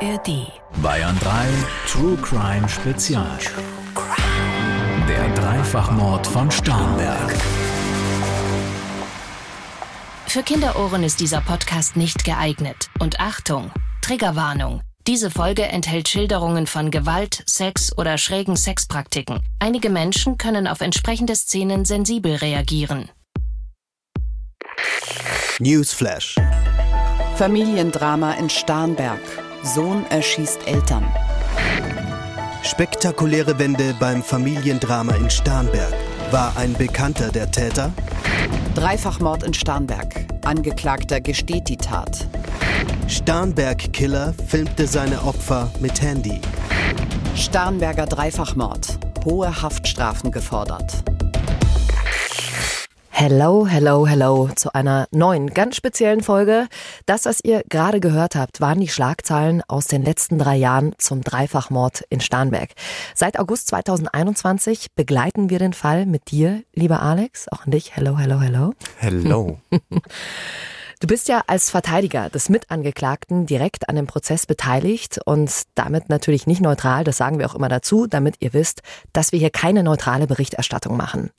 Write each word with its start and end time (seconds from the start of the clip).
ARD. 0.00 0.52
Bayern 0.80 1.18
3 1.18 1.46
True 1.88 2.16
Crime 2.18 2.68
Spezial. 2.68 3.38
Der 5.08 5.28
Dreifachmord 5.34 6.24
von 6.24 6.50
Starnberg. 6.52 7.34
Für 10.26 10.42
Kinderohren 10.44 11.02
ist 11.02 11.18
dieser 11.18 11.40
Podcast 11.40 11.96
nicht 11.96 12.22
geeignet. 12.24 12.90
Und 13.00 13.18
Achtung, 13.18 13.72
Triggerwarnung. 14.00 14.82
Diese 15.08 15.32
Folge 15.32 15.64
enthält 15.64 16.08
Schilderungen 16.08 16.68
von 16.68 16.92
Gewalt, 16.92 17.42
Sex 17.46 17.96
oder 17.96 18.18
schrägen 18.18 18.56
Sexpraktiken. 18.56 19.40
Einige 19.58 19.90
Menschen 19.90 20.38
können 20.38 20.68
auf 20.68 20.80
entsprechende 20.80 21.34
Szenen 21.34 21.84
sensibel 21.84 22.36
reagieren. 22.36 23.10
Newsflash. 25.58 26.36
Familiendrama 27.36 28.34
in 28.34 28.48
Starnberg. 28.48 29.47
Sohn 29.62 30.06
erschießt 30.06 30.66
Eltern. 30.66 31.04
Spektakuläre 32.62 33.58
Wende 33.58 33.94
beim 33.98 34.22
Familiendrama 34.22 35.14
in 35.14 35.28
Starnberg. 35.30 35.92
War 36.30 36.56
ein 36.56 36.74
Bekannter 36.74 37.30
der 37.30 37.50
Täter? 37.50 37.92
Dreifachmord 38.74 39.42
in 39.42 39.54
Starnberg. 39.54 40.26
Angeklagter 40.44 41.20
gesteht 41.20 41.68
die 41.68 41.76
Tat. 41.76 42.26
Starnberg-Killer 43.08 44.34
filmte 44.46 44.86
seine 44.86 45.22
Opfer 45.24 45.70
mit 45.80 46.00
Handy. 46.02 46.40
Starnberger 47.34 48.06
Dreifachmord. 48.06 48.98
Hohe 49.24 49.62
Haftstrafen 49.62 50.30
gefordert. 50.30 51.02
Hello, 53.20 53.66
hello, 53.66 54.06
hello 54.06 54.48
zu 54.54 54.72
einer 54.74 55.08
neuen, 55.10 55.48
ganz 55.52 55.74
speziellen 55.74 56.22
Folge. 56.22 56.68
Das, 57.04 57.24
was 57.24 57.40
ihr 57.42 57.64
gerade 57.68 57.98
gehört 57.98 58.36
habt, 58.36 58.60
waren 58.60 58.78
die 58.78 58.86
Schlagzeilen 58.86 59.60
aus 59.66 59.88
den 59.88 60.04
letzten 60.04 60.38
drei 60.38 60.54
Jahren 60.54 60.94
zum 60.98 61.22
Dreifachmord 61.24 62.04
in 62.10 62.20
Starnberg. 62.20 62.70
Seit 63.16 63.40
August 63.40 63.66
2021 63.70 64.92
begleiten 64.94 65.50
wir 65.50 65.58
den 65.58 65.72
Fall 65.72 66.06
mit 66.06 66.30
dir, 66.30 66.62
lieber 66.74 67.02
Alex, 67.02 67.48
auch 67.48 67.66
an 67.66 67.72
dich. 67.72 67.96
Hello, 67.96 68.16
hello, 68.18 68.40
hello. 68.40 68.72
Hello. 68.98 69.58
Du 71.00 71.06
bist 71.06 71.28
ja 71.28 71.44
als 71.46 71.70
Verteidiger 71.70 72.28
des 72.28 72.48
Mitangeklagten 72.48 73.46
direkt 73.46 73.88
an 73.88 73.94
dem 73.94 74.08
Prozess 74.08 74.46
beteiligt 74.46 75.20
und 75.24 75.62
damit 75.76 76.08
natürlich 76.08 76.48
nicht 76.48 76.60
neutral, 76.60 77.04
das 77.04 77.18
sagen 77.18 77.38
wir 77.38 77.48
auch 77.48 77.54
immer 77.54 77.68
dazu, 77.68 78.08
damit 78.08 78.34
ihr 78.40 78.52
wisst, 78.52 78.82
dass 79.12 79.30
wir 79.30 79.38
hier 79.38 79.50
keine 79.50 79.84
neutrale 79.84 80.26
Berichterstattung 80.26 80.96
machen. 80.96 81.30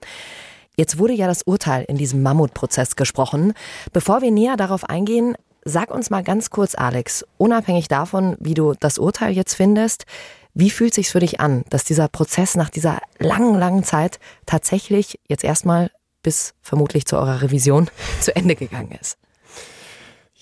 Jetzt 0.80 0.98
wurde 0.98 1.12
ja 1.12 1.28
das 1.28 1.42
Urteil 1.42 1.84
in 1.90 1.98
diesem 1.98 2.24
Mammutprozess 2.24 2.96
gesprochen. 2.96 3.52
Bevor 3.92 4.22
wir 4.22 4.32
näher 4.32 4.56
darauf 4.56 4.86
eingehen, 4.86 5.36
sag 5.66 5.92
uns 5.92 6.10
mal 6.10 6.24
ganz 6.24 6.52
kurz, 6.52 6.74
Alex, 6.74 7.26
unabhängig 7.38 7.90
davon, 7.90 8.38
wie 8.40 8.54
du 8.54 8.74
das 8.80 8.98
Urteil 8.98 9.34
jetzt 9.34 9.56
findest, 9.56 10.06
wie 10.54 10.70
fühlt 10.70 10.94
sich's 10.94 11.12
für 11.12 11.20
dich 11.20 11.42
an, 11.42 11.66
dass 11.70 11.84
dieser 11.84 12.08
Prozess 12.08 12.56
nach 12.56 12.70
dieser 12.70 13.02
langen, 13.18 13.60
langen 13.60 13.84
Zeit 13.84 14.22
tatsächlich 14.46 15.20
jetzt 15.28 15.44
erstmal 15.44 15.92
bis 16.24 16.54
vermutlich 16.62 17.06
zu 17.06 17.18
eurer 17.18 17.42
Revision 17.42 17.90
zu 18.22 18.34
Ende 18.34 18.56
gegangen 18.56 18.98
ist? 19.02 19.18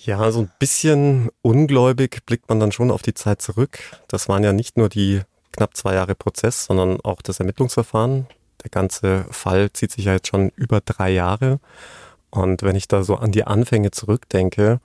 Ja, 0.04 0.30
so 0.30 0.42
ein 0.42 0.52
bisschen 0.60 1.30
ungläubig 1.42 2.24
blickt 2.26 2.48
man 2.48 2.60
dann 2.60 2.70
schon 2.70 2.92
auf 2.92 3.02
die 3.02 3.14
Zeit 3.14 3.42
zurück. 3.42 3.80
Das 4.06 4.28
waren 4.28 4.44
ja 4.44 4.52
nicht 4.52 4.76
nur 4.76 4.88
die 4.88 5.22
knapp 5.50 5.76
zwei 5.76 5.94
Jahre 5.94 6.14
Prozess, 6.14 6.66
sondern 6.66 7.00
auch 7.00 7.22
das 7.22 7.40
Ermittlungsverfahren. 7.40 8.28
Der 8.62 8.70
ganze 8.70 9.24
Fall 9.30 9.72
zieht 9.72 9.92
sich 9.92 10.06
ja 10.06 10.14
jetzt 10.14 10.28
schon 10.28 10.50
über 10.56 10.80
drei 10.80 11.10
Jahre. 11.10 11.60
Und 12.30 12.62
wenn 12.62 12.76
ich 12.76 12.88
da 12.88 13.02
so 13.02 13.16
an 13.16 13.32
die 13.32 13.44
Anfänge 13.44 13.90
zurückdenke, 13.90 14.80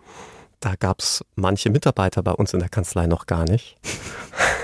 da 0.59 0.75
gab 0.75 0.99
es 0.99 1.25
manche 1.35 1.69
Mitarbeiter 1.69 2.23
bei 2.23 2.31
uns 2.31 2.53
in 2.53 2.59
der 2.59 2.69
Kanzlei 2.69 3.07
noch 3.07 3.25
gar 3.25 3.43
nicht. 3.43 3.77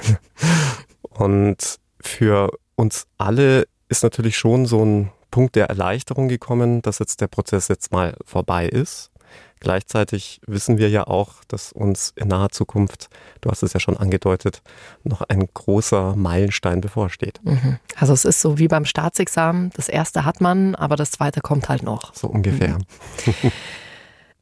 Und 1.02 1.80
für 2.00 2.52
uns 2.76 3.08
alle 3.18 3.68
ist 3.90 4.04
natürlich 4.04 4.38
schon 4.38 4.66
so 4.66 4.86
ein 4.86 5.12
Punkt 5.32 5.56
der 5.56 5.68
Erleichterung 5.68 6.30
gekommen, 6.30 6.82
dass 6.82 7.00
jetzt 7.00 7.22
der 7.22 7.28
Prozess 7.28 7.68
jetzt 7.68 7.92
mal 7.92 8.16
vorbei 8.26 8.68
ist. 8.68 9.12
Gleichzeitig 9.60 10.40
wissen 10.48 10.78
wir 10.78 10.90
ja 10.90 11.08
auch, 11.08 11.44
dass 11.48 11.72
uns 11.72 12.14
in 12.16 12.30
naher 12.30 12.50
Zukunft, 12.50 13.10
du 13.42 13.52
hast 13.52 13.64
es 13.64 13.74
ja 13.74 13.80
schon 13.80 13.98
angedeutet, 13.98 14.62
noch 15.04 15.22
ein 15.22 15.48
großer 15.54 16.16
Meilenstein 16.16 16.82
bevorsteht. 16.82 17.40
Mhm. 17.44 17.78
Also 17.96 18.14
es 18.14 18.26
ist 18.26 18.42
so 18.42 18.58
wie 18.58 18.68
beim 18.68 18.86
Staatsexamen, 18.86 19.72
das 19.76 19.90
erste 19.90 20.26
hat 20.26 20.40
man, 20.42 20.76
aber 20.76 20.96
das 20.96 21.12
zweite 21.12 21.42
kommt 21.42 21.68
halt 21.68 21.84
noch. 21.84 22.16
So 22.16 22.28
ungefähr. 22.28 22.78
Mhm. 23.26 23.52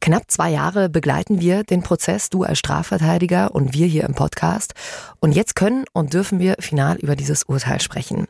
Knapp 0.00 0.30
zwei 0.30 0.50
Jahre 0.50 0.88
begleiten 0.88 1.40
wir 1.40 1.64
den 1.64 1.82
Prozess, 1.82 2.30
du 2.30 2.44
als 2.44 2.58
Strafverteidiger 2.60 3.54
und 3.54 3.74
wir 3.74 3.86
hier 3.86 4.04
im 4.04 4.14
Podcast. 4.14 4.74
Und 5.18 5.32
jetzt 5.32 5.56
können 5.56 5.84
und 5.92 6.14
dürfen 6.14 6.38
wir 6.38 6.54
final 6.60 6.96
über 6.98 7.16
dieses 7.16 7.42
Urteil 7.42 7.80
sprechen. 7.80 8.28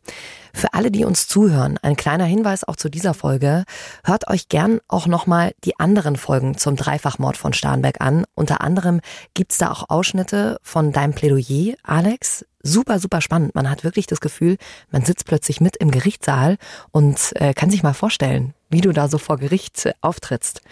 Für 0.55 0.73
alle, 0.73 0.91
die 0.91 1.05
uns 1.05 1.29
zuhören, 1.29 1.79
ein 1.83 1.95
kleiner 1.95 2.25
Hinweis 2.25 2.65
auch 2.65 2.77
zu 2.77 2.89
dieser 2.89 3.13
Folge. 3.13 3.65
Hört 4.03 4.29
euch 4.29 4.49
gern 4.49 4.81
auch 4.89 5.07
nochmal 5.07 5.53
die 5.65 5.79
anderen 5.79 6.17
Folgen 6.17 6.57
zum 6.57 6.75
Dreifachmord 6.75 7.37
von 7.37 7.53
Starnberg 7.53 8.01
an. 8.01 8.25
Unter 8.35 8.63
anderem 8.63 9.01
gibt's 9.35 9.59
da 9.59 9.71
auch 9.71 9.91
Ausschnitte 9.91 10.59
von 10.63 10.93
deinem 10.93 11.13
Plädoyer, 11.13 11.75
Alex. 11.83 12.47
Super, 12.63 12.99
super 12.99 13.21
spannend. 13.21 13.55
Man 13.55 13.71
hat 13.71 13.85
wirklich 13.85 14.07
das 14.07 14.21
Gefühl, 14.21 14.57
man 14.91 15.05
sitzt 15.05 15.27
plötzlich 15.27 15.61
mit 15.61 15.77
im 15.77 15.91
Gerichtssaal 15.91 16.57
und 16.93 17.33
äh, 17.37 17.53
kann 17.53 17.71
sich 17.71 17.83
mal 17.83 17.95
vorstellen, 17.95 18.55
wie 18.71 18.81
du 18.81 18.93
da 18.93 19.09
so 19.09 19.19
vor 19.19 19.37
Gericht 19.37 19.87
äh, 19.87 19.93
auftrittst 20.01 20.63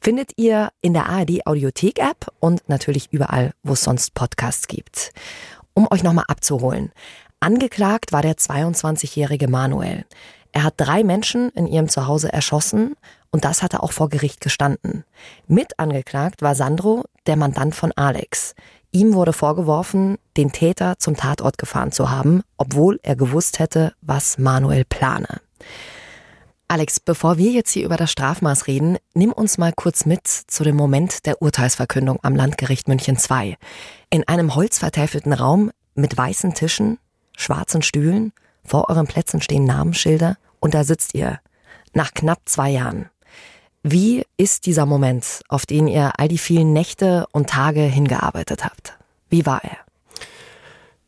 findet 0.00 0.32
ihr 0.36 0.70
in 0.80 0.94
der 0.94 1.08
ARD 1.08 1.46
Audiothek 1.46 1.98
App 1.98 2.26
und 2.40 2.68
natürlich 2.68 3.12
überall, 3.12 3.52
wo 3.62 3.74
es 3.74 3.84
sonst 3.84 4.14
Podcasts 4.14 4.66
gibt. 4.66 5.12
Um 5.74 5.86
euch 5.90 6.02
nochmal 6.02 6.24
abzuholen. 6.28 6.92
Angeklagt 7.40 8.12
war 8.12 8.22
der 8.22 8.34
22-jährige 8.34 9.48
Manuel. 9.48 10.04
Er 10.52 10.64
hat 10.64 10.74
drei 10.76 11.04
Menschen 11.04 11.50
in 11.50 11.66
ihrem 11.66 11.88
Zuhause 11.88 12.32
erschossen 12.32 12.96
und 13.30 13.44
das 13.44 13.62
hat 13.62 13.74
er 13.74 13.82
auch 13.82 13.92
vor 13.92 14.08
Gericht 14.08 14.40
gestanden. 14.40 15.04
Mit 15.46 15.78
angeklagt 15.78 16.42
war 16.42 16.54
Sandro, 16.54 17.04
der 17.26 17.36
Mandant 17.36 17.74
von 17.74 17.92
Alex. 17.92 18.54
Ihm 18.92 19.14
wurde 19.14 19.32
vorgeworfen, 19.32 20.18
den 20.36 20.50
Täter 20.50 20.98
zum 20.98 21.16
Tatort 21.16 21.58
gefahren 21.58 21.92
zu 21.92 22.10
haben, 22.10 22.42
obwohl 22.56 22.98
er 23.04 23.14
gewusst 23.14 23.60
hätte, 23.60 23.94
was 24.00 24.38
Manuel 24.38 24.84
plane. 24.84 25.40
Alex, 26.70 27.00
bevor 27.00 27.36
wir 27.36 27.50
jetzt 27.50 27.72
hier 27.72 27.84
über 27.84 27.96
das 27.96 28.12
Strafmaß 28.12 28.68
reden, 28.68 28.96
nimm 29.12 29.32
uns 29.32 29.58
mal 29.58 29.72
kurz 29.74 30.06
mit 30.06 30.28
zu 30.28 30.62
dem 30.62 30.76
Moment 30.76 31.26
der 31.26 31.42
Urteilsverkündung 31.42 32.20
am 32.22 32.36
Landgericht 32.36 32.86
München 32.86 33.18
II. 33.18 33.56
In 34.08 34.28
einem 34.28 34.54
holzvertäfelten 34.54 35.32
Raum 35.32 35.72
mit 35.96 36.16
weißen 36.16 36.54
Tischen, 36.54 37.00
schwarzen 37.36 37.82
Stühlen, 37.82 38.32
vor 38.64 38.88
euren 38.88 39.08
Plätzen 39.08 39.42
stehen 39.42 39.64
Namensschilder 39.64 40.36
und 40.60 40.74
da 40.74 40.84
sitzt 40.84 41.16
ihr. 41.16 41.40
Nach 41.92 42.14
knapp 42.14 42.38
zwei 42.44 42.70
Jahren. 42.70 43.10
Wie 43.82 44.24
ist 44.36 44.66
dieser 44.66 44.86
Moment, 44.86 45.40
auf 45.48 45.66
den 45.66 45.88
ihr 45.88 46.12
all 46.20 46.28
die 46.28 46.38
vielen 46.38 46.72
Nächte 46.72 47.26
und 47.32 47.50
Tage 47.50 47.80
hingearbeitet 47.80 48.64
habt? 48.64 48.96
Wie 49.28 49.44
war 49.44 49.64
er? 49.64 49.78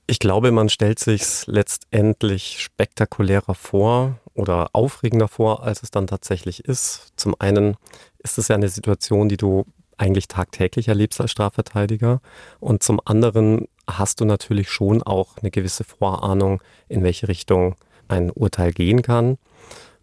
Ich 0.08 0.18
glaube, 0.18 0.50
man 0.50 0.68
stellt 0.68 0.98
sich 0.98 1.46
letztendlich 1.46 2.60
spektakulärer 2.60 3.54
vor 3.54 4.18
oder 4.34 4.70
aufregender 4.72 5.28
vor, 5.28 5.62
als 5.62 5.82
es 5.82 5.90
dann 5.90 6.06
tatsächlich 6.06 6.64
ist. 6.64 7.12
Zum 7.16 7.34
einen 7.38 7.76
ist 8.18 8.38
es 8.38 8.48
ja 8.48 8.56
eine 8.56 8.68
Situation, 8.68 9.28
die 9.28 9.36
du 9.36 9.66
eigentlich 9.98 10.28
tagtäglich 10.28 10.88
erlebst 10.88 11.20
als 11.20 11.30
Strafverteidiger. 11.30 12.20
Und 12.60 12.82
zum 12.82 13.00
anderen 13.04 13.68
hast 13.86 14.20
du 14.20 14.24
natürlich 14.24 14.70
schon 14.70 15.02
auch 15.02 15.36
eine 15.38 15.50
gewisse 15.50 15.84
Vorahnung, 15.84 16.62
in 16.88 17.02
welche 17.02 17.28
Richtung 17.28 17.76
ein 18.08 18.30
Urteil 18.30 18.72
gehen 18.72 19.02
kann. 19.02 19.38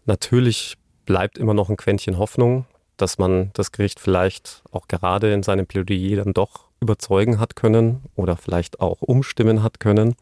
Natürlich 0.06 0.76
bleibt 1.06 1.38
immer 1.38 1.54
noch 1.54 1.70
ein 1.70 1.76
Quäntchen 1.76 2.18
Hoffnung, 2.18 2.66
dass 2.96 3.18
man 3.18 3.50
das 3.54 3.72
Gericht 3.72 4.00
vielleicht 4.00 4.62
auch 4.70 4.88
gerade 4.88 5.32
in 5.32 5.42
seinem 5.42 5.66
Plädoyer 5.66 6.22
dann 6.22 6.32
doch 6.32 6.68
überzeugen 6.80 7.38
hat 7.38 7.56
können 7.56 8.02
oder 8.16 8.36
vielleicht 8.36 8.80
auch 8.80 9.02
umstimmen 9.02 9.62
hat 9.62 9.80
können. 9.80 10.14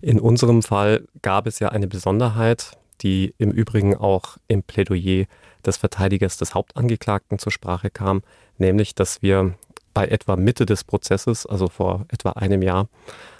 In 0.00 0.20
unserem 0.20 0.62
Fall 0.62 1.06
gab 1.22 1.46
es 1.46 1.58
ja 1.58 1.70
eine 1.70 1.88
Besonderheit, 1.88 2.72
die 3.02 3.34
im 3.38 3.50
Übrigen 3.50 3.96
auch 3.96 4.36
im 4.48 4.62
Plädoyer 4.62 5.26
des 5.64 5.76
Verteidigers 5.76 6.36
des 6.36 6.54
Hauptangeklagten 6.54 7.38
zur 7.38 7.52
Sprache 7.52 7.90
kam, 7.90 8.22
nämlich 8.58 8.94
dass 8.94 9.22
wir 9.22 9.54
bei 9.94 10.06
etwa 10.06 10.36
Mitte 10.36 10.66
des 10.66 10.84
Prozesses, 10.84 11.46
also 11.46 11.68
vor 11.68 12.06
etwa 12.08 12.30
einem 12.30 12.62
Jahr, 12.62 12.88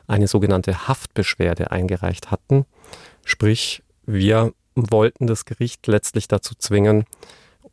eine 0.06 0.26
sogenannte 0.26 0.88
Haftbeschwerde 0.88 1.70
eingereicht 1.70 2.30
hatten. 2.30 2.64
Sprich, 3.24 3.82
wir 4.06 4.52
wollten 4.74 5.26
das 5.26 5.44
Gericht 5.44 5.86
letztlich 5.86 6.28
dazu 6.28 6.54
zwingen, 6.56 7.04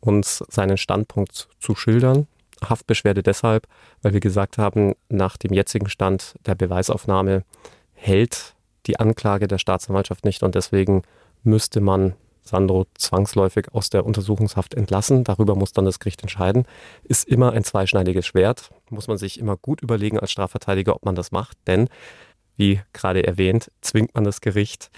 uns 0.00 0.44
seinen 0.48 0.76
Standpunkt 0.76 1.48
zu 1.58 1.74
schildern. 1.74 2.26
Haftbeschwerde 2.62 3.22
deshalb, 3.22 3.66
weil 4.02 4.12
wir 4.12 4.20
gesagt 4.20 4.58
haben, 4.58 4.94
nach 5.08 5.36
dem 5.36 5.52
jetzigen 5.52 5.88
Stand 5.88 6.36
der 6.46 6.54
Beweisaufnahme 6.54 7.42
hält 7.94 8.54
die 8.86 9.00
Anklage 9.00 9.48
der 9.48 9.58
Staatsanwaltschaft 9.58 10.24
nicht 10.24 10.42
und 10.42 10.54
deswegen 10.54 11.02
müsste 11.46 11.80
man 11.80 12.14
Sandro 12.42 12.86
zwangsläufig 12.94 13.74
aus 13.74 13.90
der 13.90 14.06
Untersuchungshaft 14.06 14.74
entlassen. 14.74 15.24
Darüber 15.24 15.56
muss 15.56 15.72
dann 15.72 15.84
das 15.84 15.98
Gericht 15.98 16.22
entscheiden. 16.22 16.64
Ist 17.02 17.28
immer 17.28 17.52
ein 17.52 17.64
zweischneidiges 17.64 18.26
Schwert. 18.26 18.70
Muss 18.90 19.08
man 19.08 19.18
sich 19.18 19.38
immer 19.38 19.56
gut 19.56 19.82
überlegen 19.82 20.20
als 20.20 20.30
Strafverteidiger, 20.30 20.94
ob 20.94 21.04
man 21.04 21.14
das 21.14 21.32
macht. 21.32 21.58
Denn, 21.66 21.88
wie 22.56 22.80
gerade 22.92 23.26
erwähnt, 23.26 23.70
zwingt 23.80 24.14
man 24.14 24.24
das 24.24 24.40
Gericht, 24.40 24.90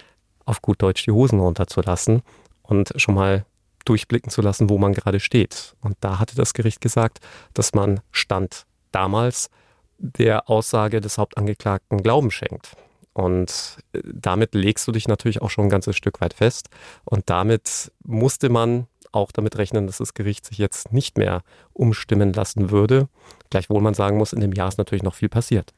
auf 0.44 0.62
gut 0.62 0.82
Deutsch 0.82 1.04
die 1.04 1.10
Hosen 1.10 1.40
runterzulassen 1.40 2.22
und 2.62 2.92
schon 2.96 3.14
mal 3.14 3.44
durchblicken 3.84 4.30
zu 4.30 4.42
lassen, 4.42 4.68
wo 4.68 4.78
man 4.78 4.92
gerade 4.92 5.20
steht. 5.20 5.74
Und 5.80 5.96
da 6.00 6.18
hatte 6.18 6.36
das 6.36 6.54
Gericht 6.54 6.80
gesagt, 6.80 7.20
dass 7.54 7.74
man 7.74 8.00
Stand 8.12 8.66
damals 8.92 9.50
der 9.98 10.48
Aussage 10.48 11.00
des 11.00 11.18
Hauptangeklagten 11.18 12.02
Glauben 12.02 12.30
schenkt. 12.30 12.76
Und 13.18 13.78
äh, 13.94 14.00
damit 14.04 14.54
legst 14.54 14.86
du 14.86 14.92
dich 14.92 15.08
natürlich 15.08 15.42
auch 15.42 15.50
schon 15.50 15.64
ein 15.64 15.70
ganzes 15.70 15.96
Stück 15.96 16.20
weit 16.20 16.34
fest. 16.34 16.68
Und 17.04 17.28
damit 17.28 17.90
musste 18.04 18.48
man 18.48 18.86
auch 19.10 19.32
damit 19.32 19.58
rechnen, 19.58 19.88
dass 19.88 19.98
das 19.98 20.14
Gericht 20.14 20.46
sich 20.46 20.58
jetzt 20.58 20.92
nicht 20.92 21.18
mehr 21.18 21.42
umstimmen 21.72 22.32
lassen 22.32 22.70
würde. 22.70 23.08
Gleichwohl 23.50 23.80
man 23.80 23.94
sagen 23.94 24.18
muss, 24.18 24.32
in 24.32 24.38
dem 24.38 24.52
Jahr 24.52 24.68
ist 24.68 24.78
natürlich 24.78 25.02
noch 25.02 25.16
viel 25.16 25.28
passiert. 25.28 25.74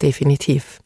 Definitiv. 0.00 0.80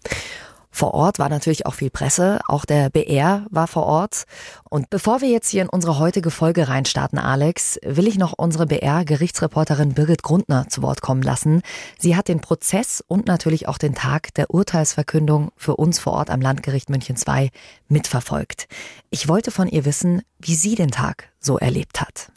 Vor 0.76 0.93
Ort 0.93 1.19
war 1.19 1.31
natürlich 1.31 1.64
auch 1.64 1.73
viel 1.73 1.88
Presse, 1.88 2.38
auch 2.49 2.67
der 2.67 2.90
BR 2.90 3.46
war 3.49 3.67
vor 3.67 3.87
Ort. 3.87 4.25
Und 4.69 4.90
bevor 4.90 5.23
wir 5.23 5.31
jetzt 5.31 5.49
hier 5.49 5.62
in 5.62 5.70
unsere 5.70 5.99
heutige 5.99 6.31
Folge 6.31 6.69
reinstarten, 6.69 7.19
Alex, 7.19 7.78
will 7.82 8.06
ich 8.06 8.19
noch 8.19 8.34
unsere 8.37 8.67
BR-Gerichtsreporterin 8.67 9.94
Birgit 9.94 10.23
Grundner 10.23 10.69
zu 10.69 10.82
Wort 10.82 11.00
kommen 11.00 11.23
lassen. 11.23 11.62
Sie 11.99 12.14
hat 12.14 12.28
den 12.28 12.43
Prozess 12.43 13.02
und 13.08 13.26
natürlich 13.26 13.69
auch 13.69 13.78
den 13.78 13.94
Tag 13.94 14.34
der 14.34 14.50
Urteilsverkündung 14.50 15.50
für 15.56 15.76
uns 15.76 15.99
vor 15.99 16.12
Ort 16.12 16.28
am 16.28 16.43
Landgericht 16.43 16.90
München 16.90 17.17
II 17.26 17.49
mitverfolgt. 17.88 18.69
Ich 19.08 19.28
wollte 19.28 19.52
von 19.52 19.69
ihr 19.69 19.87
wissen, 19.87 20.20
wie 20.40 20.56
sie 20.56 20.75
den 20.75 20.90
Tag 20.90 21.31
so 21.40 21.56
erlebt 21.56 22.02
hat. 22.02 22.31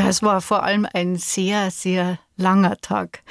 Ja, 0.00 0.08
es 0.08 0.22
war 0.22 0.40
vor 0.40 0.62
allem 0.62 0.86
ein 0.92 1.16
sehr, 1.16 1.70
sehr 1.70 2.18
langer 2.36 2.78
Tag. 2.78 3.22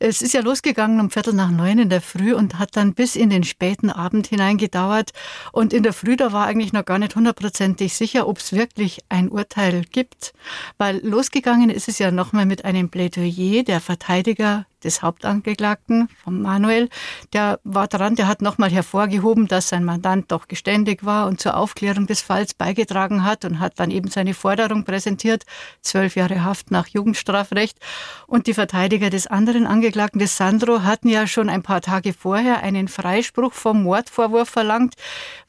Es 0.00 0.20
ist 0.20 0.34
ja 0.34 0.40
losgegangen 0.40 1.00
um 1.00 1.10
Viertel 1.10 1.32
nach 1.32 1.50
neun 1.50 1.78
in 1.78 1.90
der 1.90 2.00
Früh 2.00 2.34
und 2.34 2.58
hat 2.58 2.76
dann 2.76 2.94
bis 2.94 3.14
in 3.14 3.30
den 3.30 3.44
späten 3.44 3.90
Abend 3.90 4.26
hinein 4.26 4.58
gedauert. 4.58 5.12
Und 5.52 5.72
in 5.72 5.82
der 5.82 5.92
Früh, 5.92 6.16
da 6.16 6.32
war 6.32 6.46
eigentlich 6.46 6.72
noch 6.72 6.84
gar 6.84 6.98
nicht 6.98 7.14
hundertprozentig 7.14 7.94
sicher, 7.94 8.26
ob 8.26 8.38
es 8.38 8.52
wirklich 8.52 9.00
ein 9.08 9.28
Urteil 9.28 9.82
gibt. 9.82 10.34
Weil 10.76 10.98
losgegangen 11.04 11.70
ist 11.70 11.88
es 11.88 11.98
ja 11.98 12.10
nochmal 12.10 12.46
mit 12.46 12.64
einem 12.64 12.90
Plädoyer 12.90 13.62
der 13.62 13.80
Verteidiger 13.80 14.66
des 14.84 15.02
Hauptangeklagten, 15.02 16.08
von 16.22 16.40
Manuel, 16.40 16.88
der 17.32 17.60
war 17.64 17.88
dran, 17.88 18.16
der 18.16 18.28
hat 18.28 18.42
nochmal 18.42 18.70
hervorgehoben, 18.70 19.48
dass 19.48 19.68
sein 19.68 19.84
Mandant 19.84 20.30
doch 20.30 20.48
geständig 20.48 21.04
war 21.04 21.26
und 21.26 21.40
zur 21.40 21.56
Aufklärung 21.56 22.06
des 22.06 22.22
Falls 22.22 22.54
beigetragen 22.54 23.24
hat 23.24 23.44
und 23.44 23.58
hat 23.58 23.80
dann 23.80 23.90
eben 23.90 24.08
seine 24.08 24.34
Forderung 24.34 24.84
präsentiert, 24.84 25.44
zwölf 25.80 26.16
Jahre 26.16 26.44
Haft 26.44 26.70
nach 26.70 26.86
Jugendstrafrecht. 26.86 27.78
Und 28.26 28.46
die 28.46 28.54
Verteidiger 28.54 29.10
des 29.10 29.26
anderen 29.26 29.66
Angeklagten, 29.66 30.18
des 30.18 30.36
Sandro, 30.36 30.82
hatten 30.82 31.08
ja 31.08 31.26
schon 31.26 31.48
ein 31.48 31.62
paar 31.62 31.80
Tage 31.80 32.12
vorher 32.12 32.62
einen 32.62 32.88
Freispruch 32.88 33.52
vom 33.52 33.82
Mordvorwurf 33.82 34.48
verlangt, 34.48 34.94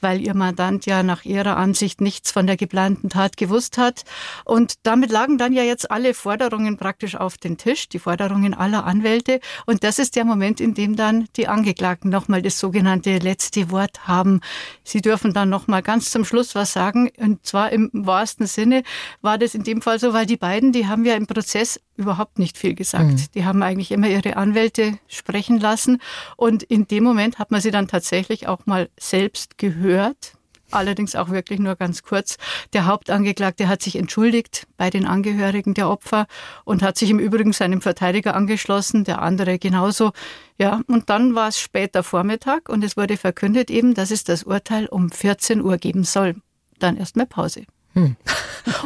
weil 0.02 0.22
ihr 0.22 0.34
Mandant 0.34 0.86
ja 0.86 1.04
nach 1.04 1.26
ihrer 1.26 1.58
Ansicht 1.58 2.02
nichts 2.02 2.32
von 2.32 2.48
der 2.48 2.58
geplanten 2.58 3.10
Tat 3.10 3.38
gewusst 3.38 3.78
hat. 3.78 4.04
Und 4.46 4.76
damit 4.84 5.12
lagen 5.12 5.38
dann 5.38 5.54
ja 5.54 5.64
jetzt 5.64 5.92
alle 5.92 6.14
Forderungen 6.14 6.78
praktisch 6.78 7.16
auf 7.16 7.38
den 7.38 7.58
Tisch, 7.58 7.90
die 7.90 8.00
Forderungen 8.00 8.54
aller 8.54 8.86
Anwälte 8.86 9.19
wollte. 9.20 9.40
Und 9.66 9.84
das 9.84 10.00
ist 10.00 10.16
der 10.16 10.26
Moment, 10.26 10.60
in 10.62 10.74
dem 10.74 10.96
dann 10.96 11.28
die 11.36 11.48
Angeklagten 11.48 12.10
nochmal 12.10 12.42
das 12.42 12.60
sogenannte 12.60 13.18
letzte 13.18 13.72
Wort 13.72 14.08
haben. 14.08 14.42
Sie 14.84 15.02
dürfen 15.02 15.34
dann 15.34 15.50
nochmal 15.50 15.82
ganz 15.82 16.12
zum 16.12 16.26
Schluss 16.26 16.56
was 16.56 16.74
sagen. 16.74 17.12
Und 17.18 17.46
zwar 17.46 17.72
im 17.72 17.90
wahrsten 17.94 18.48
Sinne 18.48 18.84
war 19.22 19.38
das 19.38 19.56
in 19.56 19.64
dem 19.64 19.82
Fall 19.82 20.00
so, 20.00 20.14
weil 20.14 20.26
die 20.26 20.38
beiden, 20.38 20.72
die 20.72 20.88
haben 20.88 21.06
ja 21.06 21.16
im 21.16 21.28
Prozess 21.28 21.80
überhaupt 21.98 22.40
nicht 22.40 22.58
viel 22.58 22.76
gesagt. 22.76 23.12
Mhm. 23.12 23.26
Die 23.36 23.46
haben 23.46 23.62
eigentlich 23.62 23.92
immer 23.92 24.08
ihre 24.08 24.38
Anwälte 24.38 24.98
sprechen 25.08 25.60
lassen. 25.60 26.00
Und 26.38 26.64
in 26.64 26.88
dem 26.88 27.04
Moment 27.04 27.40
hat 27.40 27.52
man 27.52 27.62
sie 27.62 27.72
dann 27.72 27.88
tatsächlich 27.88 28.48
auch 28.48 28.66
mal 28.66 28.90
selbst 28.98 29.58
gehört 29.58 30.39
allerdings 30.72 31.16
auch 31.16 31.30
wirklich 31.30 31.60
nur 31.60 31.76
ganz 31.76 32.04
kurz. 32.04 32.38
Der 32.74 32.86
Hauptangeklagte 32.86 33.68
hat 33.68 33.82
sich 33.82 33.96
entschuldigt 33.96 34.68
bei 34.78 34.90
den 34.90 35.06
Angehörigen 35.06 35.74
der 35.74 35.90
Opfer 35.90 36.28
und 36.66 36.82
hat 36.82 36.98
sich 36.98 37.10
im 37.10 37.20
Übrigen 37.20 37.54
seinem 37.54 37.82
Verteidiger 37.82 38.36
angeschlossen, 38.36 39.04
der 39.04 39.22
andere 39.22 39.60
genauso. 39.60 40.12
Ja, 40.58 40.82
und 40.88 41.10
dann 41.10 41.36
war 41.36 41.50
es 41.50 41.60
später 41.60 42.04
Vormittag 42.04 42.70
und 42.70 42.84
es 42.84 42.98
wurde 42.98 43.18
verkündet 43.18 43.70
eben, 43.70 43.94
dass 43.94 44.12
es 44.12 44.24
das 44.24 44.44
Urteil 44.44 44.88
um 44.88 45.10
14 45.10 45.62
Uhr 45.62 45.78
geben 45.78 46.04
soll. 46.04 46.36
Dann 46.80 46.98
erstmal 46.98 47.26
Pause. 47.26 47.66
Hm. 47.94 48.16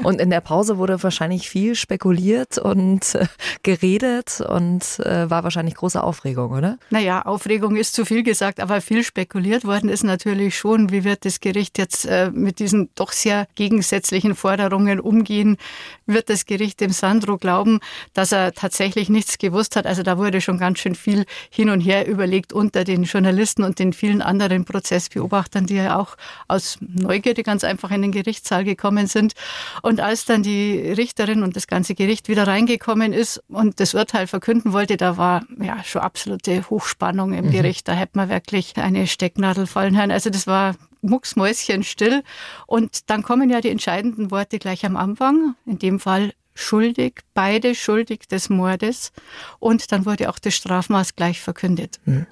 Und 0.03 0.21
in 0.21 0.29
der 0.29 0.41
Pause 0.41 0.77
wurde 0.77 1.01
wahrscheinlich 1.01 1.49
viel 1.49 1.75
spekuliert 1.75 2.57
und 2.57 3.15
äh, 3.15 3.25
geredet 3.63 4.41
und 4.41 4.99
äh, 4.99 5.29
war 5.29 5.43
wahrscheinlich 5.43 5.75
große 5.75 6.01
Aufregung, 6.01 6.51
oder? 6.51 6.77
Naja, 6.89 7.23
Aufregung 7.23 7.75
ist 7.75 7.93
zu 7.93 8.05
viel 8.05 8.23
gesagt, 8.23 8.59
aber 8.59 8.81
viel 8.81 9.03
spekuliert 9.03 9.65
worden 9.65 9.89
ist 9.89 10.03
natürlich 10.03 10.57
schon, 10.57 10.91
wie 10.91 11.03
wird 11.03 11.25
das 11.25 11.39
Gericht 11.39 11.77
jetzt 11.77 12.05
äh, 12.05 12.31
mit 12.31 12.59
diesen 12.59 12.89
doch 12.95 13.11
sehr 13.11 13.47
gegensätzlichen 13.55 14.35
Forderungen 14.35 14.99
umgehen? 14.99 15.57
Wird 16.05 16.29
das 16.29 16.45
Gericht 16.45 16.79
dem 16.81 16.91
Sandro 16.91 17.37
glauben, 17.37 17.79
dass 18.13 18.31
er 18.31 18.53
tatsächlich 18.53 19.09
nichts 19.09 19.37
gewusst 19.37 19.75
hat? 19.75 19.85
Also 19.85 20.03
da 20.03 20.17
wurde 20.17 20.41
schon 20.41 20.57
ganz 20.57 20.79
schön 20.79 20.95
viel 20.95 21.25
hin 21.49 21.69
und 21.69 21.81
her 21.81 22.07
überlegt 22.07 22.53
unter 22.53 22.83
den 22.83 23.03
Journalisten 23.03 23.63
und 23.63 23.79
den 23.79 23.93
vielen 23.93 24.21
anderen 24.21 24.65
Prozessbeobachtern, 24.65 25.65
die 25.65 25.75
ja 25.75 25.97
auch 25.97 26.15
aus 26.47 26.77
Neugierde 26.81 27.43
ganz 27.43 27.63
einfach 27.63 27.91
in 27.91 28.01
den 28.01 28.11
Gerichtssaal 28.11 28.63
gekommen 28.63 28.92
gekommen 28.93 29.07
sind. 29.07 29.33
Und 29.81 29.99
als 29.99 30.25
dann 30.25 30.43
die 30.43 30.79
Richterin 30.79 31.43
und 31.43 31.55
das 31.55 31.67
ganze 31.67 31.95
Gericht 31.95 32.29
wieder 32.29 32.47
reingekommen 32.47 33.13
ist 33.13 33.41
und 33.47 33.79
das 33.79 33.93
Urteil 33.93 34.27
verkünden 34.27 34.73
wollte, 34.73 34.97
da 34.97 35.17
war 35.17 35.43
ja 35.59 35.83
schon 35.83 36.01
absolute 36.01 36.69
Hochspannung 36.69 37.33
im 37.33 37.45
mhm. 37.45 37.51
Gericht. 37.51 37.87
Da 37.87 37.93
hätte 37.93 38.17
man 38.17 38.29
wirklich 38.29 38.77
eine 38.77 39.07
Stecknadel 39.07 39.67
fallen 39.67 39.97
hören. 39.97 40.11
Also 40.11 40.29
das 40.29 40.47
war 40.47 40.75
mucksmäuschen 41.01 41.83
still. 41.83 42.23
Und 42.67 43.09
dann 43.09 43.23
kommen 43.23 43.49
ja 43.49 43.61
die 43.61 43.69
entscheidenden 43.69 44.31
Worte 44.31 44.59
gleich 44.59 44.85
am 44.85 44.95
Anfang. 44.95 45.55
In 45.65 45.79
dem 45.79 45.99
Fall 45.99 46.33
schuldig, 46.55 47.21
beide 47.33 47.73
schuldig 47.73 48.27
des 48.29 48.49
Mordes. 48.49 49.11
Und 49.59 49.91
dann 49.91 50.05
wurde 50.05 50.29
auch 50.29 50.39
das 50.39 50.53
Strafmaß 50.53 51.15
gleich 51.15 51.41
verkündet. 51.41 51.99
Mhm. 52.05 52.27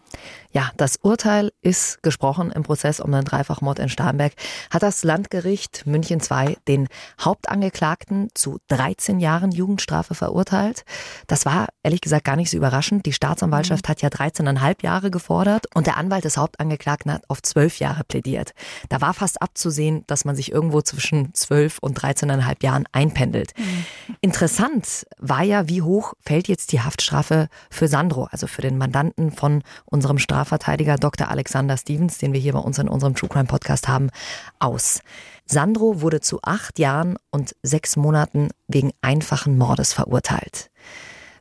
Ja, 0.53 0.71
das 0.75 0.97
Urteil 1.01 1.51
ist 1.61 2.03
gesprochen 2.03 2.51
im 2.51 2.63
Prozess 2.63 2.99
um 2.99 3.11
den 3.11 3.23
Dreifachmord 3.23 3.79
in 3.79 3.87
Starnberg. 3.87 4.33
Hat 4.69 4.83
das 4.83 5.03
Landgericht 5.03 5.85
München 5.85 6.19
II 6.19 6.57
den 6.67 6.89
Hauptangeklagten 7.21 8.29
zu 8.33 8.59
13 8.67 9.21
Jahren 9.21 9.51
Jugendstrafe 9.51 10.13
verurteilt. 10.13 10.83
Das 11.27 11.45
war 11.45 11.69
ehrlich 11.83 12.01
gesagt 12.01 12.25
gar 12.25 12.35
nicht 12.35 12.51
so 12.51 12.57
überraschend. 12.57 13.05
Die 13.05 13.13
Staatsanwaltschaft 13.13 13.87
mhm. 13.87 13.89
hat 13.89 14.01
ja 14.01 14.09
13,5 14.09 14.83
Jahre 14.83 15.09
gefordert 15.09 15.67
und 15.73 15.87
der 15.87 15.95
Anwalt 15.95 16.25
des 16.25 16.35
Hauptangeklagten 16.35 17.13
hat 17.13 17.23
auf 17.29 17.41
12 17.41 17.79
Jahre 17.79 18.03
plädiert. 18.03 18.53
Da 18.89 18.99
war 18.99 19.13
fast 19.13 19.41
abzusehen, 19.41 20.03
dass 20.07 20.25
man 20.25 20.35
sich 20.35 20.51
irgendwo 20.51 20.81
zwischen 20.81 21.33
12 21.33 21.77
und 21.79 21.97
13,5 21.97 22.63
Jahren 22.63 22.85
einpendelt. 22.91 23.53
Mhm. 23.57 23.85
Interessant 24.19 25.05
war 25.17 25.43
ja, 25.43 25.69
wie 25.69 25.81
hoch 25.81 26.13
fällt 26.19 26.49
jetzt 26.49 26.73
die 26.73 26.81
Haftstrafe 26.81 27.47
für 27.69 27.87
Sandro, 27.87 28.27
also 28.31 28.47
für 28.47 28.61
den 28.61 28.77
Mandanten 28.77 29.31
von 29.31 29.63
unserem 29.85 30.19
Straf 30.19 30.40
Strafverteidiger 30.41 30.95
Dr. 30.95 31.29
Alexander 31.29 31.77
Stevens, 31.77 32.17
den 32.17 32.33
wir 32.33 32.39
hier 32.39 32.53
bei 32.53 32.59
uns 32.59 32.79
in 32.79 32.89
unserem 32.89 33.13
True 33.13 33.29
Crime 33.29 33.45
Podcast 33.45 33.87
haben, 33.87 34.09
aus. 34.57 35.01
Sandro 35.45 36.01
wurde 36.01 36.19
zu 36.19 36.39
acht 36.41 36.79
Jahren 36.79 37.17
und 37.29 37.55
sechs 37.61 37.95
Monaten 37.95 38.49
wegen 38.67 38.91
einfachen 39.01 39.55
Mordes 39.55 39.93
verurteilt. 39.93 40.71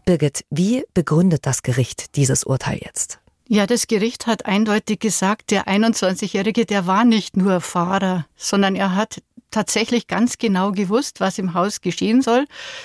Birgit, 0.05 0.45
wie 0.51 0.85
begründet 0.93 1.47
das 1.47 1.63
Gericht 1.63 2.17
dieses 2.17 2.45
Urteil 2.45 2.79
jetzt? 2.83 3.21
Ja, 3.49 3.67
das 3.67 3.87
Gericht 3.87 4.27
hat 4.27 4.45
eindeutig 4.45 5.01
gesagt, 5.01 5.51
der 5.51 5.67
21-Jährige, 5.67 6.67
der 6.67 6.87
war 6.87 7.07
nicht 7.07 7.39
nur 7.39 7.63
Fahrer, 7.63 8.27
sondern 8.37 8.77
er 8.77 8.95
hat 8.95 9.23
tatsächlich 9.51 10.09
ganz 10.09 10.37
genau 10.37 10.73
gewusst, 10.73 11.21
was 11.21 11.39
im 11.39 11.55
Haus 11.55 11.81
geschehen 11.81 12.21
soll. 12.21 12.45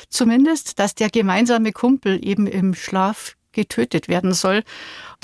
Zumindest, 0.10 0.80
dass 0.80 0.96
der 0.96 1.10
gemeinsame 1.10 1.74
Kumpel 1.74 2.26
eben 2.26 2.48
im 2.48 2.74
Schlaf 2.74 3.36
getötet 3.56 4.08
werden 4.08 4.34
soll 4.34 4.62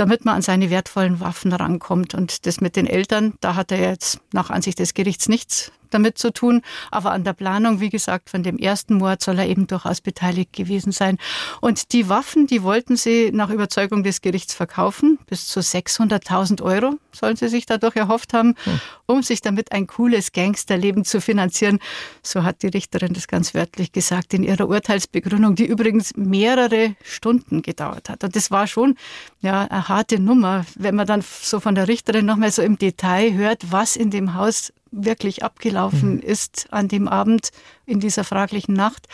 damit 0.02 0.26
man 0.26 0.36
an 0.36 0.42
seine 0.42 0.70
wertvollen 0.70 1.20
Waffen 1.20 1.54
rankommt. 1.54 2.16
Und 2.16 2.46
das 2.46 2.62
mit 2.62 2.76
den 2.76 2.88
Eltern, 2.88 3.34
da 3.40 3.56
hat 3.56 3.72
er 3.72 3.80
jetzt 3.80 4.20
nach 4.34 4.50
Ansicht 4.50 4.80
des 4.80 4.94
Gerichts 4.94 5.30
nichts 5.30 5.72
damit 5.94 6.18
zu 6.18 6.32
tun. 6.32 6.62
Aber 6.90 7.12
an 7.12 7.24
der 7.24 7.34
Planung, 7.34 7.80
wie 7.80 7.90
gesagt, 7.90 8.30
von 8.30 8.44
dem 8.44 8.58
ersten 8.58 8.96
Mord 8.96 9.22
soll 9.22 9.40
er 9.40 9.48
eben 9.48 9.68
durchaus 9.68 10.02
beteiligt 10.02 10.54
gewesen 10.54 10.92
sein. 10.92 11.18
Und 11.62 11.94
die 11.94 12.10
Waffen, 12.10 12.48
die 12.48 12.64
wollten 12.64 12.96
sie 12.96 13.32
nach 13.32 13.50
Überzeugung 13.50 14.04
des 14.04 14.22
Gerichts 14.22 14.54
verkaufen. 14.54 15.20
Bis 15.28 15.48
zu 15.48 15.60
600.000 15.60 16.62
Euro 16.62 16.96
sollen 17.12 17.36
sie 17.36 17.48
sich 17.48 17.66
dadurch 17.66 17.96
erhofft 17.96 18.34
haben, 18.34 18.56
hm. 18.64 18.80
um 19.06 19.24
sich 19.24 19.42
damit 19.42 19.72
ein 19.72 19.88
cooles 19.88 20.32
Gangsterleben 20.32 21.06
zu 21.06 21.22
finanzieren. 21.22 21.80
So 22.24 22.44
hat 22.44 22.64
die 22.64 22.68
Richterin 22.68 23.14
das 23.14 23.28
ganz 23.28 23.54
wörtlich 23.54 23.92
gesagt 23.92 24.34
in 24.34 24.44
ihrer 24.44 24.68
Urteilsbegründung, 24.68 25.56
die 25.56 25.66
übrigens 25.66 26.16
mehrere 26.16 26.96
Stunden 27.04 27.62
gedauert 27.62 28.10
hat. 28.10 28.24
Und 28.24 28.36
das 28.36 28.52
war 28.52 28.68
schon 28.68 28.96
ja, 29.42 29.62
eine 29.64 29.88
harte 29.88 30.20
Nummer, 30.20 30.66
wenn 30.76 30.96
man 30.96 31.08
dann 31.08 31.22
so 31.22 31.60
von 31.60 31.76
der 31.76 31.88
Richterin 31.88 32.26
nochmal 32.26 32.52
so 32.52 32.62
im 32.62 32.78
Detail 32.78 33.34
hört, 33.34 33.72
was 33.72 33.96
in 33.96 34.12
dem 34.12 34.34
Haus 34.36 34.74
wirklich 34.92 35.44
abgelaufen 35.44 36.16
mhm. 36.16 36.22
ist 36.22 36.68
an 36.72 36.88
dem 36.88 37.08
Abend 37.08 37.50
in 37.86 38.00
dieser 38.00 38.24
fraglichen 38.24 38.76
Nacht, 38.76 39.08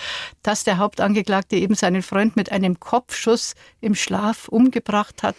dass 0.43 0.63
der 0.63 0.77
Hauptangeklagte 0.77 1.55
eben 1.55 1.75
seinen 1.75 2.01
Freund 2.01 2.35
mit 2.35 2.51
einem 2.51 2.79
Kopfschuss 2.79 3.53
im 3.79 3.95
Schlaf 3.95 4.47
umgebracht 4.47 5.23
hat 5.23 5.35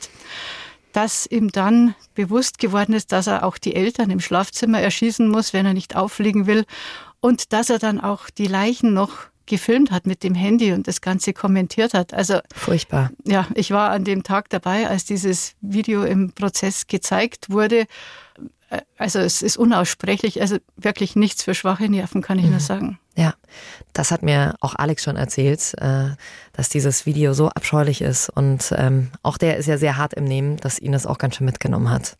dass 0.92 1.26
ihm 1.26 1.52
dann 1.52 1.94
bewusst 2.14 2.58
geworden 2.58 2.92
ist, 2.92 3.12
dass 3.12 3.26
er 3.26 3.44
auch 3.44 3.58
die 3.58 3.74
Eltern 3.74 4.10
im 4.10 4.20
Schlafzimmer 4.20 4.80
erschießen 4.80 5.28
muss, 5.28 5.52
wenn 5.52 5.66
er 5.66 5.74
nicht 5.74 5.94
auffliegen 5.94 6.46
will. 6.46 6.64
Und 7.20 7.52
dass 7.52 7.70
er 7.70 7.78
dann 7.78 8.00
auch 8.00 8.30
die 8.30 8.46
Leichen 8.46 8.94
noch 8.94 9.26
gefilmt 9.46 9.90
hat 9.90 10.06
mit 10.06 10.22
dem 10.22 10.34
Handy 10.34 10.72
und 10.72 10.86
das 10.86 11.00
Ganze 11.00 11.32
kommentiert 11.32 11.94
hat. 11.94 12.14
Also 12.14 12.40
furchtbar. 12.54 13.10
Ja, 13.24 13.46
ich 13.54 13.70
war 13.70 13.90
an 13.90 14.04
dem 14.04 14.22
Tag 14.22 14.50
dabei, 14.50 14.88
als 14.88 15.04
dieses 15.04 15.54
Video 15.60 16.02
im 16.04 16.32
Prozess 16.32 16.86
gezeigt 16.86 17.50
wurde. 17.50 17.86
Also 18.98 19.18
es 19.18 19.40
ist 19.40 19.56
unaussprechlich, 19.56 20.40
also 20.40 20.58
wirklich 20.76 21.16
nichts 21.16 21.42
für 21.42 21.54
schwache 21.54 21.88
Nerven, 21.88 22.20
kann 22.20 22.38
ich 22.38 22.44
mhm. 22.44 22.50
nur 22.50 22.60
sagen. 22.60 22.98
Ja, 23.16 23.34
das 23.94 24.10
hat 24.10 24.22
mir 24.22 24.54
auch 24.60 24.74
Alex 24.74 25.02
schon 25.04 25.16
erzählt, 25.16 25.74
äh, 25.78 26.10
dass 26.52 26.68
dieses 26.68 27.06
Video 27.06 27.32
so 27.32 27.48
abscheulich 27.48 28.02
ist 28.02 28.28
und 28.28 28.72
ähm, 28.76 29.10
auch 29.22 29.38
der 29.38 29.56
ist 29.56 29.66
ja 29.66 29.78
sehr 29.78 29.96
hart 29.96 30.14
im 30.14 30.24
Nehmen, 30.24 30.58
dass 30.58 30.78
ihn 30.78 30.92
das 30.92 31.06
auch 31.06 31.18
ganz 31.18 31.36
schön 31.36 31.46
mitgenommen 31.46 31.90
hat. 31.90 32.18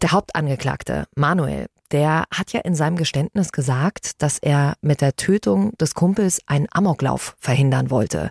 Der 0.00 0.12
Hauptangeklagte, 0.12 1.06
Manuel, 1.14 1.66
der 1.90 2.24
hat 2.32 2.52
ja 2.52 2.60
in 2.60 2.74
seinem 2.74 2.96
Geständnis 2.96 3.52
gesagt, 3.52 4.22
dass 4.22 4.38
er 4.38 4.74
mit 4.80 5.02
der 5.02 5.16
Tötung 5.16 5.76
des 5.78 5.94
Kumpels 5.94 6.40
einen 6.46 6.68
Amoklauf 6.70 7.36
verhindern 7.38 7.90
wollte. 7.90 8.30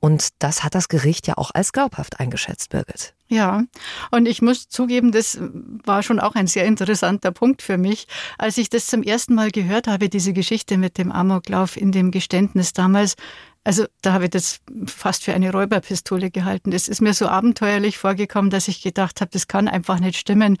Und 0.00 0.28
das 0.40 0.62
hat 0.62 0.74
das 0.74 0.88
Gericht 0.88 1.26
ja 1.26 1.38
auch 1.38 1.52
als 1.54 1.72
glaubhaft 1.72 2.20
eingeschätzt, 2.20 2.70
Birgit. 2.70 3.15
Ja, 3.28 3.64
und 4.12 4.26
ich 4.26 4.40
muss 4.40 4.68
zugeben, 4.68 5.10
das 5.10 5.38
war 5.84 6.04
schon 6.04 6.20
auch 6.20 6.36
ein 6.36 6.46
sehr 6.46 6.64
interessanter 6.64 7.32
Punkt 7.32 7.60
für 7.60 7.76
mich, 7.76 8.06
als 8.38 8.56
ich 8.56 8.70
das 8.70 8.86
zum 8.86 9.02
ersten 9.02 9.34
Mal 9.34 9.50
gehört 9.50 9.88
habe, 9.88 10.08
diese 10.08 10.32
Geschichte 10.32 10.78
mit 10.78 10.96
dem 10.96 11.10
Amoklauf 11.10 11.76
in 11.76 11.90
dem 11.90 12.12
Geständnis 12.12 12.72
damals. 12.72 13.16
Also 13.64 13.86
da 14.00 14.12
habe 14.12 14.26
ich 14.26 14.30
das 14.30 14.60
fast 14.86 15.24
für 15.24 15.34
eine 15.34 15.50
Räuberpistole 15.50 16.30
gehalten. 16.30 16.70
Das 16.70 16.86
ist 16.86 17.00
mir 17.00 17.14
so 17.14 17.26
abenteuerlich 17.26 17.98
vorgekommen, 17.98 18.48
dass 18.48 18.68
ich 18.68 18.80
gedacht 18.80 19.20
habe, 19.20 19.32
das 19.32 19.48
kann 19.48 19.66
einfach 19.66 19.98
nicht 19.98 20.16
stimmen. 20.16 20.56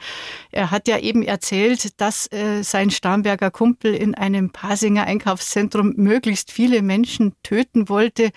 Er 0.50 0.72
hat 0.72 0.88
ja 0.88 0.98
eben 0.98 1.22
erzählt, 1.22 2.00
dass 2.00 2.26
äh, 2.32 2.64
sein 2.64 2.90
Starnberger 2.90 3.52
Kumpel 3.52 3.94
in 3.94 4.16
einem 4.16 4.50
Pasinger 4.50 5.04
Einkaufszentrum 5.04 5.92
möglichst 5.96 6.50
viele 6.50 6.82
Menschen 6.82 7.32
töten 7.44 7.88
wollte 7.88 8.32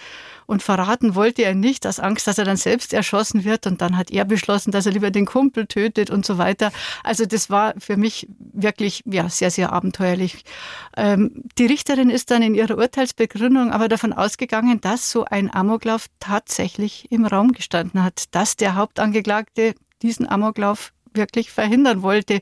und 0.50 0.63
verraten 0.63 1.15
wollte 1.15 1.44
er 1.44 1.56
nicht, 1.56 1.88
aus 1.88 2.00
Angst, 2.00 2.27
dass 2.27 2.38
er 2.38 2.46
dann 2.46 2.58
selbst 2.58 2.94
erschossen 2.94 3.44
wird. 3.44 3.68
Und 3.68 3.82
dann 3.82 3.98
hat 3.98 4.12
er 4.12 4.25
beschlossen, 4.25 4.72
dass 4.72 4.86
er 4.86 4.91
lieber 4.91 5.12
den 5.12 5.25
Kumpel 5.25 5.68
tötet 5.68 6.10
und 6.10 6.25
so 6.25 6.38
weiter. 6.38 6.72
Also 7.03 7.25
das 7.25 7.50
war 7.50 7.74
für 7.77 7.98
mich 7.98 8.27
wirklich 8.38 9.03
ja 9.06 9.29
sehr, 9.29 9.51
sehr 9.51 9.72
abenteuerlich. 9.72 10.44
Ähm, 10.98 11.44
die 11.58 11.65
Richterin 11.65 12.10
ist 12.10 12.32
dann 12.32 12.41
in 12.41 12.56
ihrer 12.56 12.77
Urteilsbegründung 12.77 13.72
aber 13.72 13.88
davon 13.88 14.12
ausgegangen, 14.12 14.50
ausgegangen, 14.50 14.82
dass 14.82 15.12
so 15.12 15.25
ein 15.25 15.53
Amoklauf 15.53 16.08
tatsächlich 16.20 17.12
im 17.12 17.25
Raum 17.25 17.51
gestanden 17.51 18.03
hat, 18.03 18.25
dass 18.32 18.56
der 18.56 18.75
Hauptangeklagte 18.75 19.75
diesen 20.01 20.27
Amoklauf 20.27 20.94
wirklich 21.13 21.51
verhindern 21.51 22.01
wollte. 22.01 22.39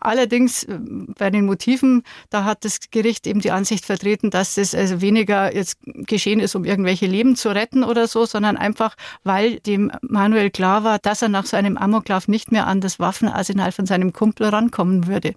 Allerdings 0.00 0.64
äh, 0.64 0.78
bei 1.18 1.30
den 1.30 1.46
Motiven, 1.46 2.02
da 2.30 2.44
hat 2.44 2.64
das 2.64 2.80
Gericht 2.90 3.26
eben 3.26 3.40
die 3.40 3.50
Ansicht 3.50 3.84
vertreten, 3.84 4.30
dass 4.30 4.56
es 4.56 4.74
also 4.74 5.00
weniger 5.00 5.54
jetzt 5.54 5.78
geschehen 5.84 6.40
ist, 6.40 6.54
um 6.54 6.64
irgendwelche 6.64 7.06
Leben 7.06 7.36
zu 7.36 7.50
retten 7.50 7.84
oder 7.84 8.08
so, 8.08 8.26
sondern 8.26 8.56
einfach, 8.56 8.96
weil 9.22 9.60
dem 9.60 9.90
Manuel 10.02 10.50
klar 10.50 10.84
war, 10.84 10.98
dass 10.98 11.22
er 11.22 11.28
nach 11.28 11.46
so 11.46 11.56
einem 11.56 11.76
Amoklauf 11.76 12.28
nicht 12.28 12.52
mehr 12.52 12.66
an 12.66 12.80
das 12.80 12.98
Waffenarsenal 12.98 13.72
von 13.72 13.86
seinem 13.86 14.12
Kumpel 14.12 14.48
rankommen 14.48 15.06
würde. 15.06 15.34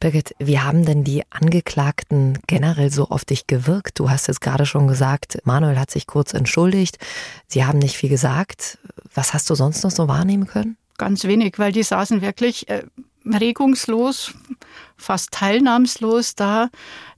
Birgit, 0.00 0.34
wie 0.38 0.58
haben 0.58 0.86
denn 0.86 1.04
die 1.04 1.22
Angeklagten 1.28 2.38
generell 2.46 2.90
so 2.90 3.08
auf 3.08 3.26
dich 3.26 3.46
gewirkt? 3.46 3.98
Du 3.98 4.08
hast 4.08 4.30
es 4.30 4.40
gerade 4.40 4.64
schon 4.64 4.88
gesagt, 4.88 5.38
Manuel 5.44 5.78
hat 5.78 5.90
sich 5.90 6.06
kurz 6.06 6.32
entschuldigt. 6.32 6.98
Sie 7.46 7.66
haben 7.66 7.78
nicht 7.78 7.96
viel 7.96 8.08
gesagt. 8.08 8.78
Was 9.14 9.34
hast 9.34 9.50
du 9.50 9.54
sonst 9.54 9.84
noch 9.84 9.90
so 9.90 10.08
wahrnehmen 10.08 10.46
können? 10.46 10.78
Ganz 11.00 11.24
wenig, 11.24 11.58
weil 11.58 11.72
die 11.72 11.82
saßen 11.82 12.20
wirklich 12.20 12.68
äh, 12.68 12.82
regungslos, 13.24 14.34
fast 14.98 15.30
teilnahmslos 15.30 16.34
da. 16.34 16.68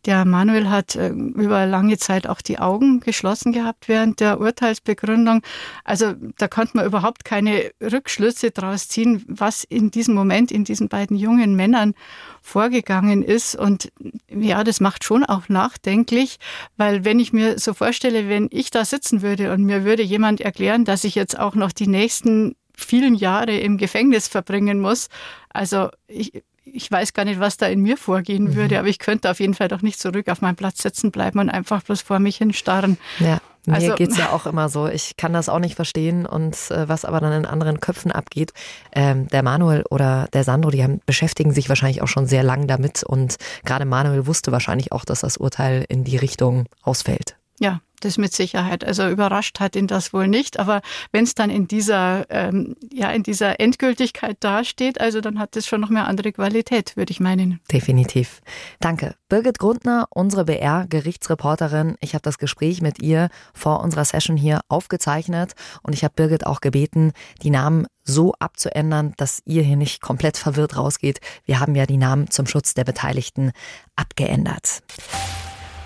Der 0.04 0.24
Manuel 0.24 0.70
hat 0.70 0.94
äh, 0.94 1.08
über 1.08 1.66
lange 1.66 1.98
Zeit 1.98 2.28
auch 2.28 2.42
die 2.42 2.60
Augen 2.60 3.00
geschlossen 3.00 3.50
gehabt 3.50 3.88
während 3.88 4.20
der 4.20 4.38
Urteilsbegründung. 4.38 5.42
Also 5.82 6.14
da 6.38 6.46
konnte 6.46 6.76
man 6.76 6.86
überhaupt 6.86 7.24
keine 7.24 7.72
Rückschlüsse 7.80 8.52
daraus 8.52 8.86
ziehen, 8.86 9.24
was 9.26 9.64
in 9.64 9.90
diesem 9.90 10.14
Moment 10.14 10.52
in 10.52 10.62
diesen 10.62 10.88
beiden 10.88 11.16
jungen 11.16 11.56
Männern 11.56 11.94
vorgegangen 12.40 13.24
ist. 13.24 13.56
Und 13.56 13.90
ja, 14.30 14.62
das 14.62 14.78
macht 14.78 15.02
schon 15.02 15.24
auch 15.24 15.48
nachdenklich, 15.48 16.38
weil 16.76 17.04
wenn 17.04 17.18
ich 17.18 17.32
mir 17.32 17.58
so 17.58 17.74
vorstelle, 17.74 18.28
wenn 18.28 18.46
ich 18.52 18.70
da 18.70 18.84
sitzen 18.84 19.22
würde 19.22 19.52
und 19.52 19.64
mir 19.64 19.82
würde 19.82 20.04
jemand 20.04 20.40
erklären, 20.40 20.84
dass 20.84 21.02
ich 21.02 21.16
jetzt 21.16 21.36
auch 21.36 21.56
noch 21.56 21.72
die 21.72 21.88
nächsten 21.88 22.54
vielen 22.82 23.14
Jahre 23.14 23.56
im 23.56 23.78
Gefängnis 23.78 24.28
verbringen 24.28 24.80
muss. 24.80 25.08
Also 25.52 25.90
ich, 26.08 26.42
ich 26.64 26.90
weiß 26.90 27.12
gar 27.12 27.24
nicht, 27.24 27.40
was 27.40 27.56
da 27.56 27.66
in 27.66 27.80
mir 27.80 27.96
vorgehen 27.96 28.44
mhm. 28.44 28.54
würde, 28.54 28.78
aber 28.78 28.88
ich 28.88 28.98
könnte 28.98 29.30
auf 29.30 29.40
jeden 29.40 29.54
Fall 29.54 29.68
doch 29.68 29.82
nicht 29.82 29.98
zurück 29.98 30.28
auf 30.28 30.40
meinem 30.40 30.56
Platz 30.56 30.82
sitzen 30.82 31.10
bleiben 31.10 31.38
und 31.38 31.50
einfach 31.50 31.82
bloß 31.82 32.02
vor 32.02 32.18
mich 32.18 32.36
hinstarren. 32.36 32.98
Ja. 33.18 33.40
Mir 33.64 33.74
also, 33.74 33.94
geht's 33.94 34.18
ja 34.18 34.30
auch 34.32 34.46
immer 34.46 34.68
so. 34.68 34.88
Ich 34.88 35.16
kann 35.16 35.32
das 35.32 35.48
auch 35.48 35.60
nicht 35.60 35.76
verstehen 35.76 36.26
und 36.26 36.56
äh, 36.70 36.88
was 36.88 37.04
aber 37.04 37.20
dann 37.20 37.32
in 37.32 37.46
anderen 37.46 37.78
Köpfen 37.78 38.10
abgeht. 38.10 38.52
Ähm, 38.92 39.28
der 39.28 39.42
Manuel 39.42 39.84
oder 39.88 40.28
der 40.32 40.42
Sandro, 40.44 40.70
die 40.70 40.82
haben, 40.82 41.00
beschäftigen 41.06 41.52
sich 41.52 41.68
wahrscheinlich 41.68 42.02
auch 42.02 42.08
schon 42.08 42.26
sehr 42.26 42.42
lang 42.42 42.66
damit 42.66 43.04
und 43.04 43.36
gerade 43.64 43.84
Manuel 43.84 44.26
wusste 44.26 44.50
wahrscheinlich 44.50 44.90
auch, 44.90 45.04
dass 45.04 45.20
das 45.20 45.36
Urteil 45.36 45.84
in 45.88 46.02
die 46.02 46.16
Richtung 46.16 46.66
ausfällt. 46.82 47.36
Ja, 47.60 47.80
das 48.04 48.18
mit 48.18 48.32
Sicherheit. 48.32 48.84
Also 48.84 49.08
überrascht 49.08 49.60
hat 49.60 49.76
ihn 49.76 49.86
das 49.86 50.12
wohl 50.12 50.28
nicht. 50.28 50.58
Aber 50.58 50.82
wenn 51.12 51.24
es 51.24 51.34
dann 51.34 51.50
in 51.50 51.68
dieser, 51.68 52.26
ähm, 52.30 52.76
ja, 52.92 53.10
in 53.10 53.22
dieser 53.22 53.60
Endgültigkeit 53.60 54.36
dasteht, 54.40 55.00
also 55.00 55.20
dann 55.20 55.38
hat 55.38 55.56
es 55.56 55.66
schon 55.66 55.80
noch 55.80 55.90
mehr 55.90 56.06
andere 56.06 56.32
Qualität, 56.32 56.96
würde 56.96 57.10
ich 57.10 57.20
meinen. 57.20 57.60
Definitiv. 57.70 58.40
Danke. 58.80 59.14
Birgit 59.28 59.58
Grundner, 59.58 60.06
unsere 60.10 60.44
BR-Gerichtsreporterin. 60.44 61.96
Ich 62.00 62.14
habe 62.14 62.22
das 62.22 62.38
Gespräch 62.38 62.82
mit 62.82 63.00
ihr 63.02 63.28
vor 63.54 63.80
unserer 63.80 64.04
Session 64.04 64.36
hier 64.36 64.60
aufgezeichnet 64.68 65.52
und 65.82 65.94
ich 65.94 66.04
habe 66.04 66.14
Birgit 66.14 66.46
auch 66.46 66.60
gebeten, 66.60 67.12
die 67.42 67.50
Namen 67.50 67.86
so 68.04 68.34
abzuändern, 68.38 69.14
dass 69.16 69.42
ihr 69.44 69.62
hier 69.62 69.76
nicht 69.76 70.02
komplett 70.02 70.36
verwirrt 70.36 70.76
rausgeht. 70.76 71.20
Wir 71.44 71.60
haben 71.60 71.74
ja 71.74 71.86
die 71.86 71.96
Namen 71.96 72.30
zum 72.30 72.46
Schutz 72.46 72.74
der 72.74 72.84
Beteiligten 72.84 73.52
abgeändert. 73.96 74.82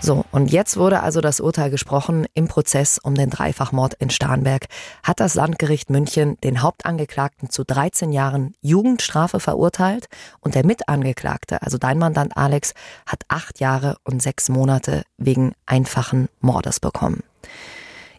So, 0.06 0.24
und 0.30 0.52
jetzt 0.52 0.76
wurde 0.76 1.02
also 1.02 1.20
das 1.20 1.40
Urteil 1.40 1.68
gesprochen 1.68 2.28
im 2.32 2.46
Prozess 2.46 2.98
um 3.02 3.16
den 3.16 3.28
Dreifachmord 3.28 3.94
in 3.94 4.08
Starnberg. 4.08 4.66
Hat 5.02 5.18
das 5.18 5.34
Landgericht 5.34 5.90
München 5.90 6.38
den 6.44 6.62
Hauptangeklagten 6.62 7.50
zu 7.50 7.64
13 7.64 8.12
Jahren 8.12 8.54
Jugendstrafe 8.60 9.40
verurteilt 9.40 10.06
und 10.38 10.54
der 10.54 10.64
Mitangeklagte, 10.64 11.60
also 11.60 11.76
dein 11.76 11.98
Mandant 11.98 12.36
Alex, 12.36 12.72
hat 13.04 13.24
acht 13.26 13.58
Jahre 13.58 13.96
und 14.04 14.22
sechs 14.22 14.48
Monate 14.48 15.02
wegen 15.18 15.54
einfachen 15.66 16.28
Mordes 16.38 16.78
bekommen. 16.78 17.24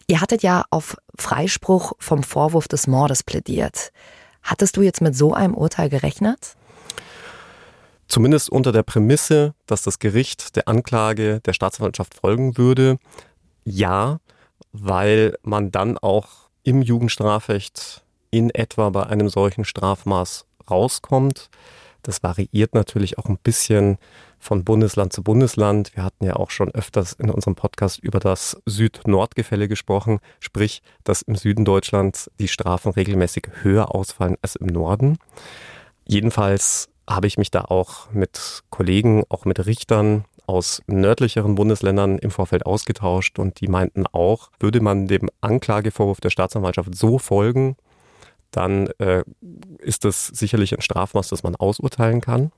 Ihr 0.08 0.20
hattet 0.20 0.42
ja 0.42 0.66
auf 0.68 0.94
Freispruch 1.16 1.94
vom 1.98 2.22
Vorwurf 2.22 2.68
des 2.68 2.86
Mordes 2.86 3.22
plädiert. 3.22 3.92
Hattest 4.42 4.76
du 4.76 4.82
jetzt 4.82 5.00
mit 5.00 5.16
so 5.16 5.32
einem 5.32 5.54
Urteil 5.54 5.88
gerechnet? 5.88 6.57
Zumindest 8.08 8.50
unter 8.50 8.72
der 8.72 8.82
Prämisse, 8.82 9.54
dass 9.66 9.82
das 9.82 9.98
Gericht 9.98 10.56
der 10.56 10.66
Anklage 10.66 11.40
der 11.40 11.52
Staatsanwaltschaft 11.52 12.14
folgen 12.14 12.56
würde, 12.56 12.98
ja, 13.64 14.18
weil 14.72 15.36
man 15.42 15.70
dann 15.70 15.98
auch 15.98 16.48
im 16.62 16.80
Jugendstrafrecht 16.82 18.02
in 18.30 18.50
etwa 18.50 18.90
bei 18.90 19.06
einem 19.06 19.28
solchen 19.28 19.64
Strafmaß 19.64 20.46
rauskommt. 20.70 21.50
Das 22.02 22.22
variiert 22.22 22.74
natürlich 22.74 23.18
auch 23.18 23.26
ein 23.26 23.38
bisschen 23.38 23.98
von 24.38 24.64
Bundesland 24.64 25.12
zu 25.12 25.22
Bundesland. 25.22 25.94
Wir 25.94 26.04
hatten 26.04 26.24
ja 26.24 26.36
auch 26.36 26.50
schon 26.50 26.70
öfters 26.70 27.12
in 27.12 27.28
unserem 27.28 27.56
Podcast 27.56 27.98
über 27.98 28.20
das 28.20 28.56
Süd-Nord-Gefälle 28.66 29.68
gesprochen, 29.68 30.20
sprich, 30.40 30.82
dass 31.04 31.22
im 31.22 31.36
Süden 31.36 31.64
Deutschlands 31.64 32.30
die 32.38 32.48
Strafen 32.48 32.92
regelmäßig 32.92 33.48
höher 33.62 33.94
ausfallen 33.94 34.36
als 34.40 34.56
im 34.56 34.66
Norden. 34.66 35.18
Jedenfalls 36.06 36.88
habe 37.08 37.26
ich 37.26 37.38
mich 37.38 37.50
da 37.50 37.62
auch 37.62 38.10
mit 38.12 38.62
Kollegen, 38.70 39.24
auch 39.28 39.44
mit 39.44 39.64
Richtern 39.64 40.24
aus 40.46 40.82
nördlicheren 40.86 41.54
Bundesländern 41.54 42.18
im 42.18 42.30
Vorfeld 42.30 42.64
ausgetauscht 42.64 43.38
und 43.38 43.60
die 43.60 43.68
meinten 43.68 44.06
auch, 44.06 44.50
würde 44.60 44.80
man 44.80 45.06
dem 45.06 45.28
Anklagevorwurf 45.40 46.20
der 46.20 46.30
Staatsanwaltschaft 46.30 46.94
so 46.94 47.18
folgen, 47.18 47.76
dann 48.50 48.88
äh, 48.98 49.24
ist 49.78 50.04
das 50.04 50.26
sicherlich 50.26 50.74
ein 50.74 50.80
Strafmaß, 50.80 51.28
das 51.28 51.42
man 51.42 51.54
ausurteilen 51.56 52.20
kann. 52.20 52.50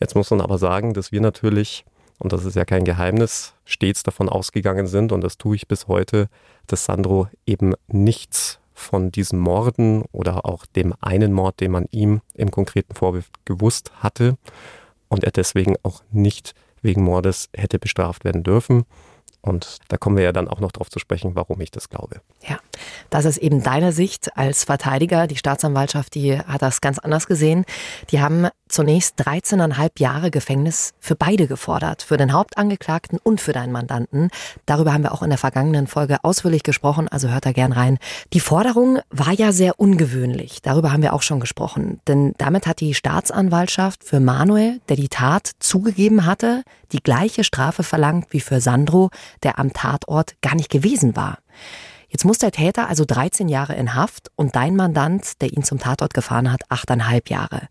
Jetzt 0.00 0.14
muss 0.14 0.30
man 0.30 0.40
aber 0.40 0.58
sagen, 0.58 0.94
dass 0.94 1.12
wir 1.12 1.20
natürlich, 1.20 1.84
und 2.18 2.32
das 2.32 2.46
ist 2.46 2.56
ja 2.56 2.64
kein 2.64 2.84
Geheimnis, 2.84 3.54
stets 3.64 4.02
davon 4.02 4.28
ausgegangen 4.28 4.86
sind, 4.86 5.12
und 5.12 5.20
das 5.20 5.36
tue 5.36 5.56
ich 5.56 5.68
bis 5.68 5.86
heute, 5.88 6.28
dass 6.66 6.86
Sandro 6.86 7.28
eben 7.44 7.74
nichts 7.88 8.58
von 8.82 9.10
diesen 9.10 9.38
Morden 9.38 10.02
oder 10.12 10.44
auch 10.44 10.66
dem 10.66 10.94
einen 11.00 11.32
Mord, 11.32 11.60
den 11.60 11.70
man 11.70 11.86
ihm 11.90 12.20
im 12.34 12.50
konkreten 12.50 12.94
Vorwurf 12.94 13.30
gewusst 13.44 13.92
hatte 14.02 14.36
und 15.08 15.24
er 15.24 15.30
deswegen 15.30 15.76
auch 15.82 16.02
nicht 16.10 16.54
wegen 16.82 17.02
Mordes 17.02 17.48
hätte 17.54 17.78
bestraft 17.78 18.24
werden 18.24 18.42
dürfen. 18.42 18.84
Und 19.40 19.78
da 19.88 19.96
kommen 19.96 20.16
wir 20.16 20.24
ja 20.24 20.32
dann 20.32 20.48
auch 20.48 20.60
noch 20.60 20.72
darauf 20.72 20.90
zu 20.90 20.98
sprechen, 20.98 21.34
warum 21.34 21.60
ich 21.60 21.70
das 21.70 21.88
glaube. 21.88 22.20
Ja, 22.46 22.58
das 23.10 23.24
ist 23.24 23.38
eben 23.38 23.62
deine 23.62 23.92
Sicht 23.92 24.36
als 24.36 24.64
Verteidiger. 24.64 25.26
Die 25.26 25.36
Staatsanwaltschaft, 25.36 26.14
die 26.14 26.38
hat 26.38 26.62
das 26.62 26.80
ganz 26.80 26.98
anders 26.98 27.26
gesehen. 27.26 27.64
Die 28.10 28.20
haben 28.20 28.48
zunächst 28.68 29.20
13,5 29.20 29.90
Jahre 29.98 30.30
Gefängnis 30.30 30.94
für 30.98 31.14
beide 31.14 31.46
gefordert, 31.46 32.02
für 32.02 32.16
den 32.16 32.32
Hauptangeklagten 32.32 33.18
und 33.22 33.40
für 33.40 33.52
deinen 33.52 33.72
Mandanten. 33.72 34.30
Darüber 34.66 34.92
haben 34.92 35.02
wir 35.02 35.12
auch 35.12 35.22
in 35.22 35.28
der 35.28 35.38
vergangenen 35.38 35.86
Folge 35.86 36.18
ausführlich 36.22 36.62
gesprochen, 36.62 37.08
also 37.08 37.28
hört 37.28 37.46
da 37.46 37.52
gern 37.52 37.72
rein. 37.72 37.98
Die 38.32 38.40
Forderung 38.40 38.98
war 39.10 39.32
ja 39.32 39.52
sehr 39.52 39.78
ungewöhnlich. 39.78 40.62
Darüber 40.62 40.92
haben 40.92 41.02
wir 41.02 41.12
auch 41.12 41.22
schon 41.22 41.40
gesprochen, 41.40 42.00
denn 42.08 42.34
damit 42.38 42.66
hat 42.66 42.80
die 42.80 42.94
Staatsanwaltschaft 42.94 44.04
für 44.04 44.20
Manuel, 44.20 44.80
der 44.88 44.96
die 44.96 45.08
Tat 45.08 45.50
zugegeben 45.58 46.24
hatte, 46.24 46.62
die 46.92 47.02
gleiche 47.02 47.44
Strafe 47.44 47.82
verlangt 47.82 48.28
wie 48.30 48.40
für 48.40 48.60
Sandro, 48.60 49.10
der 49.42 49.58
am 49.58 49.72
Tatort 49.72 50.34
gar 50.40 50.54
nicht 50.54 50.70
gewesen 50.70 51.14
war. 51.16 51.38
Jetzt 52.12 52.26
muss 52.26 52.36
der 52.36 52.52
Täter 52.52 52.90
also 52.90 53.06
13 53.06 53.48
Jahre 53.48 53.74
in 53.74 53.94
Haft 53.94 54.30
und 54.36 54.54
dein 54.54 54.76
Mandant, 54.76 55.40
der 55.40 55.50
ihn 55.50 55.64
zum 55.64 55.78
Tatort 55.78 56.12
gefahren 56.12 56.52
hat, 56.52 56.60
8,5 56.68 57.30
Jahre. 57.30 57.68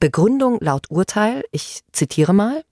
Begründung 0.00 0.58
laut 0.60 0.90
Urteil, 0.90 1.44
ich 1.52 1.82
zitiere 1.92 2.34
mal, 2.34 2.64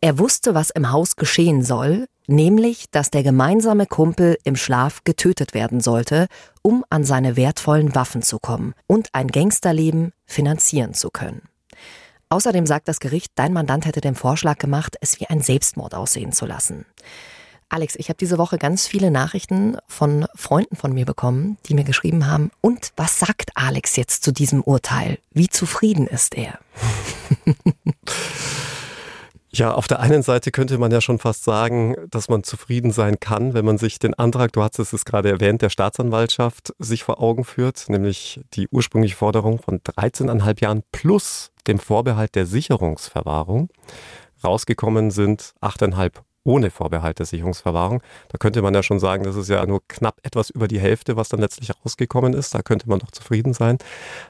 er 0.00 0.18
wusste, 0.18 0.54
was 0.54 0.70
im 0.70 0.90
Haus 0.90 1.16
geschehen 1.16 1.62
soll, 1.62 2.06
nämlich, 2.26 2.86
dass 2.90 3.10
der 3.10 3.22
gemeinsame 3.22 3.84
Kumpel 3.84 4.38
im 4.42 4.56
Schlaf 4.56 5.04
getötet 5.04 5.52
werden 5.52 5.80
sollte, 5.80 6.28
um 6.62 6.82
an 6.88 7.04
seine 7.04 7.36
wertvollen 7.36 7.94
Waffen 7.94 8.22
zu 8.22 8.38
kommen 8.38 8.72
und 8.86 9.10
ein 9.12 9.28
Gangsterleben 9.28 10.12
finanzieren 10.24 10.94
zu 10.94 11.10
können. 11.10 11.42
Außerdem 12.30 12.66
sagt 12.66 12.88
das 12.88 13.00
Gericht, 13.00 13.32
dein 13.34 13.52
Mandant 13.52 13.84
hätte 13.84 14.00
den 14.00 14.14
Vorschlag 14.14 14.56
gemacht, 14.56 14.96
es 15.02 15.20
wie 15.20 15.26
ein 15.26 15.42
Selbstmord 15.42 15.94
aussehen 15.94 16.32
zu 16.32 16.46
lassen. 16.46 16.86
Alex, 17.70 17.96
ich 17.96 18.08
habe 18.08 18.16
diese 18.16 18.38
Woche 18.38 18.56
ganz 18.56 18.86
viele 18.86 19.10
Nachrichten 19.10 19.76
von 19.86 20.26
Freunden 20.34 20.76
von 20.76 20.92
mir 20.92 21.04
bekommen, 21.04 21.58
die 21.66 21.74
mir 21.74 21.84
geschrieben 21.84 22.26
haben, 22.26 22.50
und 22.62 22.92
was 22.96 23.18
sagt 23.18 23.50
Alex 23.56 23.96
jetzt 23.96 24.24
zu 24.24 24.32
diesem 24.32 24.62
Urteil? 24.62 25.18
Wie 25.32 25.48
zufrieden 25.48 26.06
ist 26.06 26.34
er? 26.34 26.58
Ja, 29.50 29.72
auf 29.72 29.88
der 29.88 30.00
einen 30.00 30.22
Seite 30.22 30.50
könnte 30.50 30.76
man 30.76 30.92
ja 30.92 31.00
schon 31.00 31.18
fast 31.18 31.42
sagen, 31.42 31.96
dass 32.10 32.28
man 32.28 32.44
zufrieden 32.44 32.92
sein 32.92 33.18
kann, 33.18 33.54
wenn 33.54 33.64
man 33.64 33.78
sich 33.78 33.98
den 33.98 34.12
Antrag, 34.12 34.52
du 34.52 34.62
hast 34.62 34.78
es 34.78 35.04
gerade 35.06 35.30
erwähnt, 35.30 35.62
der 35.62 35.70
Staatsanwaltschaft 35.70 36.74
sich 36.78 37.02
vor 37.02 37.20
Augen 37.20 37.44
führt, 37.44 37.88
nämlich 37.88 38.40
die 38.52 38.68
ursprüngliche 38.68 39.16
Forderung 39.16 39.58
von 39.58 39.80
13,5 39.80 40.62
Jahren 40.62 40.82
plus 40.92 41.50
dem 41.66 41.78
Vorbehalt 41.78 42.34
der 42.34 42.44
Sicherungsverwahrung. 42.44 43.70
Rausgekommen 44.44 45.10
sind 45.10 45.54
8,5 45.62 46.12
ohne 46.48 46.70
Vorbehalt 46.70 47.18
der 47.18 47.26
Sicherungsverwahrung. 47.26 48.02
Da 48.30 48.38
könnte 48.38 48.62
man 48.62 48.72
ja 48.72 48.82
schon 48.82 48.98
sagen, 48.98 49.22
das 49.22 49.36
ist 49.36 49.50
ja 49.50 49.66
nur 49.66 49.82
knapp 49.86 50.18
etwas 50.22 50.48
über 50.48 50.66
die 50.66 50.80
Hälfte, 50.80 51.14
was 51.14 51.28
dann 51.28 51.40
letztlich 51.40 51.70
rausgekommen 51.84 52.32
ist. 52.32 52.54
Da 52.54 52.62
könnte 52.62 52.88
man 52.88 53.00
doch 53.00 53.10
zufrieden 53.10 53.52
sein. 53.52 53.76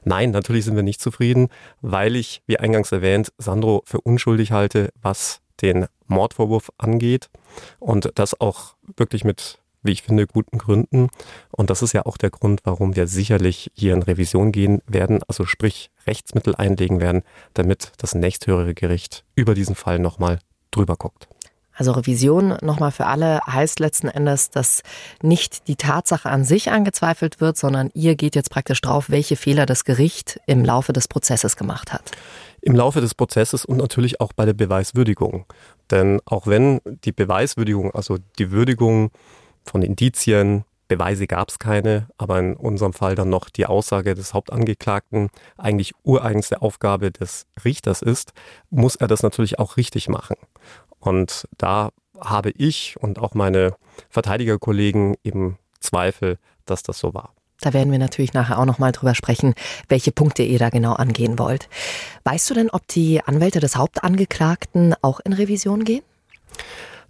Nein, 0.03 0.33
natürlich 0.33 0.65
sind 0.65 0.75
wir 0.75 0.83
nicht 0.83 1.01
zufrieden, 1.01 1.49
weil 1.81 2.17
ich, 2.17 2.43
wie 2.47 2.59
eingangs 2.59 2.91
erwähnt, 2.91 3.33
Sandro 3.39 3.83
für 3.87 4.01
unschuldig 4.01 4.51
halte, 4.51 4.91
was 5.01 5.41
den 5.63 5.87
Mordvorwurf 6.09 6.73
angeht. 6.77 7.31
Und 7.79 8.11
das 8.17 8.41
auch 8.41 8.75
wirklich 8.97 9.23
mit 9.23 9.61
wie 9.85 9.93
ich 9.93 10.03
finde, 10.03 10.27
guten 10.27 10.59
Gründen. 10.59 11.09
Und 11.53 11.71
das 11.71 11.83
ist 11.83 11.93
ja 11.93 12.05
auch 12.05 12.17
der 12.17 12.31
Grund, 12.31 12.63
warum 12.65 12.97
wir 12.97 13.07
sicherlich 13.07 13.71
hier 13.75 13.95
in 13.95 14.03
Revision 14.03 14.51
gehen 14.51 14.83
werden, 14.89 15.21
also 15.29 15.47
sprich 15.47 15.91
Rechtsmittel 16.05 16.57
einlegen 16.57 17.01
werden, 17.01 17.23
damit 17.55 17.93
das 17.99 18.17
nächsthöhere 18.17 18.75
Gericht 18.75 19.25
über 19.37 19.55
diesen 19.55 19.77
Fall 19.77 20.01
nochmal 20.01 20.41
drüber 20.73 20.97
guckt. 20.97 21.29
Also 21.79 21.93
Revision 21.93 22.57
nochmal 22.61 22.91
für 22.91 23.07
alle 23.07 23.41
heißt 23.47 23.79
letzten 23.79 24.09
Endes, 24.09 24.51
dass 24.51 24.83
nicht 25.23 25.69
die 25.69 25.77
Tatsache 25.77 26.29
an 26.29 26.43
sich 26.43 26.73
angezweifelt 26.73 27.41
wird, 27.41 27.57
sondern 27.57 27.91
ihr 27.95 28.17
geht 28.17 28.35
jetzt 28.35 28.51
praktisch 28.51 28.81
drauf, 28.81 29.11
welche 29.11 29.37
Fehler 29.37 29.65
das 29.65 29.85
Gericht 29.85 30.41
im 30.47 30.65
Laufe 30.65 30.93
des 30.93 31.07
Prozesses 31.07 31.57
gemacht 31.57 31.93
hat. 31.93 32.11
Im 32.63 32.75
Laufe 32.75 33.01
des 33.01 33.15
Prozesses 33.15 33.65
und 33.65 33.77
natürlich 33.77 34.21
auch 34.21 34.33
bei 34.33 34.45
der 34.45 34.55
Beweiswürdigung. 34.55 35.47
Denn 35.93 36.21
auch 36.27 36.49
wenn 36.49 36.81
die 37.05 37.13
Beweiswürdigung, 37.13 37.95
also 37.95 38.19
die 38.41 38.51
Würdigung 38.51 39.13
von 39.65 39.83
Indizien, 39.83 40.65
Beweise 40.89 41.27
gab 41.27 41.51
es 41.51 41.59
keine, 41.59 42.09
aber 42.17 42.41
in 42.41 42.57
unserem 42.57 42.95
Fall 42.95 43.15
dann 43.15 43.29
noch 43.29 43.51
die 43.51 43.67
Aussage 43.67 44.15
des 44.15 44.35
Hauptangeklagten 44.35 45.29
eigentlich 45.59 45.93
ureigenste 46.03 46.63
Aufgabe 46.63 47.13
des 47.13 47.47
Richters 47.63 48.03
ist, 48.03 48.33
muss 48.71 48.97
er 48.97 49.07
das 49.07 49.23
natürlich 49.23 49.59
auch 49.59 49.77
richtig 49.77 50.09
machen. 50.09 50.37
Und 51.01 51.47
da 51.57 51.91
habe 52.21 52.51
ich 52.51 52.97
und 53.01 53.19
auch 53.19 53.35
meine 53.35 53.75
Verteidigerkollegen 54.11 55.17
eben 55.23 55.59
Zweifel, 55.81 56.39
dass 56.67 56.83
das 56.83 56.99
so 56.99 57.15
war. 57.15 57.33
Da 57.61 57.73
werden 57.73 57.91
wir 57.91 57.99
natürlich 57.99 58.35
nachher 58.35 58.59
auch 58.59 58.65
nochmal 58.65 58.93
drüber 58.93 59.15
sprechen, 59.15 59.55
welche 59.89 60.13
Punkte 60.13 60.45
ihr 60.45 60.59
da 60.59 60.71
genau 60.71 60.93
angehen 60.93 61.39
wollt. 61.39 61.69
Weißt 62.25 62.49
du 62.51 62.55
denn, 62.55 62.71
ob 62.71 62.87
die 62.87 63.21
Anwälte 63.25 63.59
des 63.59 63.77
Hauptangeklagten 63.77 64.95
auch 65.03 65.19
in 65.21 65.33
Revision 65.33 65.85
gehen? 65.85 66.03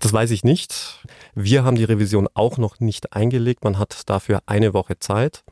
Das 0.01 0.13
weiß 0.13 0.31
ich 0.31 0.45
nicht. 0.45 1.01
Wir 1.35 1.65
haben 1.65 1.77
die 1.77 1.85
Revision 1.85 2.29
auch 2.33 2.57
noch 2.57 2.81
nicht 2.81 3.13
eingelegt. 3.13 3.65
Man 3.65 3.79
hat 3.79 4.03
dafür 4.07 4.41
eine 4.47 4.73
Woche 4.73 4.99
Zeit. 4.99 5.43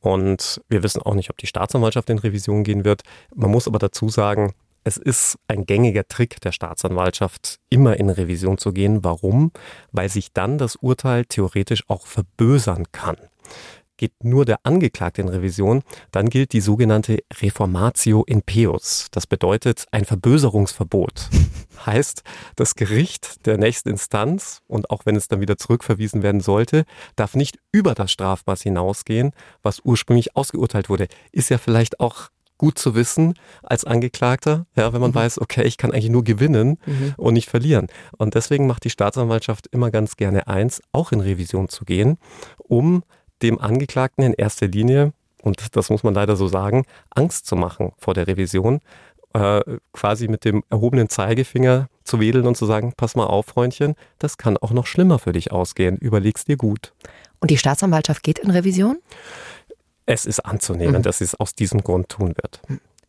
Und 0.00 0.60
wir 0.68 0.82
wissen 0.82 1.02
auch 1.02 1.14
nicht, 1.14 1.30
ob 1.30 1.36
die 1.38 1.46
Staatsanwaltschaft 1.46 2.10
in 2.10 2.18
Revision 2.18 2.64
gehen 2.64 2.84
wird. 2.84 3.02
Man 3.34 3.50
muss 3.50 3.66
aber 3.66 3.78
dazu 3.78 4.08
sagen, 4.08 4.54
es 4.86 4.98
ist 4.98 5.36
ein 5.48 5.66
gängiger 5.66 6.06
Trick 6.06 6.40
der 6.42 6.52
Staatsanwaltschaft, 6.52 7.58
immer 7.70 7.96
in 7.96 8.08
Revision 8.08 8.56
zu 8.56 8.72
gehen. 8.72 9.02
Warum? 9.02 9.50
Weil 9.90 10.08
sich 10.08 10.32
dann 10.32 10.58
das 10.58 10.76
Urteil 10.76 11.24
theoretisch 11.24 11.82
auch 11.88 12.06
verbösern 12.06 12.84
kann. 12.92 13.16
Geht 13.96 14.12
nur 14.22 14.44
der 14.44 14.60
Angeklagte 14.62 15.22
in 15.22 15.28
Revision, 15.28 15.82
dann 16.12 16.28
gilt 16.28 16.52
die 16.52 16.60
sogenannte 16.60 17.18
Reformatio 17.40 18.22
in 18.28 18.42
Peus. 18.42 19.08
Das 19.10 19.26
bedeutet 19.26 19.86
ein 19.90 20.04
Verböserungsverbot. 20.04 21.30
heißt, 21.86 22.22
das 22.54 22.76
Gericht 22.76 23.44
der 23.44 23.58
nächsten 23.58 23.88
Instanz, 23.88 24.62
und 24.68 24.90
auch 24.90 25.04
wenn 25.04 25.16
es 25.16 25.26
dann 25.26 25.40
wieder 25.40 25.56
zurückverwiesen 25.56 26.22
werden 26.22 26.40
sollte, 26.40 26.84
darf 27.16 27.34
nicht 27.34 27.58
über 27.72 27.94
das 27.94 28.12
Strafmaß 28.12 28.62
hinausgehen, 28.62 29.32
was 29.62 29.80
ursprünglich 29.80 30.36
ausgeurteilt 30.36 30.88
wurde. 30.88 31.08
Ist 31.32 31.48
ja 31.48 31.58
vielleicht 31.58 31.98
auch 31.98 32.28
gut 32.58 32.78
zu 32.78 32.94
wissen 32.94 33.34
als 33.62 33.84
Angeklagter, 33.84 34.66
ja, 34.76 34.92
wenn 34.92 35.00
man 35.00 35.10
mhm. 35.10 35.16
weiß, 35.16 35.40
okay, 35.40 35.64
ich 35.64 35.76
kann 35.76 35.92
eigentlich 35.92 36.10
nur 36.10 36.24
gewinnen 36.24 36.78
mhm. 36.86 37.14
und 37.16 37.34
nicht 37.34 37.50
verlieren. 37.50 37.88
Und 38.16 38.34
deswegen 38.34 38.66
macht 38.66 38.84
die 38.84 38.90
Staatsanwaltschaft 38.90 39.66
immer 39.68 39.90
ganz 39.90 40.16
gerne 40.16 40.46
eins, 40.46 40.82
auch 40.92 41.12
in 41.12 41.20
Revision 41.20 41.68
zu 41.68 41.84
gehen, 41.84 42.18
um 42.58 43.02
dem 43.42 43.60
Angeklagten 43.60 44.24
in 44.24 44.32
erster 44.32 44.68
Linie, 44.68 45.12
und 45.42 45.76
das 45.76 45.90
muss 45.90 46.02
man 46.02 46.14
leider 46.14 46.36
so 46.36 46.48
sagen, 46.48 46.84
Angst 47.10 47.46
zu 47.46 47.56
machen 47.56 47.92
vor 47.98 48.14
der 48.14 48.26
Revision, 48.26 48.80
äh, 49.34 49.60
quasi 49.92 50.28
mit 50.28 50.44
dem 50.44 50.64
erhobenen 50.70 51.08
Zeigefinger 51.08 51.88
zu 52.04 52.20
wedeln 52.20 52.46
und 52.46 52.56
zu 52.56 52.64
sagen, 52.64 52.94
pass 52.96 53.16
mal 53.16 53.26
auf, 53.26 53.46
Freundchen, 53.46 53.94
das 54.18 54.38
kann 54.38 54.56
auch 54.56 54.70
noch 54.70 54.86
schlimmer 54.86 55.18
für 55.18 55.32
dich 55.32 55.52
ausgehen, 55.52 55.98
überleg's 55.98 56.46
dir 56.46 56.56
gut. 56.56 56.94
Und 57.40 57.50
die 57.50 57.58
Staatsanwaltschaft 57.58 58.22
geht 58.22 58.38
in 58.38 58.50
Revision? 58.50 58.98
Es 60.06 60.24
ist 60.24 60.40
anzunehmen, 60.40 60.98
mhm. 60.98 61.02
dass 61.02 61.18
sie 61.18 61.24
es 61.24 61.34
aus 61.34 61.54
diesem 61.54 61.82
Grund 61.82 62.08
tun 62.08 62.34
wird. 62.36 62.60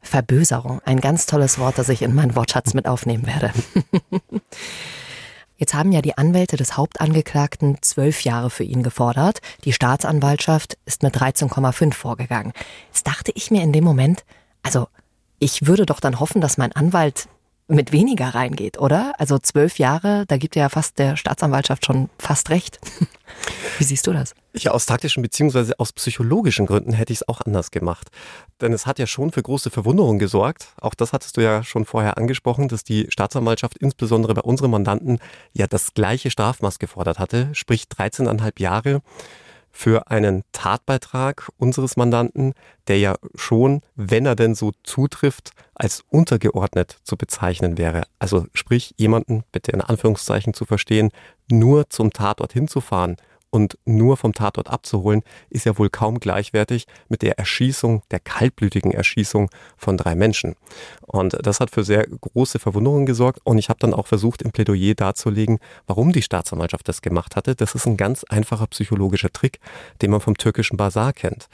Verböserung, 0.02 0.82
ein 0.86 1.00
ganz 1.00 1.26
tolles 1.26 1.60
Wort, 1.60 1.78
das 1.78 1.90
ich 1.90 2.02
in 2.02 2.16
meinen 2.16 2.36
Wortschatz 2.36 2.74
mit 2.74 2.88
aufnehmen 2.88 3.26
werde. 3.28 3.52
Jetzt 5.58 5.74
haben 5.74 5.92
ja 5.92 6.02
die 6.02 6.18
Anwälte 6.18 6.56
des 6.56 6.78
Hauptangeklagten 6.78 7.82
zwölf 7.82 8.22
Jahre 8.22 8.52
für 8.52 8.64
ihn 8.64 8.84
gefordert. 8.84 9.40
Die 9.64 9.74
Staatsanwaltschaft 9.74 10.78
ist 10.86 11.02
mit 11.02 11.18
13,5 11.18 11.94
vorgegangen. 11.94 12.54
Jetzt 12.88 13.08
dachte 13.08 13.32
ich 13.34 13.50
mir 13.50 13.64
in 13.64 13.74
dem 13.74 13.84
Moment, 13.84 14.24
also 14.62 14.88
ich 15.40 15.66
würde 15.66 15.88
doch 15.88 16.00
dann 16.00 16.20
hoffen, 16.20 16.42
dass 16.42 16.60
mein 16.60 16.74
Anwalt 16.74 17.28
mit 17.68 17.92
weniger 17.92 18.30
reingeht, 18.30 18.80
oder? 18.80 19.14
Also 19.18 19.38
zwölf 19.40 19.78
Jahre, 19.78 20.26
da 20.28 20.38
gibt 20.38 20.56
ja 20.56 20.70
fast 20.70 21.00
der 21.00 21.18
Staatsanwaltschaft 21.18 21.86
schon 21.86 22.10
fast 22.18 22.50
recht. 22.50 22.80
Wie 23.78 23.84
siehst 23.84 24.08
du 24.08 24.14
das? 24.14 24.34
Ja, 24.54 24.72
aus 24.72 24.86
taktischen 24.86 25.22
bzw. 25.22 25.74
aus 25.78 25.92
psychologischen 25.92 26.66
Gründen 26.66 26.94
hätte 26.94 27.12
ich 27.12 27.20
es 27.20 27.28
auch 27.28 27.42
anders 27.42 27.72
gemacht. 27.72 28.10
Denn 28.62 28.74
es 28.74 28.86
hat 28.86 29.00
ja 29.00 29.06
schon 29.06 29.32
für 29.32 29.44
große 29.44 29.70
Verwunderung 29.70 30.18
gesorgt. 30.18 30.74
Auch 30.80 30.96
das 30.96 31.14
hattest 31.14 31.38
du 31.38 31.42
ja 31.42 31.64
schon 31.64 31.86
vorher 31.86 32.18
angesprochen, 32.18 32.70
dass 32.70 32.84
die 32.84 33.08
Staatsanwaltschaft 33.10 33.78
insbesondere 33.78 34.34
bei 34.34 34.42
unseren 34.42 34.72
Mandanten 34.72 35.20
ja 35.54 35.68
das 35.68 35.94
gleiche 35.94 36.32
Strafmaß 36.32 36.80
gefordert 36.80 37.20
hatte, 37.20 37.50
sprich 37.54 37.84
13,5 37.84 38.62
Jahre 38.62 39.02
für 39.78 40.10
einen 40.10 40.42
Tatbeitrag 40.54 41.50
unseres 41.58 41.98
Mandanten, 41.98 42.54
der 42.88 42.98
ja 42.98 43.16
schon, 43.36 43.82
wenn 43.94 44.26
er 44.26 44.36
denn 44.36 44.56
so 44.56 44.72
zutrifft, 44.84 45.52
als 45.76 46.04
untergeordnet 46.10 46.98
zu 47.04 47.16
bezeichnen 47.16 47.78
wäre. 47.78 48.06
Also 48.18 48.48
sprich, 48.56 48.96
jemanden, 48.98 49.44
bitte 49.52 49.72
in 49.72 49.82
Anführungszeichen 49.82 50.56
zu 50.56 50.66
verstehen, 50.66 51.12
nur 51.48 51.92
zum 51.92 52.12
Tatort 52.12 52.54
hinzufahren 52.54 53.18
und 53.58 53.80
nur 53.86 54.18
vom 54.18 54.34
Tatort 54.34 54.70
abzuholen, 54.70 55.24
ist 55.50 55.66
ja 55.66 55.80
wohl 55.80 55.90
kaum 55.90 56.20
gleichwertig 56.20 56.86
mit 57.10 57.24
der 57.24 57.40
Erschießung, 57.40 58.04
der 58.12 58.20
kaltblütigen 58.20 58.92
Erschießung 58.92 59.50
von 59.78 59.98
drei 59.98 60.14
Menschen. 60.14 60.56
Und 61.02 61.36
das 61.42 61.60
hat 61.60 61.72
für 61.72 61.84
sehr 61.84 62.06
große 62.06 62.60
Verwunderung 62.60 63.08
gesorgt 63.08 63.40
und 63.44 63.58
ich 63.58 63.70
habe 63.70 63.80
dann 63.80 63.96
auch 63.96 64.06
versucht, 64.06 64.44
im 64.44 64.52
Plädoyer 64.52 64.94
darzulegen, 64.94 65.58
warum 65.88 66.12
die 66.14 66.22
Staatsanwaltschaft 66.22 66.88
das 66.88 67.02
gemacht 67.02 67.36
hatte. 67.36 67.56
Das 67.56 67.74
ist 67.74 67.88
ein 67.88 67.98
ganz 67.98 68.24
einfacher 68.26 68.68
psychologischer 68.68 69.32
Trick, 69.32 69.60
den 70.04 70.12
man 70.12 70.22
vom 70.22 70.38
türkischen 70.38 70.78
Bazar 70.78 71.12
kennt. 71.12 71.50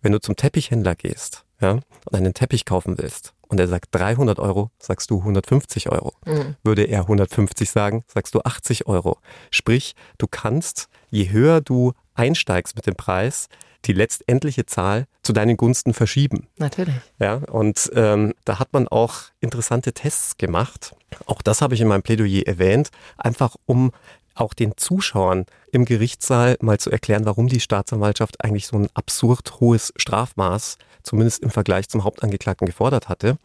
Wenn 0.00 0.12
du 0.12 0.20
zum 0.20 0.36
Teppichhändler 0.36 0.94
gehst 0.94 1.44
ja, 1.60 1.72
und 1.72 2.14
einen 2.14 2.32
Teppich 2.32 2.64
kaufen 2.64 2.96
willst 2.96 3.34
und 3.52 3.60
er 3.60 3.68
sagt 3.68 3.88
300 3.92 4.38
Euro, 4.38 4.70
sagst 4.78 5.10
du 5.10 5.18
150 5.18 5.90
Euro. 5.90 6.14
Mhm. 6.24 6.56
Würde 6.64 6.84
er 6.84 7.00
150 7.02 7.70
sagen, 7.70 8.02
sagst 8.08 8.34
du 8.34 8.40
80 8.40 8.86
Euro. 8.86 9.18
Sprich, 9.50 9.94
du 10.16 10.26
kannst, 10.26 10.88
je 11.10 11.30
höher 11.30 11.60
du 11.60 11.92
einsteigst 12.14 12.74
mit 12.74 12.86
dem 12.86 12.96
Preis, 12.96 13.48
die 13.84 13.92
letztendliche 13.92 14.64
Zahl 14.64 15.06
zu 15.22 15.34
deinen 15.34 15.58
Gunsten 15.58 15.92
verschieben. 15.92 16.48
Natürlich. 16.56 16.94
Ja, 17.18 17.42
und 17.50 17.90
ähm, 17.94 18.32
da 18.46 18.58
hat 18.58 18.72
man 18.72 18.88
auch 18.88 19.16
interessante 19.40 19.92
Tests 19.92 20.38
gemacht. 20.38 20.94
Auch 21.26 21.42
das 21.42 21.60
habe 21.60 21.74
ich 21.74 21.82
in 21.82 21.88
meinem 21.88 22.02
Plädoyer 22.02 22.46
erwähnt, 22.46 22.88
einfach 23.18 23.56
um 23.66 23.92
auch 24.34 24.54
den 24.54 24.76
Zuschauern 24.76 25.46
im 25.70 25.84
Gerichtssaal 25.84 26.56
mal 26.60 26.78
zu 26.78 26.90
erklären, 26.90 27.24
warum 27.26 27.48
die 27.48 27.60
Staatsanwaltschaft 27.60 28.44
eigentlich 28.44 28.66
so 28.66 28.76
ein 28.76 28.88
absurd 28.94 29.60
hohes 29.60 29.92
Strafmaß, 29.96 30.78
zumindest 31.02 31.42
im 31.42 31.50
Vergleich 31.50 31.88
zum 31.88 32.04
Hauptangeklagten, 32.04 32.66
gefordert 32.66 33.08
hatte. 33.08 33.38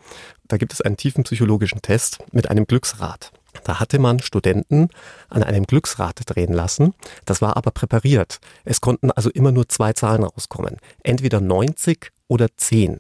Da 0.48 0.58
gibt 0.58 0.74
es 0.74 0.82
einen 0.82 0.98
tiefen 0.98 1.24
psychologischen 1.24 1.82
Test 1.82 2.20
mit 2.32 2.50
einem 2.50 2.66
Glücksrad. 2.66 3.32
Da 3.64 3.80
hatte 3.80 4.00
man 4.00 4.20
Studenten 4.20 4.90
an 5.30 5.44
einem 5.44 5.66
Glücksrad 5.66 6.22
drehen 6.26 6.54
lassen. 6.54 6.94
Das 7.26 7.42
war 7.42 7.58
aber 7.58 7.72
präpariert. 7.72 8.40
Es 8.66 8.82
konnten 8.82 9.12
also 9.12 9.30
immer 9.30 9.52
nur 9.52 9.68
zwei 9.68 9.94
Zahlen 9.94 10.24
rauskommen. 10.24 10.78
Entweder 11.04 11.42
90 11.42 12.12
oder 12.28 12.48
10. 12.56 13.00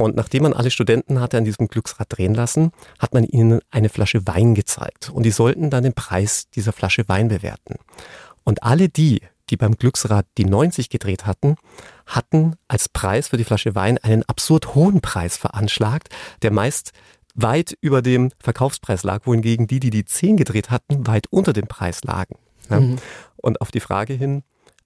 Und 0.00 0.14
nachdem 0.14 0.44
man 0.44 0.52
alle 0.52 0.70
Studenten 0.70 1.20
hatte 1.20 1.38
an 1.38 1.44
diesem 1.44 1.66
Glücksrad 1.66 2.06
drehen 2.08 2.32
lassen, 2.32 2.70
hat 3.00 3.14
man 3.14 3.24
ihnen 3.24 3.60
eine 3.72 3.88
Flasche 3.88 4.24
Wein 4.28 4.54
gezeigt. 4.54 5.10
Und 5.10 5.24
die 5.24 5.32
sollten 5.32 5.70
dann 5.70 5.82
den 5.82 5.92
Preis 5.92 6.48
dieser 6.54 6.72
Flasche 6.72 7.08
Wein 7.08 7.26
bewerten. 7.26 7.74
Und 8.44 8.62
alle 8.62 8.88
die, 8.88 9.22
die 9.50 9.56
beim 9.56 9.74
Glücksrad 9.74 10.24
die 10.38 10.44
90 10.44 10.88
gedreht 10.88 11.26
hatten, 11.26 11.56
hatten 12.06 12.54
als 12.68 12.88
Preis 12.88 13.26
für 13.26 13.38
die 13.38 13.44
Flasche 13.44 13.74
Wein 13.74 13.98
einen 13.98 14.22
absurd 14.22 14.76
hohen 14.76 15.00
Preis 15.00 15.36
veranschlagt, 15.36 16.10
der 16.42 16.52
meist 16.52 16.92
weit 17.34 17.76
über 17.80 18.00
dem 18.00 18.30
Verkaufspreis 18.38 19.02
lag, 19.02 19.26
wohingegen 19.26 19.66
die, 19.66 19.80
die 19.80 19.90
die 19.90 20.04
10 20.04 20.36
gedreht 20.36 20.70
hatten, 20.70 21.08
weit 21.08 21.26
unter 21.30 21.52
dem 21.52 21.66
Preis 21.66 22.04
lagen. 22.04 22.36
Ja. 22.70 22.78
Mhm. 22.78 22.98
Und 23.38 23.60
auf 23.60 23.72
die 23.72 23.80
Frage 23.80 24.14
hin, 24.14 24.44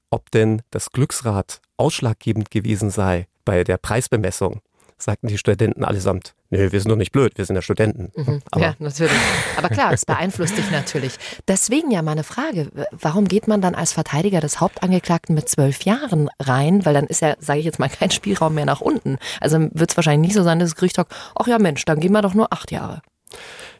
ob 0.08 0.30
denn 0.30 0.62
das 0.70 0.90
Glücksrad 0.90 1.60
ausschlaggebend 1.76 2.50
gewesen 2.50 2.88
sei 2.88 3.26
bei 3.44 3.62
der 3.62 3.76
Preisbemessung, 3.76 4.62
sagten 5.02 5.28
die 5.28 5.38
Studenten 5.38 5.84
allesamt. 5.84 6.34
Nö, 6.50 6.70
wir 6.70 6.80
sind 6.80 6.90
doch 6.90 6.96
nicht 6.96 7.12
blöd, 7.12 7.32
wir 7.36 7.44
sind 7.44 7.56
ja 7.56 7.62
Studenten. 7.62 8.12
Mhm, 8.14 8.42
ja, 8.56 8.74
natürlich. 8.78 9.16
Aber 9.56 9.68
klar, 9.68 9.92
es 9.92 10.04
beeinflusst 10.04 10.56
dich 10.56 10.70
natürlich. 10.70 11.14
Deswegen 11.48 11.90
ja 11.90 12.02
meine 12.02 12.24
Frage, 12.24 12.70
warum 12.92 13.26
geht 13.26 13.48
man 13.48 13.60
dann 13.60 13.74
als 13.74 13.92
Verteidiger 13.92 14.40
des 14.40 14.60
Hauptangeklagten 14.60 15.34
mit 15.34 15.48
zwölf 15.48 15.82
Jahren 15.82 16.28
rein? 16.38 16.84
Weil 16.84 16.94
dann 16.94 17.06
ist 17.06 17.20
ja, 17.20 17.34
sage 17.38 17.60
ich 17.60 17.64
jetzt 17.64 17.78
mal, 17.78 17.88
kein 17.88 18.10
Spielraum 18.10 18.54
mehr 18.54 18.66
nach 18.66 18.80
unten. 18.80 19.18
Also 19.40 19.58
wird 19.72 19.90
es 19.90 19.96
wahrscheinlich 19.96 20.28
nicht 20.28 20.36
so 20.36 20.42
sein, 20.42 20.58
dass 20.58 20.70
das 20.70 20.76
Gericht 20.76 20.96
sagt, 20.96 21.14
ach 21.34 21.46
ja 21.46 21.58
Mensch, 21.58 21.84
dann 21.84 22.00
gehen 22.00 22.12
wir 22.12 22.22
doch 22.22 22.34
nur 22.34 22.52
acht 22.52 22.70
Jahre. 22.70 23.02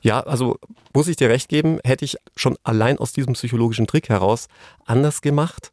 Ja, 0.01 0.21
also 0.21 0.59
muss 0.95 1.09
ich 1.09 1.17
dir 1.17 1.29
recht 1.29 1.49
geben, 1.49 1.79
hätte 1.85 2.05
ich 2.05 2.17
schon 2.37 2.57
allein 2.65 2.99
aus 2.99 3.13
diesem 3.13 3.35
psychologischen 3.35 3.87
Trick 3.87 4.09
heraus 4.09 4.49
anders 4.85 5.21
gemacht. 5.21 5.73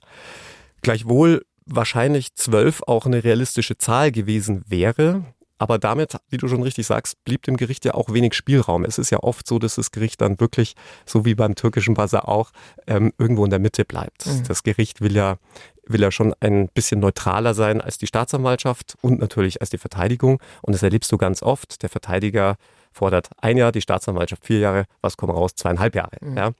Gleichwohl 0.82 1.46
wahrscheinlich 1.66 2.36
zwölf 2.36 2.82
auch 2.86 3.06
eine 3.06 3.24
realistische 3.24 3.78
Zahl 3.78 4.12
gewesen 4.12 4.64
wäre. 4.68 5.24
Aber 5.60 5.78
damit, 5.78 6.18
wie 6.30 6.38
du 6.38 6.48
schon 6.48 6.64
richtig 6.64 6.88
sagst, 6.88 7.24
blieb 7.26 7.44
dem 7.44 7.58
Gericht 7.58 7.84
ja 7.86 7.94
auch 7.94 8.12
wenig 8.12 8.34
Spielraum. 8.34 8.86
Es 8.86 8.98
ist 8.98 9.10
ja 9.10 9.20
oft 9.20 9.46
so, 9.46 9.60
dass 9.60 9.76
das 9.76 9.92
Gericht 9.92 10.22
dann 10.22 10.40
wirklich, 10.40 10.76
so 11.06 11.26
wie 11.26 11.36
beim 11.36 11.54
türkischen 11.54 11.94
Basar 11.94 12.28
auch, 12.28 12.52
ähm, 12.88 13.14
irgendwo 13.18 13.44
in 13.44 13.52
der 13.52 13.60
Mitte 13.60 13.84
bleibt. 13.84 14.26
Mhm. 14.26 14.46
Das 14.48 14.64
Gericht 14.64 15.02
will 15.02 15.16
ja, 15.16 15.38
will 15.86 16.02
ja 16.02 16.12
schon 16.12 16.34
ein 16.40 16.70
bisschen 16.70 17.02
neutraler 17.02 17.54
sein 17.54 17.82
als 17.82 17.98
die 17.98 18.08
Staatsanwaltschaft 18.08 18.98
und 19.02 19.20
natürlich 19.20 19.60
als 19.60 19.70
die 19.70 19.78
Verteidigung. 19.78 20.42
Und 20.62 20.74
das 20.74 20.82
erlebst 20.82 21.12
du 21.12 21.18
ganz 21.18 21.44
oft. 21.44 21.84
Der 21.84 21.90
Verteidiger 21.90 22.56
fordert 22.94 23.30
ein 23.38 23.58
Jahr, 23.58 23.74
die 23.74 23.82
Staatsanwaltschaft 23.82 24.46
vier 24.46 24.60
Jahre, 24.60 24.86
was 25.02 25.18
kommt 25.18 25.34
raus? 25.34 25.52
Zweieinhalb 25.56 25.94
Jahre. 25.94 26.18
Mhm. 26.22 26.38
Ja. 26.38 26.52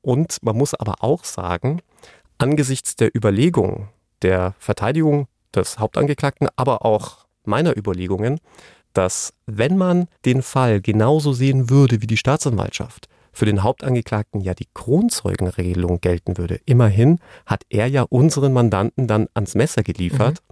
Und 0.00 0.42
man 0.42 0.56
muss 0.56 0.72
aber 0.72 1.04
auch 1.04 1.24
sagen, 1.24 1.82
angesichts 2.38 2.96
der 2.96 3.14
Überlegung 3.14 3.90
der 4.22 4.54
Verteidigung 4.58 5.28
des 5.54 5.78
Hauptangeklagten, 5.78 6.48
aber 6.56 6.86
auch 6.86 7.25
meiner 7.46 7.76
Überlegungen, 7.76 8.40
dass 8.92 9.34
wenn 9.46 9.76
man 9.76 10.08
den 10.24 10.42
Fall 10.42 10.80
genauso 10.80 11.32
sehen 11.32 11.68
würde 11.70 12.02
wie 12.02 12.06
die 12.06 12.16
Staatsanwaltschaft, 12.16 13.08
für 13.36 13.44
den 13.44 13.62
Hauptangeklagten 13.62 14.40
ja 14.40 14.54
die 14.54 14.68
Kronzeugenregelung 14.72 16.00
gelten 16.00 16.38
würde. 16.38 16.58
Immerhin 16.64 17.18
hat 17.44 17.64
er 17.68 17.86
ja 17.86 18.02
unseren 18.02 18.54
Mandanten 18.54 19.06
dann 19.06 19.28
ans 19.34 19.54
Messer 19.54 19.82
geliefert. 19.82 20.42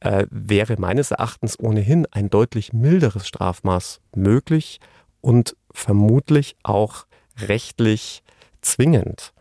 Mhm. 0.00 0.08
Äh, 0.08 0.26
wäre 0.30 0.76
meines 0.78 1.10
Erachtens 1.10 1.58
ohnehin 1.60 2.06
ein 2.10 2.30
deutlich 2.30 2.72
milderes 2.72 3.28
Strafmaß 3.28 4.00
möglich 4.16 4.80
und 5.20 5.54
vermutlich 5.70 6.56
auch 6.62 7.04
rechtlich 7.38 8.22
zwingend. 8.62 9.34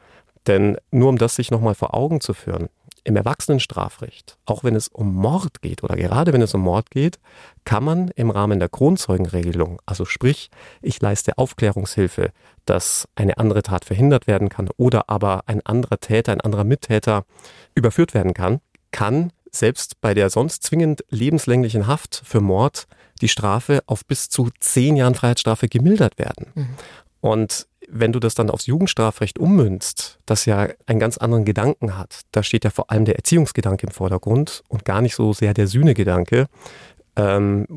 Denn 0.47 0.77
nur 0.91 1.07
um 1.07 1.17
das 1.17 1.35
sich 1.35 1.51
nochmal 1.51 1.75
vor 1.75 1.93
Augen 1.93 2.19
zu 2.19 2.33
führen, 2.33 2.67
im 3.03 3.15
Erwachsenenstrafrecht, 3.15 4.37
auch 4.45 4.63
wenn 4.63 4.75
es 4.75 4.87
um 4.87 5.13
Mord 5.13 5.61
geht 5.61 5.83
oder 5.83 5.95
gerade 5.95 6.33
wenn 6.33 6.41
es 6.41 6.53
um 6.53 6.61
Mord 6.61 6.89
geht, 6.89 7.19
kann 7.65 7.83
man 7.83 8.09
im 8.09 8.29
Rahmen 8.29 8.59
der 8.59 8.69
Kronzeugenregelung, 8.69 9.81
also 9.85 10.05
sprich, 10.05 10.49
ich 10.81 11.01
leiste 11.01 11.37
Aufklärungshilfe, 11.37 12.31
dass 12.65 13.07
eine 13.15 13.37
andere 13.37 13.63
Tat 13.63 13.85
verhindert 13.85 14.27
werden 14.27 14.49
kann 14.49 14.69
oder 14.77 15.09
aber 15.09 15.43
ein 15.47 15.65
anderer 15.65 15.99
Täter, 15.99 16.31
ein 16.31 16.41
anderer 16.41 16.63
Mittäter 16.63 17.25
überführt 17.75 18.13
werden 18.13 18.33
kann, 18.33 18.59
kann 18.91 19.31
selbst 19.51 20.01
bei 20.01 20.13
der 20.13 20.29
sonst 20.29 20.63
zwingend 20.63 21.03
lebenslänglichen 21.09 21.87
Haft 21.87 22.21
für 22.25 22.41
Mord 22.41 22.87
die 23.21 23.27
Strafe 23.27 23.83
auf 23.85 24.05
bis 24.05 24.29
zu 24.29 24.49
zehn 24.59 24.95
Jahren 24.95 25.15
Freiheitsstrafe 25.15 25.67
gemildert 25.67 26.17
werden. 26.17 26.47
Mhm. 26.55 26.69
Und 27.21 27.67
wenn 27.93 28.11
du 28.11 28.19
das 28.19 28.33
dann 28.33 28.49
aufs 28.49 28.65
Jugendstrafrecht 28.65 29.37
ummünzt, 29.37 30.19
das 30.25 30.45
ja 30.45 30.67
einen 30.87 30.99
ganz 30.99 31.17
anderen 31.17 31.45
Gedanken 31.45 31.97
hat, 31.97 32.21
da 32.31 32.41
steht 32.41 32.63
ja 32.63 32.71
vor 32.71 32.89
allem 32.89 33.05
der 33.05 33.15
Erziehungsgedanke 33.15 33.85
im 33.85 33.93
Vordergrund 33.93 34.63
und 34.67 34.83
gar 34.83 35.01
nicht 35.01 35.15
so 35.15 35.31
sehr 35.33 35.53
der 35.53 35.67
Sühnegedanke, 35.67 36.47
ähm, 37.15 37.67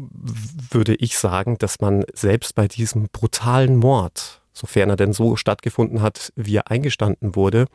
würde 0.71 0.95
ich 0.95 1.19
sagen, 1.19 1.59
dass 1.59 1.81
man 1.81 2.05
selbst 2.15 2.55
bei 2.55 2.67
diesem 2.67 3.09
brutalen 3.13 3.77
Mord, 3.77 4.41
sofern 4.55 4.89
er 4.89 4.97
denn 4.97 5.13
so 5.13 5.37
stattgefunden 5.37 6.01
hat, 6.01 6.33
wie 6.35 6.57
er 6.57 6.71
eingestanden 6.71 7.37
wurde, 7.37 7.67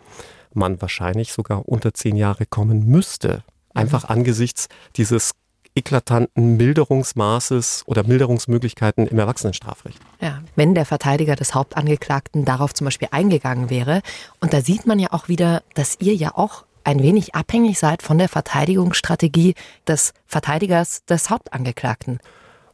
man 0.53 0.81
wahrscheinlich 0.81 1.31
sogar 1.31 1.67
unter 1.69 1.93
zehn 1.93 2.15
Jahre 2.15 2.45
kommen 2.47 2.87
müsste. 2.87 3.43
Einfach 3.73 4.09
mhm. 4.09 4.15
angesichts 4.15 4.67
dieses 4.97 5.31
eklatanten 5.75 6.57
Milderungsmaßes 6.57 7.83
oder 7.85 8.03
Milderungsmöglichkeiten 8.03 9.07
im 9.07 9.19
Erwachsenenstrafrecht. 9.19 9.99
Ja, 10.19 10.41
wenn 10.55 10.75
der 10.75 10.85
Verteidiger 10.85 11.35
des 11.35 11.55
Hauptangeklagten 11.55 12.45
darauf 12.45 12.73
zum 12.73 12.85
Beispiel 12.85 13.07
eingegangen 13.11 13.69
wäre. 13.69 14.01
Und 14.39 14.53
da 14.53 14.61
sieht 14.61 14.85
man 14.85 14.99
ja 14.99 15.09
auch 15.11 15.27
wieder, 15.27 15.63
dass 15.75 15.97
ihr 15.99 16.15
ja 16.15 16.35
auch 16.35 16.65
ein 16.83 17.01
wenig 17.01 17.35
abhängig 17.35 17.79
seid 17.79 18.01
von 18.01 18.17
der 18.17 18.27
Verteidigungsstrategie 18.27 19.55
des 19.87 20.13
Verteidigers 20.25 21.05
des 21.05 21.29
Hauptangeklagten. 21.29 22.19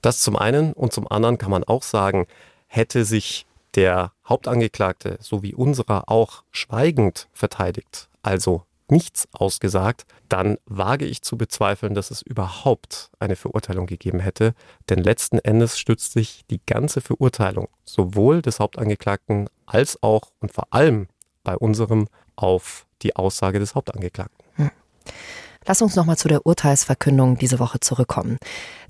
Das 0.02 0.22
zum 0.22 0.36
einen 0.36 0.74
und 0.74 0.94
zum 0.94 1.10
anderen 1.12 1.38
kann 1.38 1.52
man 1.52 1.64
auch 1.64 1.84
sagen, 1.84 2.28
hätte 2.68 3.06
sich 3.06 3.46
der 3.76 4.12
Hauptangeklagte 4.28 5.18
sowie 5.22 5.54
unserer 5.54 6.10
auch 6.10 6.44
schweigend 6.52 7.28
verteidigt, 7.34 8.10
also 8.24 8.64
nichts 8.92 9.28
ausgesagt, 9.32 10.06
dann 10.30 10.58
wage 10.66 11.06
ich 11.06 11.22
zu 11.22 11.38
bezweifeln, 11.38 11.94
dass 11.94 12.12
es 12.12 12.22
überhaupt 12.22 13.10
eine 13.20 13.36
Verurteilung 13.36 13.86
gegeben 13.86 14.20
hätte. 14.20 14.54
Denn 14.90 15.00
letzten 15.00 15.40
Endes 15.40 15.78
stützt 15.78 16.14
sich 16.14 16.44
die 16.50 16.62
ganze 16.66 17.02
Verurteilung 17.02 17.68
sowohl 17.86 18.42
des 18.42 18.60
Hauptangeklagten 18.60 19.50
als 19.66 20.02
auch 20.02 20.32
und 20.40 20.54
vor 20.54 20.68
allem 20.72 21.08
bei 21.44 21.56
unserem 21.56 22.08
auf 22.36 22.86
die 23.02 23.16
Aussage 23.16 23.60
des 23.60 23.76
Hauptangeklagten. 23.76 24.46
Hm. 24.56 24.72
Lass 25.66 25.82
uns 25.82 25.96
nochmal 25.96 26.18
zu 26.18 26.28
der 26.30 26.46
Urteilsverkündung 26.46 27.38
diese 27.38 27.60
Woche 27.60 27.80
zurückkommen. 27.80 28.38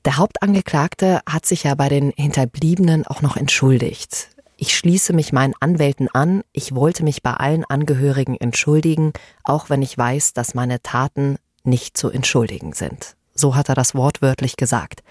Der 0.06 0.18
Hauptangeklagte 0.18 1.22
hat 1.28 1.46
sich 1.46 1.64
ja 1.64 1.74
bei 1.76 1.90
den 1.90 2.12
Hinterbliebenen 2.16 3.06
auch 3.08 3.22
noch 3.22 3.36
entschuldigt. 3.36 4.30
Ich 4.60 4.76
schließe 4.76 5.14
mich 5.14 5.32
meinen 5.32 5.54
Anwälten 5.60 6.10
an, 6.10 6.42
ich 6.52 6.74
wollte 6.74 7.04
mich 7.04 7.22
bei 7.22 7.34
allen 7.34 7.64
Angehörigen 7.64 8.36
entschuldigen, 8.36 9.14
auch 9.44 9.70
wenn 9.70 9.84
ich 9.84 9.96
weiß, 9.96 10.34
dass 10.34 10.56
meine 10.56 10.82
Taten 10.82 11.38
nicht 11.64 11.96
zu 11.96 12.10
entschuldigen 12.10 12.74
sind. 12.74 13.16
So 13.36 13.56
hat 13.56 13.70
er 13.70 13.76
das 13.76 13.94
wortwörtlich 13.94 14.58
gesagt. 14.58 15.04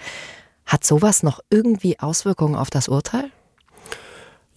Hat 0.67 0.83
sowas 0.83 1.23
noch 1.23 1.39
irgendwie 1.49 2.01
Auswirkungen 2.01 2.57
auf 2.57 2.71
das 2.71 2.89
Urteil? 2.89 3.31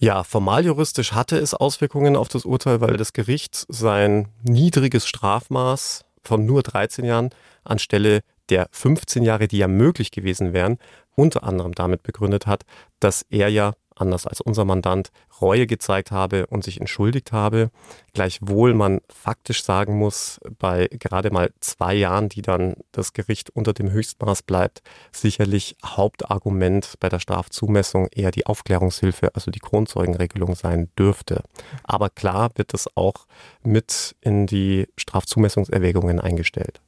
Ja, 0.00 0.24
formal 0.24 0.64
juristisch 0.64 1.12
hatte 1.12 1.38
es 1.38 1.54
Auswirkungen 1.54 2.16
auf 2.16 2.28
das 2.28 2.44
Urteil, 2.44 2.80
weil 2.80 2.96
das 2.96 3.12
Gericht 3.12 3.66
sein 3.68 4.26
niedriges 4.42 5.06
Strafmaß 5.06 6.04
von 6.24 6.44
nur 6.46 6.64
13 6.64 7.04
Jahren 7.04 7.30
anstelle 7.62 8.22
der 8.48 8.66
15 8.72 9.22
Jahre, 9.22 9.46
die 9.46 9.58
ja 9.58 9.68
möglich 9.68 10.10
gewesen 10.10 10.52
wären, 10.52 10.78
unter 11.14 11.44
anderem 11.44 11.76
damit 11.76 12.02
begründet 12.02 12.48
hat, 12.48 12.64
dass 12.98 13.24
er 13.30 13.48
ja 13.50 13.74
anders 14.00 14.26
als 14.26 14.40
unser 14.40 14.64
Mandant, 14.64 15.10
Reue 15.40 15.66
gezeigt 15.66 16.10
habe 16.10 16.46
und 16.46 16.64
sich 16.64 16.80
entschuldigt 16.80 17.32
habe. 17.32 17.70
Gleichwohl 18.12 18.74
man 18.74 19.00
faktisch 19.08 19.62
sagen 19.62 19.98
muss, 19.98 20.40
bei 20.58 20.88
gerade 20.90 21.30
mal 21.30 21.50
zwei 21.60 21.94
Jahren, 21.94 22.28
die 22.28 22.42
dann 22.42 22.74
das 22.92 23.12
Gericht 23.12 23.50
unter 23.50 23.72
dem 23.72 23.90
Höchstmaß 23.90 24.42
bleibt, 24.42 24.82
sicherlich 25.12 25.76
Hauptargument 25.84 26.94
bei 27.00 27.08
der 27.08 27.20
Strafzumessung 27.20 28.08
eher 28.08 28.30
die 28.30 28.46
Aufklärungshilfe, 28.46 29.34
also 29.34 29.50
die 29.50 29.60
Kronzeugenregelung 29.60 30.54
sein 30.54 30.88
dürfte. 30.98 31.42
Aber 31.84 32.10
klar 32.10 32.50
wird 32.54 32.74
es 32.74 32.88
auch 32.96 33.26
mit 33.62 34.16
in 34.20 34.46
die 34.46 34.88
Strafzumessungserwägungen 34.96 36.20
eingestellt. 36.20 36.80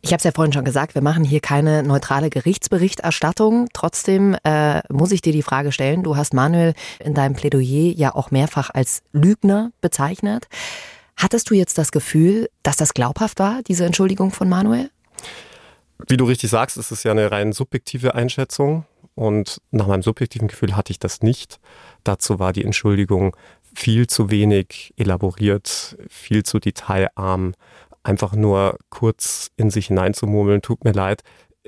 Ich 0.00 0.12
habe 0.12 0.18
es 0.18 0.24
ja 0.24 0.30
vorhin 0.32 0.52
schon 0.52 0.64
gesagt, 0.64 0.94
wir 0.94 1.02
machen 1.02 1.24
hier 1.24 1.40
keine 1.40 1.82
neutrale 1.82 2.30
Gerichtsberichterstattung. 2.30 3.68
Trotzdem 3.72 4.36
äh, 4.44 4.80
muss 4.92 5.10
ich 5.10 5.22
dir 5.22 5.32
die 5.32 5.42
Frage 5.42 5.72
stellen, 5.72 6.04
du 6.04 6.16
hast 6.16 6.34
Manuel 6.34 6.74
in 7.00 7.14
deinem 7.14 7.34
Plädoyer 7.34 7.92
ja 7.96 8.14
auch 8.14 8.30
mehrfach 8.30 8.70
als 8.72 9.02
Lügner 9.12 9.72
bezeichnet. 9.80 10.46
Hattest 11.16 11.50
du 11.50 11.54
jetzt 11.54 11.78
das 11.78 11.90
Gefühl, 11.90 12.48
dass 12.62 12.76
das 12.76 12.94
glaubhaft 12.94 13.40
war, 13.40 13.62
diese 13.66 13.84
Entschuldigung 13.84 14.30
von 14.30 14.48
Manuel? 14.48 14.90
Wie 16.06 16.16
du 16.16 16.26
richtig 16.26 16.50
sagst, 16.50 16.76
ist 16.76 16.92
es 16.92 17.02
ja 17.02 17.10
eine 17.10 17.32
rein 17.32 17.52
subjektive 17.52 18.14
Einschätzung. 18.14 18.84
Und 19.16 19.60
nach 19.72 19.88
meinem 19.88 20.02
subjektiven 20.02 20.46
Gefühl 20.46 20.76
hatte 20.76 20.92
ich 20.92 21.00
das 21.00 21.22
nicht. 21.22 21.58
Dazu 22.04 22.38
war 22.38 22.52
die 22.52 22.64
Entschuldigung 22.64 23.36
viel 23.74 24.06
zu 24.06 24.30
wenig 24.30 24.94
elaboriert, 24.96 25.96
viel 26.08 26.44
zu 26.44 26.60
detailarm 26.60 27.54
einfach 28.02 28.34
nur 28.34 28.78
kurz 28.90 29.50
in 29.56 29.70
sich 29.70 29.88
hineinzumurmeln, 29.88 30.62
tut 30.62 30.84
mir 30.84 30.92
leid, 30.92 31.22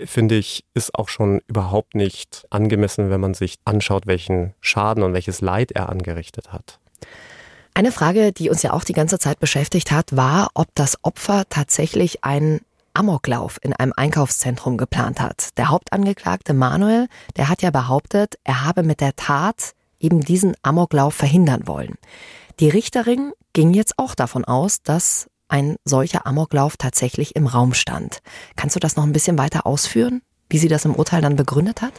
finde 0.05 0.37
ich, 0.37 0.65
ist 0.75 0.95
auch 0.95 1.09
schon 1.09 1.41
überhaupt 1.47 1.95
nicht 1.95 2.47
angemessen, 2.51 3.11
wenn 3.11 3.21
man 3.21 3.35
sich 3.35 3.59
anschaut, 3.65 4.07
welchen 4.07 4.55
Schaden 4.61 5.03
und 5.03 5.13
welches 5.13 5.41
Leid 5.41 5.73
er 5.73 5.89
angerichtet 5.89 6.53
hat. 6.53 6.79
Eine 7.75 7.93
Frage, 7.93 8.33
die 8.33 8.51
uns 8.51 8.63
ja 8.63 8.73
auch 8.73 8.85
die 8.85 8.93
ganze 8.93 9.19
Zeit 9.19 9.39
beschäftigt 9.39 9.93
hat, 9.93 10.17
war, 10.17 10.51
ob 10.55 10.69
das 10.75 10.99
Opfer 11.03 11.45
tatsächlich 11.49 12.25
einen 12.25 12.61
Amoklauf 12.95 13.59
in 13.63 13.73
einem 13.73 13.93
Einkaufszentrum 13.97 14.77
geplant 14.77 15.21
hat. 15.21 15.57
Der 15.57 15.69
Hauptangeklagte 15.69 16.53
Manuel, 16.53 17.07
der 17.37 17.49
hat 17.49 17.63
ja 17.63 17.71
behauptet, 17.71 18.39
er 18.45 18.65
habe 18.65 18.83
mit 18.83 19.01
der 19.01 19.15
Tat 19.15 19.75
eben 20.01 20.21
diesen 20.21 20.57
Amoklauf 20.63 21.15
verhindern 21.15 21.67
wollen. 21.67 21.97
Die 22.59 22.69
Richterin 22.69 23.33
ging 23.53 23.73
jetzt 23.73 23.99
auch 23.99 24.15
davon 24.15 24.45
aus, 24.45 24.83
dass 24.83 25.30
ein 25.51 25.77
solcher 25.85 26.27
Amoklauf 26.27 26.77
tatsächlich 26.77 27.37
im 27.37 27.47
Raum 27.47 27.75
stand. 27.75 28.21
Kannst 28.57 28.77
du 28.77 28.81
das 28.81 28.97
noch 28.97 29.05
ein 29.05 29.13
bisschen 29.13 29.39
weiter 29.39 29.67
ausführen, 29.67 30.23
wie 30.49 30.59
sie 30.59 30.69
das 30.69 30.85
im 30.85 30.95
Urteil 30.95 31.23
dann 31.23 31.37
begründet 31.37 31.83
hat? 31.83 31.93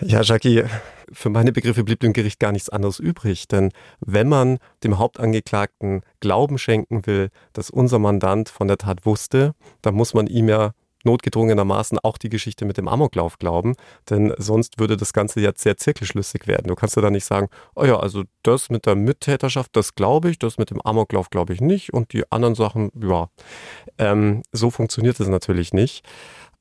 Ja, 0.00 0.22
Jackie, 0.22 0.64
für 1.12 1.28
meine 1.28 1.52
Begriffe 1.52 1.84
blieb 1.84 2.00
dem 2.00 2.12
Gericht 2.12 2.40
gar 2.40 2.52
nichts 2.52 2.68
anderes 2.68 2.98
übrig. 2.98 3.48
Denn 3.48 3.70
wenn 4.00 4.28
man 4.28 4.58
dem 4.82 4.98
Hauptangeklagten 4.98 6.02
Glauben 6.20 6.58
schenken 6.58 7.06
will, 7.06 7.30
dass 7.52 7.70
unser 7.70 7.98
Mandant 7.98 8.48
von 8.48 8.68
der 8.68 8.78
Tat 8.78 9.06
wusste, 9.06 9.52
dann 9.82 9.94
muss 9.94 10.14
man 10.14 10.26
ihm 10.26 10.48
ja 10.48 10.72
notgedrungenermaßen 11.06 11.98
auch 12.00 12.18
die 12.18 12.28
Geschichte 12.28 12.66
mit 12.66 12.76
dem 12.76 12.88
Amoklauf 12.88 13.38
glauben, 13.38 13.74
denn 14.10 14.34
sonst 14.36 14.78
würde 14.78 14.98
das 14.98 15.14
Ganze 15.14 15.40
jetzt 15.40 15.62
sehr 15.62 15.78
zirkelschlüssig 15.78 16.46
werden. 16.46 16.68
Du 16.68 16.74
kannst 16.74 16.96
ja 16.96 17.02
dann 17.02 17.14
nicht 17.14 17.24
sagen, 17.24 17.48
oh 17.74 17.84
ja, 17.84 17.98
also 17.98 18.24
das 18.42 18.68
mit 18.68 18.84
der 18.84 18.94
Mittäterschaft, 18.94 19.74
das 19.74 19.94
glaube 19.94 20.30
ich, 20.30 20.38
das 20.38 20.58
mit 20.58 20.70
dem 20.70 20.82
Amoklauf 20.82 21.30
glaube 21.30 21.54
ich 21.54 21.62
nicht 21.62 21.94
und 21.94 22.12
die 22.12 22.30
anderen 22.30 22.54
Sachen, 22.54 22.90
ja, 23.00 23.28
ähm, 23.98 24.42
so 24.52 24.70
funktioniert 24.70 25.18
es 25.18 25.28
natürlich 25.28 25.72
nicht. 25.72 26.04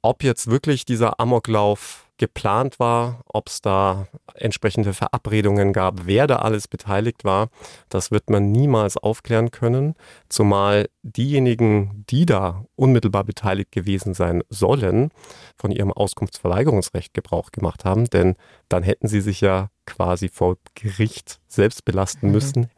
Ob 0.02 0.24
jetzt 0.24 0.50
wirklich 0.50 0.86
dieser 0.86 1.20
Amoklauf 1.20 2.05
geplant 2.18 2.80
war, 2.80 3.22
ob 3.28 3.50
es 3.50 3.62
da 3.62 4.08
entsprechende 4.36 4.94
Verabredungen 4.94 5.74
gab, 5.74 6.06
wer 6.06 6.28
da 6.28 6.38
alles 6.38 6.68
beteiligt 6.68 7.24
war, 7.24 7.50
das 7.90 8.12
wird 8.12 8.30
man 8.30 8.52
niemals 8.52 8.98
aufklären 8.98 9.52
können, 9.52 9.96
zumal 10.30 10.88
diejenigen, 11.04 12.06
die 12.10 12.26
da 12.26 12.66
unmittelbar 12.76 13.24
beteiligt 13.24 13.72
gewesen 13.72 14.14
sein 14.14 14.44
sollen, 14.50 15.12
von 15.58 15.72
ihrem 15.72 15.92
Auskunftsverweigerungsrecht 15.92 17.14
Gebrauch 17.14 17.52
gemacht 17.52 17.86
haben, 17.86 18.06
denn 18.06 18.36
dann 18.70 18.84
hätten 18.84 19.08
sie 19.08 19.22
sich 19.22 19.42
ja 19.42 19.70
quasi 19.86 20.30
vor 20.30 20.58
Gericht 20.74 21.40
selbst 21.48 21.86
belasten 21.86 22.28
mhm. 22.28 22.32
müssen. 22.34 22.70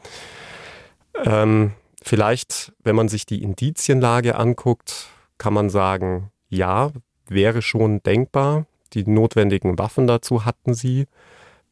Ähm, 1.25 1.73
vielleicht, 2.01 2.73
wenn 2.83 2.95
man 2.95 3.09
sich 3.09 3.25
die 3.25 3.41
Indizienlage 3.41 4.35
anguckt, 4.35 5.07
kann 5.37 5.53
man 5.53 5.69
sagen, 5.69 6.31
ja, 6.49 6.91
wäre 7.27 7.61
schon 7.61 8.01
denkbar. 8.03 8.65
Die 8.93 9.07
notwendigen 9.07 9.77
Waffen 9.77 10.07
dazu 10.07 10.45
hatten 10.45 10.73
sie. 10.73 11.07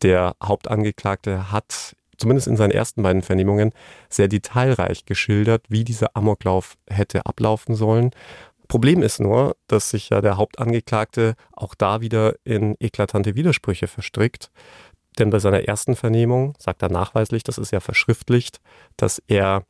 Der 0.01 0.35
Hauptangeklagte 0.43 1.51
hat 1.51 1.95
zumindest 2.17 2.47
in 2.47 2.57
seinen 2.57 2.71
ersten 2.71 3.03
beiden 3.03 3.21
Vernehmungen 3.21 3.71
sehr 4.09 4.27
detailreich 4.27 5.05
geschildert, 5.05 5.65
wie 5.69 5.83
dieser 5.83 6.15
Amoklauf 6.15 6.75
hätte 6.89 7.25
ablaufen 7.25 7.75
sollen. 7.75 8.11
Problem 8.67 9.01
ist 9.01 9.19
nur, 9.19 9.55
dass 9.67 9.89
sich 9.89 10.09
ja 10.09 10.21
der 10.21 10.37
Hauptangeklagte 10.37 11.35
auch 11.51 11.75
da 11.75 12.01
wieder 12.01 12.35
in 12.43 12.75
eklatante 12.79 13.35
Widersprüche 13.35 13.87
verstrickt. 13.87 14.49
Denn 15.19 15.29
bei 15.29 15.39
seiner 15.39 15.63
ersten 15.63 15.95
Vernehmung 15.95 16.55
sagt 16.57 16.81
er 16.81 16.89
nachweislich, 16.89 17.43
das 17.43 17.57
ist 17.57 17.71
ja 17.71 17.79
verschriftlicht, 17.79 18.59
dass 18.97 19.21
er 19.27 19.63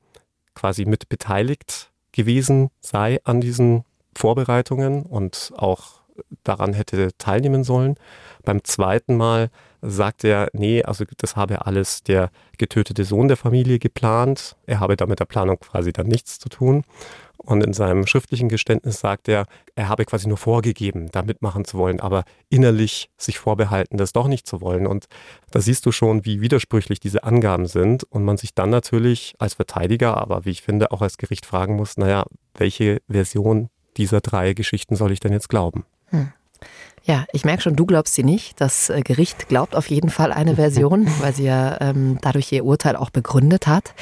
quasi 0.55 0.85
mit 0.85 1.09
beteiligt 1.09 1.91
gewesen 2.13 2.69
sei 2.79 3.19
an 3.25 3.41
diesen 3.41 3.83
Vorbereitungen 4.15 5.03
und 5.03 5.51
auch 5.57 5.99
daran 6.43 6.73
hätte 6.73 7.09
teilnehmen 7.17 7.63
sollen. 7.63 7.95
Beim 8.43 8.63
zweiten 8.63 9.17
Mal 9.17 9.49
sagt 9.81 10.23
er, 10.23 10.49
nee, 10.53 10.83
also 10.83 11.05
das 11.17 11.35
habe 11.35 11.65
alles 11.65 12.03
der 12.03 12.31
getötete 12.57 13.03
Sohn 13.03 13.27
der 13.27 13.37
Familie 13.37 13.79
geplant. 13.79 14.55
Er 14.65 14.79
habe 14.79 14.95
da 14.95 15.05
mit 15.05 15.19
der 15.19 15.25
Planung 15.25 15.59
quasi 15.59 15.93
dann 15.93 16.07
nichts 16.07 16.39
zu 16.39 16.49
tun. 16.49 16.83
Und 17.37 17.63
in 17.63 17.73
seinem 17.73 18.07
schriftlichen 18.07 18.49
Geständnis 18.49 18.99
sagt 18.99 19.27
er, 19.27 19.45
er 19.75 19.87
habe 19.87 20.05
quasi 20.05 20.27
nur 20.27 20.37
vorgegeben, 20.37 21.11
da 21.11 21.21
mitmachen 21.21 21.63
zu 21.65 21.77
wollen, 21.77 21.99
aber 21.99 22.23
innerlich 22.49 23.11
sich 23.17 23.37
vorbehalten, 23.37 23.97
das 23.97 24.13
doch 24.13 24.27
nicht 24.27 24.47
zu 24.47 24.61
wollen. 24.61 24.87
Und 24.87 25.05
da 25.51 25.61
siehst 25.61 25.85
du 25.85 25.91
schon, 25.91 26.25
wie 26.25 26.41
widersprüchlich 26.41 26.99
diese 26.99 27.23
Angaben 27.23 27.67
sind 27.67 28.03
und 28.03 28.23
man 28.23 28.37
sich 28.37 28.55
dann 28.55 28.71
natürlich 28.71 29.35
als 29.37 29.53
Verteidiger, 29.53 30.17
aber 30.17 30.45
wie 30.45 30.51
ich 30.51 30.63
finde, 30.63 30.91
auch 30.91 31.01
als 31.01 31.17
Gericht 31.17 31.45
fragen 31.45 31.75
muss, 31.75 31.97
naja, 31.97 32.25
welche 32.55 33.01
Version 33.07 33.69
dieser 33.97 34.21
drei 34.21 34.53
Geschichten 34.53 34.95
soll 34.95 35.11
ich 35.11 35.19
denn 35.19 35.33
jetzt 35.33 35.49
glauben? 35.49 35.85
Hm. 36.09 36.31
Ja, 37.03 37.25
ich 37.33 37.45
merke 37.45 37.61
schon, 37.61 37.75
du 37.75 37.85
glaubst 37.85 38.15
sie 38.15 38.23
nicht. 38.23 38.59
Das 38.59 38.89
äh, 38.89 39.01
Gericht 39.01 39.47
glaubt 39.47 39.75
auf 39.75 39.89
jeden 39.89 40.09
Fall 40.09 40.31
eine 40.31 40.55
Version, 40.57 41.07
weil 41.19 41.33
sie 41.33 41.43
ja 41.43 41.79
ähm, 41.81 42.17
dadurch 42.21 42.51
ihr 42.51 42.65
Urteil 42.65 42.95
auch 42.95 43.11
begründet 43.11 43.67
hat. 43.67 43.93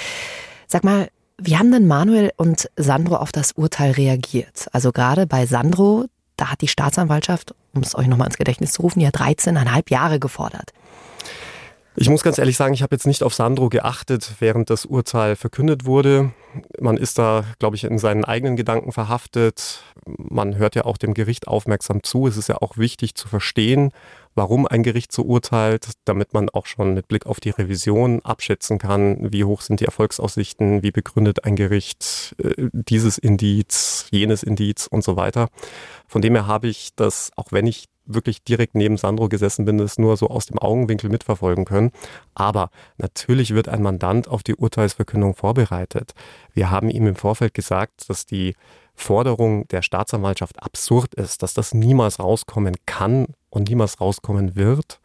Sag 0.67 0.83
mal, 0.83 1.09
wie 1.37 1.57
haben 1.57 1.71
denn 1.71 1.87
Manuel 1.87 2.31
und 2.37 2.69
Sandro 2.77 3.17
auf 3.17 3.31
das 3.31 3.53
Urteil 3.53 3.91
reagiert? 3.91 4.67
Also 4.71 4.91
gerade 4.91 5.27
bei 5.27 5.45
Sandro, 5.45 6.05
da 6.37 6.51
hat 6.51 6.61
die 6.61 6.67
Staatsanwaltschaft, 6.67 7.53
um 7.73 7.81
es 7.81 7.95
euch 7.95 8.07
nochmal 8.07 8.27
ins 8.27 8.37
Gedächtnis 8.37 8.73
zu 8.73 8.83
rufen, 8.83 9.01
ja 9.01 9.09
13,5 9.09 9.91
Jahre 9.91 10.19
gefordert. 10.19 10.71
Ich 11.95 12.09
muss 12.09 12.23
ganz 12.23 12.39
ehrlich 12.39 12.57
sagen, 12.57 12.73
ich 12.73 12.81
habe 12.81 12.95
jetzt 12.95 13.05
nicht 13.05 13.21
auf 13.21 13.35
Sandro 13.35 13.69
geachtet, 13.69 14.35
während 14.39 14.71
das 14.71 14.85
Urteil 14.85 15.35
verkündet 15.35 15.85
wurde. 15.85 16.31
Man 16.79 16.97
ist 16.97 17.19
da, 17.19 17.43
glaube 17.59 17.75
ich, 17.75 17.83
in 17.83 17.99
seinen 17.99 18.25
eigenen 18.25 18.55
Gedanken 18.55 18.91
verhaftet. 18.91 19.83
Man 20.05 20.57
hört 20.57 20.73
ja 20.75 20.85
auch 20.85 20.97
dem 20.97 21.13
Gericht 21.13 21.47
aufmerksam 21.47 22.01
zu. 22.01 22.25
Es 22.25 22.35
ist 22.35 22.49
ja 22.49 22.57
auch 22.57 22.77
wichtig 22.77 23.13
zu 23.13 23.27
verstehen, 23.27 23.91
warum 24.33 24.67
ein 24.67 24.81
Gericht 24.81 25.11
so 25.11 25.21
urteilt, 25.21 25.91
damit 26.05 26.33
man 26.33 26.49
auch 26.49 26.65
schon 26.65 26.95
mit 26.95 27.07
Blick 27.07 27.27
auf 27.27 27.39
die 27.39 27.51
Revision 27.51 28.21
abschätzen 28.23 28.79
kann, 28.79 29.31
wie 29.31 29.43
hoch 29.43 29.61
sind 29.61 29.79
die 29.79 29.85
Erfolgsaussichten, 29.85 30.81
wie 30.81 30.91
begründet 30.91 31.43
ein 31.45 31.55
Gericht 31.55 32.35
äh, 32.39 32.69
dieses 32.71 33.19
Indiz, 33.19 34.07
jenes 34.09 34.41
Indiz 34.41 34.87
und 34.87 35.03
so 35.03 35.15
weiter. 35.15 35.49
Von 36.07 36.23
dem 36.23 36.33
her 36.33 36.47
habe 36.47 36.67
ich 36.67 36.95
das, 36.95 37.31
auch 37.35 37.51
wenn 37.51 37.67
ich 37.67 37.85
wirklich 38.05 38.43
direkt 38.43 38.75
neben 38.75 38.97
Sandro 38.97 39.29
gesessen 39.29 39.65
bin, 39.65 39.77
das 39.77 39.97
nur 39.97 40.17
so 40.17 40.27
aus 40.27 40.45
dem 40.45 40.59
Augenwinkel 40.59 41.09
mitverfolgen 41.09 41.65
können. 41.65 41.91
Aber 42.33 42.69
natürlich 42.97 43.53
wird 43.53 43.69
ein 43.69 43.81
Mandant 43.81 44.27
auf 44.27 44.43
die 44.43 44.55
Urteilsverkündung 44.55 45.35
vorbereitet. 45.35 46.13
Wir 46.53 46.69
haben 46.69 46.89
ihm 46.89 47.07
im 47.07 47.15
Vorfeld 47.15 47.53
gesagt, 47.53 48.09
dass 48.09 48.25
die 48.25 48.55
Forderung 48.95 49.67
der 49.69 49.81
Staatsanwaltschaft 49.81 50.61
absurd 50.61 51.15
ist, 51.15 51.41
dass 51.41 51.53
das 51.53 51.73
niemals 51.73 52.19
rauskommen 52.19 52.75
kann 52.85 53.27
und 53.49 53.69
niemals 53.69 53.99
rauskommen 53.99 54.55
wird. 54.55 54.99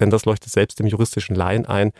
Denn 0.00 0.10
das 0.10 0.24
leuchtet 0.26 0.52
selbst 0.52 0.78
dem 0.78 0.86
juristischen 0.86 1.34
Laien 1.34 1.64
ein, 1.64 1.92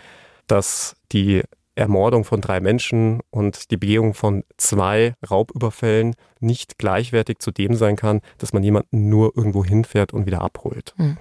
dass 0.46 0.94
die 1.12 1.42
Ermordung 1.76 2.24
von 2.24 2.40
drei 2.40 2.60
Menschen 2.60 3.20
und 3.30 3.70
die 3.70 3.76
Begehung 3.76 4.14
von 4.14 4.44
zwei 4.56 5.14
Raubüberfällen 5.30 6.16
nicht 6.40 6.78
gleichwertig 6.78 7.38
zu 7.38 7.50
dem 7.50 7.76
sein 7.76 7.96
kann, 7.96 8.20
dass 8.38 8.52
man 8.52 8.62
jemanden 8.62 9.08
nur 9.08 9.36
irgendwo 9.36 9.64
hinfährt 9.64 10.12
und 10.12 10.26
wieder 10.26 10.40
abholt. 10.40 10.94
Mhm. 10.96 11.18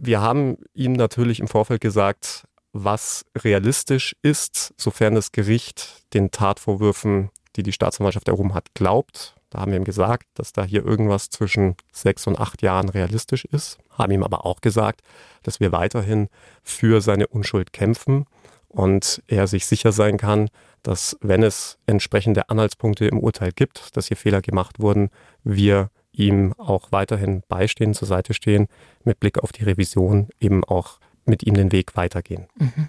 Wir 0.00 0.20
haben 0.20 0.56
ihm 0.74 0.94
natürlich 0.94 1.40
im 1.40 1.48
Vorfeld 1.48 1.80
gesagt, 1.80 2.44
was 2.72 3.24
realistisch 3.36 4.16
ist, 4.22 4.72
sofern 4.76 5.14
das 5.14 5.32
Gericht 5.32 6.04
den 6.14 6.30
Tatvorwürfen, 6.30 7.30
die 7.56 7.62
die 7.62 7.72
Staatsanwaltschaft 7.72 8.28
erhoben 8.28 8.54
hat, 8.54 8.74
glaubt. 8.74 9.34
Da 9.50 9.60
haben 9.60 9.72
wir 9.72 9.78
ihm 9.78 9.84
gesagt, 9.84 10.26
dass 10.34 10.52
da 10.52 10.64
hier 10.64 10.84
irgendwas 10.84 11.28
zwischen 11.28 11.74
sechs 11.92 12.26
und 12.26 12.38
acht 12.38 12.62
Jahren 12.62 12.88
realistisch 12.88 13.44
ist, 13.44 13.78
haben 13.90 14.12
ihm 14.12 14.22
aber 14.22 14.46
auch 14.46 14.60
gesagt, 14.60 15.02
dass 15.42 15.58
wir 15.58 15.72
weiterhin 15.72 16.28
für 16.62 17.00
seine 17.00 17.26
Unschuld 17.26 17.72
kämpfen 17.72 18.26
und 18.70 19.22
er 19.26 19.46
sich 19.46 19.66
sicher 19.66 19.92
sein 19.92 20.16
kann, 20.16 20.48
dass 20.82 21.16
wenn 21.20 21.42
es 21.42 21.78
entsprechende 21.86 22.48
Anhaltspunkte 22.48 23.06
im 23.06 23.18
Urteil 23.18 23.52
gibt, 23.52 23.96
dass 23.96 24.06
hier 24.06 24.16
Fehler 24.16 24.40
gemacht 24.40 24.80
wurden, 24.80 25.10
wir 25.44 25.90
ihm 26.12 26.54
auch 26.58 26.90
weiterhin 26.90 27.42
beistehen, 27.48 27.94
zur 27.94 28.08
Seite 28.08 28.34
stehen, 28.34 28.68
mit 29.04 29.20
Blick 29.20 29.38
auf 29.38 29.52
die 29.52 29.64
Revision 29.64 30.28
eben 30.40 30.64
auch 30.64 30.98
mit 31.24 31.42
ihm 31.42 31.54
den 31.54 31.72
Weg 31.72 31.96
weitergehen. 31.96 32.46
Mhm. 32.56 32.88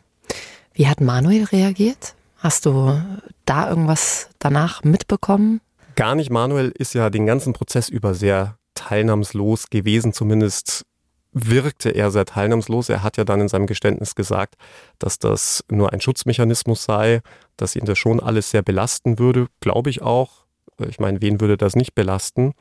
Wie 0.74 0.88
hat 0.88 1.02
Manuel 1.02 1.44
reagiert? 1.46 2.16
Hast 2.38 2.66
du 2.66 3.00
da 3.46 3.70
irgendwas 3.70 4.30
danach 4.40 4.84
mitbekommen? 4.84 5.62
Gar 5.96 6.16
nicht. 6.16 6.30
Manuel 6.30 6.70
ist 6.70 6.94
ja 6.94 7.10
den 7.10 7.26
ganzen 7.26 7.54
Prozess 7.54 7.90
über 7.90 8.14
sehr 8.14 8.58
teilnahmslos 8.74 9.70
gewesen, 9.70 10.14
zumindest 10.14 10.86
wirkte 11.34 11.90
er 11.90 12.12
sehr 12.12 12.26
teilnahmslos. 12.26 12.90
Er 12.90 13.04
hat 13.04 13.18
ja 13.18 13.24
dann 13.24 13.42
in 13.42 13.48
seinem 13.48 13.68
Geständnis 13.68 14.16
gesagt, 14.16 14.56
dass 15.00 15.20
das 15.20 15.64
nur 15.70 15.94
ein 15.94 16.02
Schutzmechanismus 16.02 16.84
sei, 16.84 17.22
dass 17.58 17.76
ihn 17.76 17.86
das 17.86 17.98
schon 17.98 18.20
alles 18.20 18.52
sehr 18.52 18.62
belasten 18.62 19.20
würde. 19.20 19.48
Glaube 19.60 19.90
ich 19.90 20.02
auch. 20.02 20.46
Ich 20.88 21.00
meine, 21.00 21.22
wen 21.22 21.40
würde 21.40 21.58
das 21.58 21.76
nicht 21.76 21.96
belasten? 21.96 22.54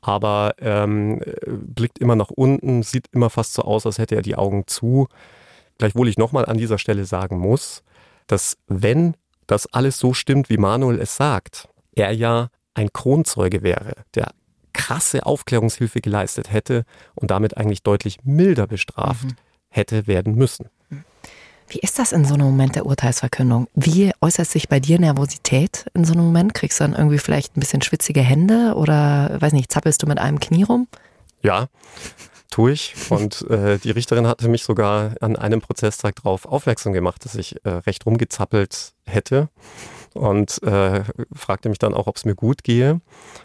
Aber 0.00 0.54
ähm, 0.58 1.20
blickt 1.46 1.98
immer 1.98 2.14
nach 2.14 2.30
unten, 2.30 2.82
sieht 2.82 3.08
immer 3.12 3.30
fast 3.30 3.54
so 3.54 3.62
aus, 3.62 3.86
als 3.86 3.98
hätte 3.98 4.14
er 4.14 4.22
die 4.22 4.36
Augen 4.36 4.66
zu. 4.66 5.08
Gleichwohl 5.78 6.08
ich 6.08 6.16
nochmal 6.16 6.46
an 6.46 6.58
dieser 6.58 6.78
Stelle 6.78 7.04
sagen 7.04 7.38
muss, 7.38 7.82
dass 8.26 8.56
wenn 8.66 9.14
das 9.46 9.66
alles 9.72 9.98
so 9.98 10.14
stimmt, 10.14 10.48
wie 10.48 10.58
Manuel 10.58 11.00
es 11.00 11.16
sagt, 11.16 11.68
er 11.92 12.12
ja 12.12 12.50
ein 12.74 12.92
Kronzeuge 12.92 13.62
wäre, 13.62 13.94
der 14.14 14.32
krasse 14.76 15.24
Aufklärungshilfe 15.24 16.00
geleistet 16.00 16.52
hätte 16.52 16.84
und 17.14 17.30
damit 17.30 17.56
eigentlich 17.56 17.82
deutlich 17.82 18.18
milder 18.24 18.66
bestraft 18.66 19.24
mhm. 19.24 19.36
hätte 19.70 20.06
werden 20.06 20.34
müssen. 20.34 20.68
Wie 21.68 21.78
ist 21.80 21.98
das 21.98 22.12
in 22.12 22.24
so 22.24 22.34
einem 22.34 22.44
Moment 22.44 22.76
der 22.76 22.86
Urteilsverkündung? 22.86 23.66
Wie 23.74 24.12
äußert 24.20 24.46
sich 24.46 24.68
bei 24.68 24.78
dir 24.78 25.00
Nervosität 25.00 25.86
in 25.94 26.04
so 26.04 26.12
einem 26.12 26.26
Moment? 26.26 26.54
Kriegst 26.54 26.78
du 26.78 26.84
dann 26.84 26.94
irgendwie 26.94 27.18
vielleicht 27.18 27.56
ein 27.56 27.60
bisschen 27.60 27.82
schwitzige 27.82 28.20
Hände 28.20 28.74
oder, 28.76 29.36
weiß 29.40 29.52
nicht, 29.52 29.72
zappelst 29.72 30.02
du 30.02 30.06
mit 30.06 30.18
einem 30.18 30.38
Knie 30.38 30.62
rum? 30.62 30.86
Ja, 31.42 31.66
tue 32.50 32.70
ich. 32.72 32.94
Und 33.08 33.42
äh, 33.50 33.78
die 33.78 33.90
Richterin 33.90 34.28
hatte 34.28 34.48
mich 34.48 34.62
sogar 34.62 35.14
an 35.20 35.34
einem 35.34 35.60
Prozesstag 35.60 36.16
darauf 36.16 36.44
aufmerksam 36.44 36.92
gemacht, 36.92 37.24
dass 37.24 37.34
ich 37.34 37.56
äh, 37.64 37.70
recht 37.70 38.06
rumgezappelt 38.06 38.92
hätte 39.06 39.48
und 40.16 40.62
äh, 40.62 41.04
fragte 41.34 41.68
mich 41.68 41.78
dann 41.78 41.94
auch, 41.94 42.06
ob 42.06 42.16
es 42.16 42.24
mir 42.24 42.34
gut 42.34 42.64
gehe. 42.64 43.00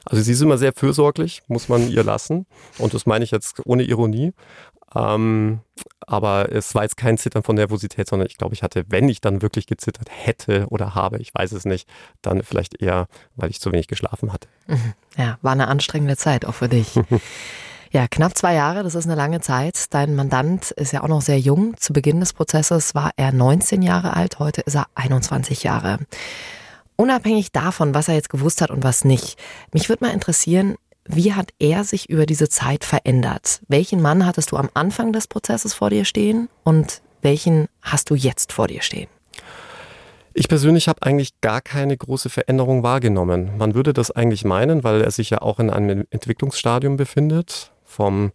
Also 0.05 0.23
sie 0.23 0.31
ist 0.31 0.41
immer 0.41 0.57
sehr 0.57 0.73
fürsorglich, 0.73 1.43
muss 1.47 1.69
man 1.69 1.89
ihr 1.89 2.03
lassen. 2.03 2.45
Und 2.77 2.93
das 2.93 3.05
meine 3.05 3.23
ich 3.23 3.31
jetzt 3.31 3.65
ohne 3.65 3.84
Ironie. 3.84 4.34
Ähm, 4.93 5.62
aber 6.05 6.51
es 6.51 6.75
war 6.75 6.84
jetzt 6.84 6.97
kein 6.97 7.17
Zittern 7.17 7.43
von 7.43 7.55
Nervosität, 7.55 8.10
sondern 8.10 8.27
ich 8.27 8.38
glaube, 8.38 8.53
ich 8.53 8.63
hatte, 8.63 8.84
wenn 8.89 9.07
ich 9.07 9.21
dann 9.21 9.41
wirklich 9.41 9.65
gezittert 9.67 10.10
hätte 10.12 10.67
oder 10.69 10.95
habe, 10.95 11.19
ich 11.19 11.34
weiß 11.34 11.53
es 11.53 11.65
nicht, 11.65 11.88
dann 12.21 12.43
vielleicht 12.43 12.81
eher, 12.81 13.07
weil 13.36 13.49
ich 13.49 13.62
zu 13.62 13.71
wenig 13.71 13.88
geschlafen 13.88 14.34
hatte. 14.34 14.47
Ja, 15.17 15.38
war 15.41 15.51
eine 15.51 15.67
anstrengende 15.67 16.15
Zeit 16.15 16.45
auch 16.45 16.53
für 16.53 16.69
dich. 16.69 16.97
Ja, 17.93 18.07
knapp 18.07 18.38
zwei 18.38 18.53
Jahre, 18.53 18.84
das 18.84 18.95
ist 18.95 19.05
eine 19.05 19.15
lange 19.15 19.41
Zeit. 19.41 19.93
Dein 19.93 20.15
Mandant 20.15 20.71
ist 20.71 20.93
ja 20.93 21.03
auch 21.03 21.10
noch 21.10 21.21
sehr 21.21 21.38
jung. 21.38 21.75
Zu 21.75 21.91
Beginn 21.91 22.21
des 22.21 22.31
Prozesses 22.31 22.95
war 22.95 23.12
er 23.17 23.34
19 23.34 23.81
Jahre 23.81 24.15
alt, 24.15 24.39
heute 24.39 24.62
ist 24.62 24.75
er 24.75 24.86
21 24.95 25.63
Jahre. 25.63 25.99
Unabhängig 27.01 27.51
davon, 27.51 27.95
was 27.95 28.09
er 28.09 28.13
jetzt 28.13 28.29
gewusst 28.29 28.61
hat 28.61 28.69
und 28.69 28.83
was 28.83 29.03
nicht, 29.03 29.39
mich 29.73 29.89
würde 29.89 30.05
mal 30.05 30.13
interessieren, 30.13 30.75
wie 31.03 31.33
hat 31.33 31.49
er 31.57 31.83
sich 31.83 32.11
über 32.11 32.27
diese 32.27 32.47
Zeit 32.47 32.85
verändert? 32.85 33.61
Welchen 33.67 34.03
Mann 34.03 34.23
hattest 34.23 34.51
du 34.51 34.57
am 34.57 34.69
Anfang 34.75 35.11
des 35.11 35.25
Prozesses 35.25 35.73
vor 35.73 35.89
dir 35.89 36.05
stehen 36.05 36.47
und 36.63 37.01
welchen 37.23 37.69
hast 37.81 38.11
du 38.11 38.13
jetzt 38.13 38.53
vor 38.53 38.67
dir 38.67 38.83
stehen? 38.83 39.07
Ich 40.35 40.47
persönlich 40.47 40.87
habe 40.87 41.01
eigentlich 41.01 41.41
gar 41.41 41.61
keine 41.61 41.97
große 41.97 42.29
Veränderung 42.29 42.83
wahrgenommen. 42.83 43.57
Man 43.57 43.73
würde 43.73 43.93
das 43.93 44.11
eigentlich 44.11 44.45
meinen, 44.45 44.83
weil 44.83 45.01
er 45.01 45.09
sich 45.09 45.31
ja 45.31 45.41
auch 45.41 45.59
in 45.59 45.71
einem 45.71 46.05
Entwicklungsstadium 46.11 46.97
befindet, 46.97 47.71
vom, 47.83 48.31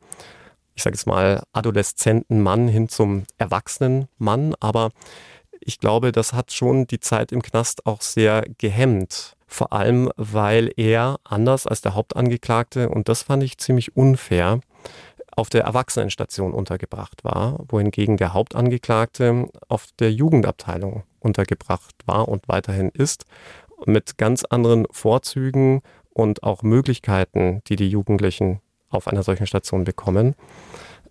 ich 0.74 0.82
sage 0.82 0.96
jetzt 0.96 1.06
mal, 1.06 1.44
adoleszenten 1.52 2.42
Mann 2.42 2.66
hin 2.66 2.88
zum 2.88 3.26
erwachsenen 3.38 4.08
Mann. 4.18 4.56
Aber 4.58 4.90
ich 5.66 5.80
glaube, 5.80 6.12
das 6.12 6.32
hat 6.32 6.52
schon 6.52 6.86
die 6.86 7.00
Zeit 7.00 7.32
im 7.32 7.42
Knast 7.42 7.86
auch 7.86 8.00
sehr 8.00 8.44
gehemmt. 8.58 9.36
Vor 9.48 9.72
allem, 9.72 10.10
weil 10.16 10.72
er 10.76 11.16
anders 11.24 11.66
als 11.66 11.80
der 11.80 11.94
Hauptangeklagte, 11.94 12.88
und 12.88 13.08
das 13.08 13.22
fand 13.22 13.42
ich 13.42 13.58
ziemlich 13.58 13.96
unfair, 13.96 14.60
auf 15.32 15.50
der 15.50 15.64
Erwachsenenstation 15.64 16.52
untergebracht 16.52 17.24
war, 17.24 17.58
wohingegen 17.68 18.16
der 18.16 18.32
Hauptangeklagte 18.32 19.48
auf 19.68 19.88
der 19.98 20.12
Jugendabteilung 20.12 21.02
untergebracht 21.20 21.94
war 22.06 22.28
und 22.28 22.48
weiterhin 22.48 22.90
ist, 22.90 23.24
mit 23.84 24.18
ganz 24.18 24.44
anderen 24.44 24.86
Vorzügen 24.90 25.82
und 26.10 26.42
auch 26.42 26.62
Möglichkeiten, 26.62 27.60
die 27.66 27.76
die 27.76 27.88
Jugendlichen 27.88 28.60
auf 28.88 29.08
einer 29.08 29.22
solchen 29.22 29.46
Station 29.46 29.84
bekommen. 29.84 30.34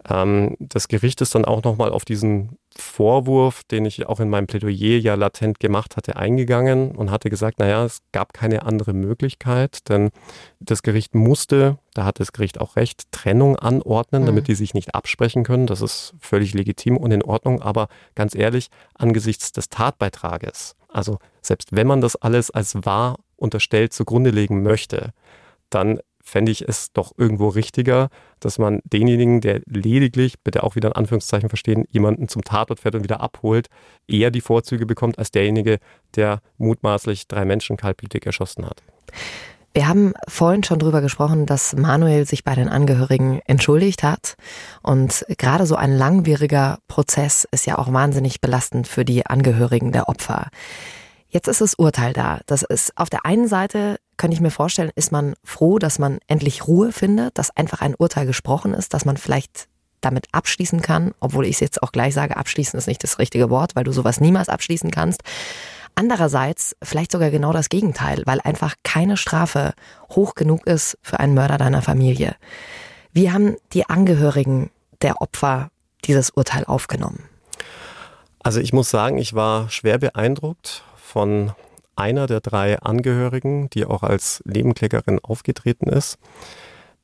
Ähm, 0.08 0.56
das 0.60 0.88
Gericht 0.88 1.22
ist 1.22 1.36
dann 1.36 1.46
auch 1.46 1.64
nochmal 1.64 1.92
auf 1.92 2.06
diesen 2.06 2.58
Vorwurf, 2.78 3.64
den 3.64 3.86
ich 3.86 4.06
auch 4.06 4.20
in 4.20 4.30
meinem 4.30 4.48
Plädoyer 4.48 5.00
ja 5.00 5.16
latent 5.16 5.60
gemacht 5.60 5.98
hatte, 5.98 6.18
eingegangen 6.18 6.92
und 6.92 7.10
hatte 7.10 7.30
gesagt, 7.30 7.60
naja, 7.60 7.86
es 7.86 8.02
gab 8.12 8.34
keine 8.34 8.64
andere 8.64 8.94
Möglichkeit, 8.94 9.90
denn 9.90 10.12
das 10.60 10.84
Gericht 10.84 11.16
musste, 11.16 11.78
da 11.94 12.06
hat 12.06 12.20
das 12.20 12.34
Gericht 12.34 12.60
auch 12.60 12.76
recht, 12.76 13.12
Trennung 13.12 13.56
anordnen, 13.56 14.24
mhm. 14.24 14.28
damit 14.28 14.48
die 14.48 14.56
sich 14.56 14.74
nicht 14.74 14.94
absprechen 14.94 15.44
können. 15.44 15.68
Das 15.68 15.82
ist 15.82 16.14
völlig 16.20 16.54
legitim 16.54 16.98
und 16.98 17.12
in 17.12 17.24
Ordnung, 17.24 17.62
aber 17.62 17.88
ganz 18.14 18.36
ehrlich, 18.36 18.68
angesichts 18.94 19.54
des 19.54 19.70
Tatbeitrages, 19.70 20.76
also 20.90 21.20
selbst 21.42 21.76
wenn 21.76 21.88
man 21.88 22.02
das 22.02 22.16
alles 22.16 22.52
als 22.52 22.86
wahr 22.86 23.18
unterstellt 23.38 23.94
zugrunde 23.94 24.30
legen 24.30 24.64
möchte, 24.64 25.12
dann 25.70 26.00
fände 26.26 26.52
ich 26.52 26.68
es 26.68 26.92
doch 26.92 27.14
irgendwo 27.18 27.50
richtiger, 27.50 28.10
dass 28.46 28.60
man 28.60 28.80
denjenigen, 28.86 29.42
der 29.42 29.62
lediglich, 29.66 30.36
bitte 30.44 30.64
auch 30.64 30.76
wieder 30.76 30.90
in 30.90 30.96
Anführungszeichen 30.96 31.50
verstehen, 31.50 31.86
jemanden 31.90 32.28
zum 32.28 32.44
Tatort 32.44 32.80
fährt 32.80 32.94
und 32.94 33.04
wieder 33.04 33.20
abholt, 33.20 33.68
eher 34.08 34.30
die 34.30 34.42
Vorzüge 34.42 34.86
bekommt 34.86 35.18
als 35.18 35.32
derjenige, 35.32 35.80
der 36.16 36.42
mutmaßlich 36.58 37.28
drei 37.28 37.44
Menschen 37.44 37.76
kaltblütig 37.76 38.26
erschossen 38.26 38.66
hat. 38.66 38.84
Wir 39.74 39.88
haben 39.88 40.14
vorhin 40.28 40.64
schon 40.64 40.80
drüber 40.80 41.02
gesprochen, 41.02 41.46
dass 41.46 41.76
Manuel 41.76 42.26
sich 42.26 42.44
bei 42.44 42.56
den 42.56 42.70
Angehörigen 42.70 43.42
entschuldigt 43.46 44.04
hat. 44.04 44.36
Und 44.84 45.26
gerade 45.38 45.66
so 45.66 45.76
ein 45.76 45.92
langwieriger 45.92 46.78
Prozess 46.88 47.46
ist 47.52 47.66
ja 47.66 47.78
auch 47.78 47.92
wahnsinnig 47.92 48.40
belastend 48.40 48.88
für 48.88 49.04
die 49.04 49.26
Angehörigen 49.26 49.92
der 49.92 50.08
Opfer. 50.08 50.48
Jetzt 51.36 51.50
ist 51.50 51.60
das 51.60 51.74
Urteil 51.74 52.14
da. 52.14 52.40
Das 52.46 52.64
ist 52.64 52.98
auf 52.98 53.10
der 53.10 53.26
einen 53.26 53.50
Seite, 53.50 54.00
könnte 54.16 54.36
ich 54.36 54.40
mir 54.40 54.52
vorstellen, 54.52 54.90
ist 54.96 55.12
man 55.12 55.34
froh, 55.44 55.80
dass 55.80 56.00
man 56.00 56.20
endlich 56.28 56.66
Ruhe 56.66 56.94
findet, 56.94 57.38
dass 57.38 57.52
einfach 57.58 57.82
ein 57.82 57.94
Urteil 57.94 58.26
gesprochen 58.26 58.74
ist, 58.74 58.94
dass 58.94 59.04
man 59.04 59.18
vielleicht 59.18 59.68
damit 60.00 60.28
abschließen 60.32 60.82
kann, 60.82 61.14
obwohl 61.20 61.46
ich 61.46 61.56
es 61.56 61.60
jetzt 61.60 61.84
auch 61.84 61.92
gleich 61.92 62.14
sage, 62.14 62.38
abschließen 62.38 62.78
ist 62.78 62.88
nicht 62.88 63.04
das 63.04 63.20
richtige 63.20 63.50
Wort, 63.50 63.76
weil 63.76 63.84
du 63.84 63.92
sowas 63.92 64.22
niemals 64.22 64.48
abschließen 64.48 64.92
kannst. 64.92 65.24
Andererseits 65.94 66.74
vielleicht 66.82 67.12
sogar 67.12 67.32
genau 67.32 67.52
das 67.52 67.68
Gegenteil, 67.68 68.24
weil 68.26 68.40
einfach 68.40 68.76
keine 68.86 69.18
Strafe 69.18 69.74
hoch 70.12 70.36
genug 70.36 70.66
ist 70.66 70.98
für 71.02 71.20
einen 71.20 71.34
Mörder 71.34 71.58
deiner 71.58 71.82
Familie. 71.82 72.38
Wie 73.12 73.30
haben 73.30 73.58
die 73.74 73.90
Angehörigen 73.90 74.72
der 75.02 75.22
Opfer 75.22 75.70
dieses 76.06 76.30
Urteil 76.30 76.64
aufgenommen? 76.64 77.26
Also 78.42 78.62
ich 78.62 78.72
muss 78.72 78.90
sagen, 78.90 79.18
ich 79.18 79.34
war 79.34 79.70
schwer 79.70 79.98
beeindruckt 79.98 80.86
von 81.16 81.54
einer 81.96 82.28
der 82.28 82.42
drei 82.42 82.78
Angehörigen, 82.80 83.70
die 83.70 83.86
auch 83.86 84.04
als 84.04 84.44
Nebenklägerin 84.44 85.20
aufgetreten 85.20 85.88
ist. 85.88 86.18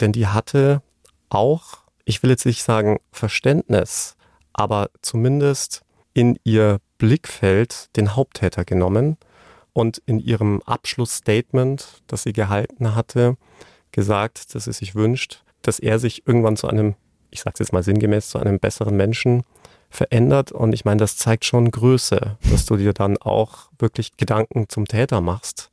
Denn 0.02 0.12
die 0.12 0.28
hatte 0.28 0.82
auch, 1.30 1.78
ich 2.04 2.22
will 2.22 2.30
jetzt 2.30 2.46
nicht 2.46 2.62
sagen 2.62 3.00
Verständnis, 3.14 4.18
aber 4.52 4.90
zumindest 5.02 5.84
in 6.14 6.38
ihr 6.44 6.80
Blickfeld 6.98 7.96
den 7.96 8.14
Haupttäter 8.14 8.66
genommen 8.66 9.16
und 9.72 10.00
in 10.06 10.20
ihrem 10.20 10.62
Abschlussstatement, 10.66 12.04
das 12.08 12.24
sie 12.24 12.34
gehalten 12.34 12.96
hatte, 12.96 13.38
gesagt, 13.94 14.54
dass 14.54 14.66
sie 14.66 14.74
sich 14.74 14.94
wünscht, 14.94 15.46
dass 15.62 15.80
er 15.80 16.00
sich 16.00 16.28
irgendwann 16.28 16.58
zu 16.58 16.68
einem, 16.68 16.96
ich 17.30 17.40
sage 17.40 17.54
es 17.54 17.60
jetzt 17.60 17.72
mal 17.72 17.82
sinngemäß, 17.82 18.28
zu 18.30 18.40
einem 18.40 18.60
besseren 18.60 18.98
Menschen 18.98 19.44
verändert. 19.92 20.52
Und 20.52 20.74
ich 20.74 20.86
meine, 20.86 21.00
das 21.00 21.18
zeigt 21.18 21.46
schon 21.46 21.70
Größe, 21.70 22.38
dass 22.50 22.66
du 22.66 22.78
dir 22.78 22.94
dann 22.94 23.18
auch 23.18 23.70
wirklich 23.78 24.18
Gedanken 24.18 24.68
zum 24.70 24.88
Täter 24.88 25.22
machst. 25.22 25.70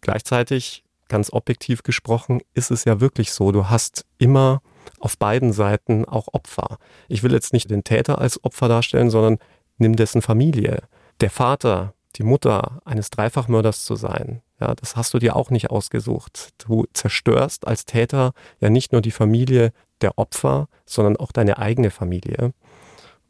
Gleichzeitig, 0.00 0.82
ganz 1.08 1.32
objektiv 1.32 1.82
gesprochen, 1.82 2.40
ist 2.54 2.70
es 2.70 2.84
ja 2.84 3.00
wirklich 3.00 3.32
so, 3.32 3.52
du 3.52 3.68
hast 3.68 4.06
immer 4.18 4.62
auf 4.98 5.18
beiden 5.18 5.52
Seiten 5.52 6.04
auch 6.04 6.28
Opfer. 6.32 6.78
Ich 7.08 7.22
will 7.22 7.32
jetzt 7.32 7.52
nicht 7.52 7.70
den 7.70 7.84
Täter 7.84 8.18
als 8.18 8.42
Opfer 8.42 8.68
darstellen, 8.68 9.10
sondern 9.10 9.38
nimm 9.78 9.96
dessen 9.96 10.22
Familie. 10.22 10.82
Der 11.20 11.30
Vater, 11.30 11.94
die 12.16 12.22
Mutter 12.22 12.80
eines 12.84 13.10
Dreifachmörders 13.10 13.84
zu 13.84 13.94
sein, 13.96 14.42
ja, 14.60 14.74
das 14.74 14.96
hast 14.96 15.14
du 15.14 15.18
dir 15.18 15.36
auch 15.36 15.50
nicht 15.50 15.70
ausgesucht. 15.70 16.50
Du 16.58 16.86
zerstörst 16.92 17.66
als 17.66 17.86
Täter 17.86 18.32
ja 18.60 18.68
nicht 18.68 18.92
nur 18.92 19.00
die 19.00 19.10
Familie 19.10 19.72
der 20.00 20.18
Opfer, 20.18 20.68
sondern 20.86 21.16
auch 21.16 21.32
deine 21.32 21.58
eigene 21.58 21.90
Familie. 21.90 22.52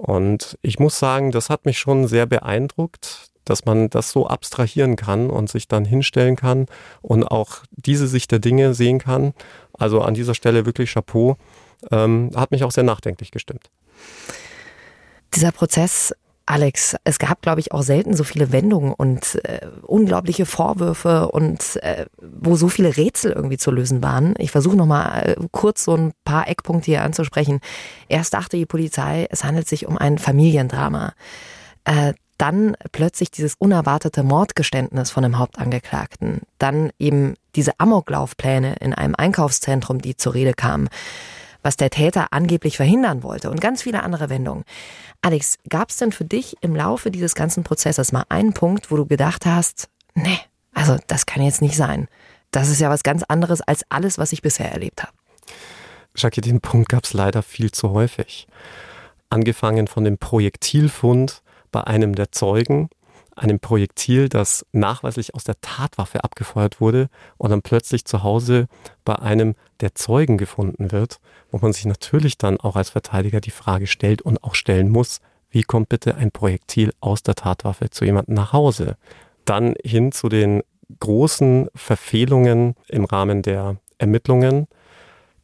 Und 0.00 0.58
ich 0.62 0.78
muss 0.78 0.98
sagen, 0.98 1.30
das 1.30 1.50
hat 1.50 1.66
mich 1.66 1.78
schon 1.78 2.08
sehr 2.08 2.24
beeindruckt, 2.24 3.28
dass 3.44 3.66
man 3.66 3.90
das 3.90 4.12
so 4.12 4.26
abstrahieren 4.26 4.96
kann 4.96 5.28
und 5.28 5.50
sich 5.50 5.68
dann 5.68 5.84
hinstellen 5.84 6.36
kann 6.36 6.68
und 7.02 7.24
auch 7.24 7.58
diese 7.72 8.08
Sicht 8.08 8.30
der 8.30 8.38
Dinge 8.38 8.72
sehen 8.72 8.98
kann. 8.98 9.34
Also 9.74 10.00
an 10.00 10.14
dieser 10.14 10.34
Stelle 10.34 10.64
wirklich 10.64 10.94
Chapeau. 10.94 11.36
Ähm, 11.90 12.30
hat 12.34 12.50
mich 12.50 12.64
auch 12.64 12.70
sehr 12.70 12.84
nachdenklich 12.84 13.30
gestimmt. 13.30 13.68
Dieser 15.34 15.52
Prozess 15.52 16.14
Alex, 16.50 16.96
es 17.04 17.20
gab, 17.20 17.42
glaube 17.42 17.60
ich, 17.60 17.70
auch 17.70 17.82
selten 17.82 18.16
so 18.16 18.24
viele 18.24 18.50
Wendungen 18.50 18.92
und 18.92 19.36
äh, 19.44 19.68
unglaubliche 19.82 20.46
Vorwürfe 20.46 21.28
und 21.28 21.76
äh, 21.84 22.06
wo 22.20 22.56
so 22.56 22.68
viele 22.68 22.96
Rätsel 22.96 23.30
irgendwie 23.30 23.56
zu 23.56 23.70
lösen 23.70 24.02
waren. 24.02 24.34
Ich 24.36 24.50
versuche 24.50 24.76
nochmal 24.76 25.36
äh, 25.38 25.46
kurz 25.52 25.84
so 25.84 25.94
ein 25.96 26.12
paar 26.24 26.48
Eckpunkte 26.48 26.86
hier 26.86 27.04
anzusprechen. 27.04 27.60
Erst 28.08 28.34
dachte 28.34 28.56
die 28.56 28.66
Polizei, 28.66 29.28
es 29.30 29.44
handelt 29.44 29.68
sich 29.68 29.86
um 29.86 29.96
ein 29.96 30.18
Familiendrama. 30.18 31.12
Äh, 31.84 32.14
dann 32.36 32.74
plötzlich 32.90 33.30
dieses 33.30 33.54
unerwartete 33.56 34.24
Mordgeständnis 34.24 35.12
von 35.12 35.22
dem 35.22 35.38
Hauptangeklagten. 35.38 36.40
Dann 36.58 36.90
eben 36.98 37.34
diese 37.54 37.78
Amoklaufpläne 37.78 38.74
in 38.80 38.92
einem 38.92 39.14
Einkaufszentrum, 39.14 40.00
die 40.00 40.16
zur 40.16 40.34
Rede 40.34 40.54
kamen 40.54 40.88
was 41.62 41.76
der 41.76 41.90
Täter 41.90 42.28
angeblich 42.32 42.76
verhindern 42.76 43.22
wollte 43.22 43.50
und 43.50 43.60
ganz 43.60 43.82
viele 43.82 44.02
andere 44.02 44.28
Wendungen. 44.30 44.64
Alex, 45.22 45.58
gab 45.68 45.90
es 45.90 45.96
denn 45.96 46.12
für 46.12 46.24
dich 46.24 46.56
im 46.60 46.74
Laufe 46.74 47.10
dieses 47.10 47.34
ganzen 47.34 47.64
Prozesses 47.64 48.12
mal 48.12 48.24
einen 48.28 48.52
Punkt, 48.52 48.90
wo 48.90 48.96
du 48.96 49.06
gedacht 49.06 49.46
hast, 49.46 49.88
nee, 50.14 50.38
also 50.74 50.96
das 51.06 51.26
kann 51.26 51.42
jetzt 51.42 51.62
nicht 51.62 51.76
sein. 51.76 52.08
Das 52.50 52.68
ist 52.68 52.80
ja 52.80 52.90
was 52.90 53.02
ganz 53.02 53.22
anderes 53.24 53.60
als 53.60 53.84
alles, 53.88 54.18
was 54.18 54.32
ich 54.32 54.42
bisher 54.42 54.72
erlebt 54.72 55.02
habe. 55.02 55.12
Jackie, 56.16 56.40
den 56.40 56.60
Punkt 56.60 56.88
gab 56.88 57.04
es 57.04 57.12
leider 57.12 57.42
viel 57.42 57.70
zu 57.70 57.90
häufig. 57.90 58.48
Angefangen 59.28 59.86
von 59.86 60.04
dem 60.04 60.18
Projektilfund 60.18 61.42
bei 61.70 61.84
einem 61.84 62.14
der 62.14 62.32
Zeugen, 62.32 62.90
einem 63.36 63.60
Projektil, 63.60 64.28
das 64.28 64.66
nachweislich 64.72 65.34
aus 65.34 65.44
der 65.44 65.60
Tatwaffe 65.60 66.24
abgefeuert 66.24 66.80
wurde 66.80 67.08
und 67.36 67.50
dann 67.50 67.62
plötzlich 67.62 68.04
zu 68.04 68.22
Hause 68.22 68.66
bei 69.04 69.16
einem 69.16 69.54
der 69.80 69.94
Zeugen 69.94 70.38
gefunden 70.38 70.92
wird, 70.92 71.20
wo 71.50 71.58
man 71.58 71.72
sich 71.72 71.86
natürlich 71.86 72.38
dann 72.38 72.58
auch 72.58 72.76
als 72.76 72.90
Verteidiger 72.90 73.40
die 73.40 73.50
Frage 73.50 73.86
stellt 73.86 74.22
und 74.22 74.42
auch 74.44 74.54
stellen 74.54 74.88
muss, 74.88 75.20
wie 75.50 75.62
kommt 75.62 75.88
bitte 75.88 76.14
ein 76.14 76.30
Projektil 76.30 76.92
aus 77.00 77.22
der 77.22 77.34
Tatwaffe 77.34 77.90
zu 77.90 78.04
jemandem 78.04 78.34
nach 78.34 78.52
Hause? 78.52 78.96
Dann 79.44 79.74
hin 79.84 80.12
zu 80.12 80.28
den 80.28 80.62
großen 81.00 81.68
Verfehlungen 81.74 82.74
im 82.88 83.04
Rahmen 83.04 83.42
der 83.42 83.76
Ermittlungen, 83.98 84.66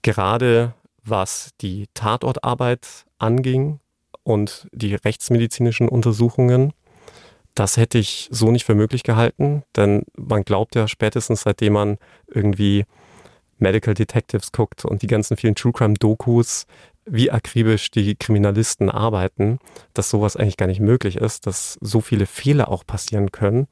gerade 0.02 0.74
was 1.04 1.50
die 1.60 1.86
Tatortarbeit 1.94 3.06
anging 3.18 3.80
und 4.22 4.68
die 4.72 4.94
rechtsmedizinischen 4.94 5.88
Untersuchungen. 5.88 6.72
Das 7.56 7.78
hätte 7.78 7.96
ich 7.96 8.28
so 8.30 8.50
nicht 8.50 8.66
für 8.66 8.74
möglich 8.74 9.02
gehalten, 9.02 9.62
denn 9.74 10.04
man 10.14 10.42
glaubt 10.42 10.74
ja 10.74 10.86
spätestens 10.86 11.40
seitdem 11.40 11.72
man 11.72 11.96
irgendwie 12.26 12.84
Medical 13.56 13.94
Detectives 13.94 14.52
guckt 14.52 14.84
und 14.84 15.00
die 15.00 15.06
ganzen 15.06 15.38
vielen 15.38 15.54
True 15.54 15.72
Crime 15.72 15.94
Dokus, 15.94 16.66
wie 17.06 17.30
akribisch 17.30 17.90
die 17.90 18.14
Kriminalisten 18.14 18.90
arbeiten, 18.90 19.58
dass 19.94 20.10
sowas 20.10 20.36
eigentlich 20.36 20.58
gar 20.58 20.66
nicht 20.66 20.80
möglich 20.80 21.16
ist, 21.16 21.46
dass 21.46 21.78
so 21.80 22.02
viele 22.02 22.26
Fehler 22.26 22.68
auch 22.68 22.84
passieren 22.84 23.32
können. 23.32 23.68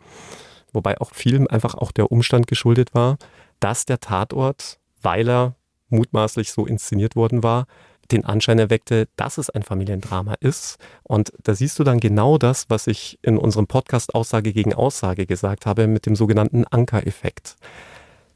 Wobei 0.72 0.98
auch 0.98 1.10
viel 1.12 1.46
einfach 1.48 1.74
auch 1.74 1.92
der 1.92 2.10
Umstand 2.10 2.46
geschuldet 2.46 2.94
war, 2.94 3.18
dass 3.60 3.84
der 3.84 4.00
Tatort, 4.00 4.78
weil 5.02 5.28
er 5.28 5.56
mutmaßlich 5.90 6.52
so 6.52 6.64
inszeniert 6.64 7.16
worden 7.16 7.42
war, 7.42 7.66
den 8.12 8.24
Anschein 8.24 8.58
erweckte, 8.58 9.08
dass 9.16 9.38
es 9.38 9.50
ein 9.50 9.62
Familiendrama 9.62 10.34
ist. 10.40 10.78
Und 11.02 11.32
da 11.42 11.54
siehst 11.54 11.78
du 11.78 11.84
dann 11.84 12.00
genau 12.00 12.38
das, 12.38 12.66
was 12.68 12.86
ich 12.86 13.18
in 13.22 13.38
unserem 13.38 13.66
Podcast 13.66 14.14
Aussage 14.14 14.52
gegen 14.52 14.74
Aussage 14.74 15.26
gesagt 15.26 15.66
habe, 15.66 15.86
mit 15.86 16.06
dem 16.06 16.16
sogenannten 16.16 16.64
Anker-Effekt. 16.64 17.56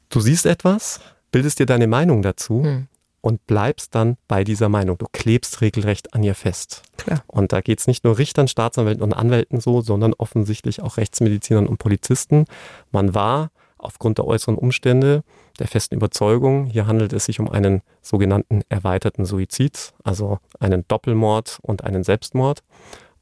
Du 0.09 0.19
siehst 0.19 0.45
etwas, 0.45 0.99
bildest 1.31 1.59
dir 1.59 1.65
deine 1.65 1.87
Meinung 1.87 2.21
dazu 2.21 2.63
hm. 2.63 2.87
und 3.21 3.45
bleibst 3.45 3.93
dann 3.93 4.17
bei 4.27 4.43
dieser 4.43 4.69
Meinung. 4.69 4.97
Du 4.97 5.05
klebst 5.11 5.61
regelrecht 5.61 6.13
an 6.13 6.23
ihr 6.23 6.35
fest. 6.35 6.83
Klar. 6.97 7.23
Und 7.27 7.53
da 7.53 7.61
geht 7.61 7.79
es 7.79 7.87
nicht 7.87 8.03
nur 8.03 8.17
Richtern, 8.17 8.47
Staatsanwälten 8.47 9.03
und 9.03 9.13
Anwälten 9.13 9.61
so, 9.61 9.81
sondern 9.81 10.13
offensichtlich 10.13 10.81
auch 10.81 10.97
Rechtsmedizinern 10.97 11.67
und 11.67 11.77
Polizisten. 11.77 12.45
Man 12.91 13.13
war 13.13 13.51
aufgrund 13.79 14.17
der 14.17 14.25
äußeren 14.25 14.57
Umstände 14.57 15.23
der 15.57 15.67
festen 15.67 15.95
Überzeugung, 15.95 16.67
hier 16.67 16.87
handelt 16.87 17.13
es 17.13 17.25
sich 17.25 17.39
um 17.39 17.49
einen 17.49 17.81
sogenannten 18.01 18.61
erweiterten 18.69 19.25
Suizid, 19.25 19.93
also 20.03 20.39
einen 20.59 20.85
Doppelmord 20.87 21.59
und 21.61 21.83
einen 21.83 22.03
Selbstmord 22.03 22.63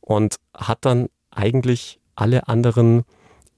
und 0.01 0.35
hat 0.53 0.79
dann 0.81 1.07
eigentlich 1.31 1.99
alle 2.15 2.47
anderen 2.47 3.03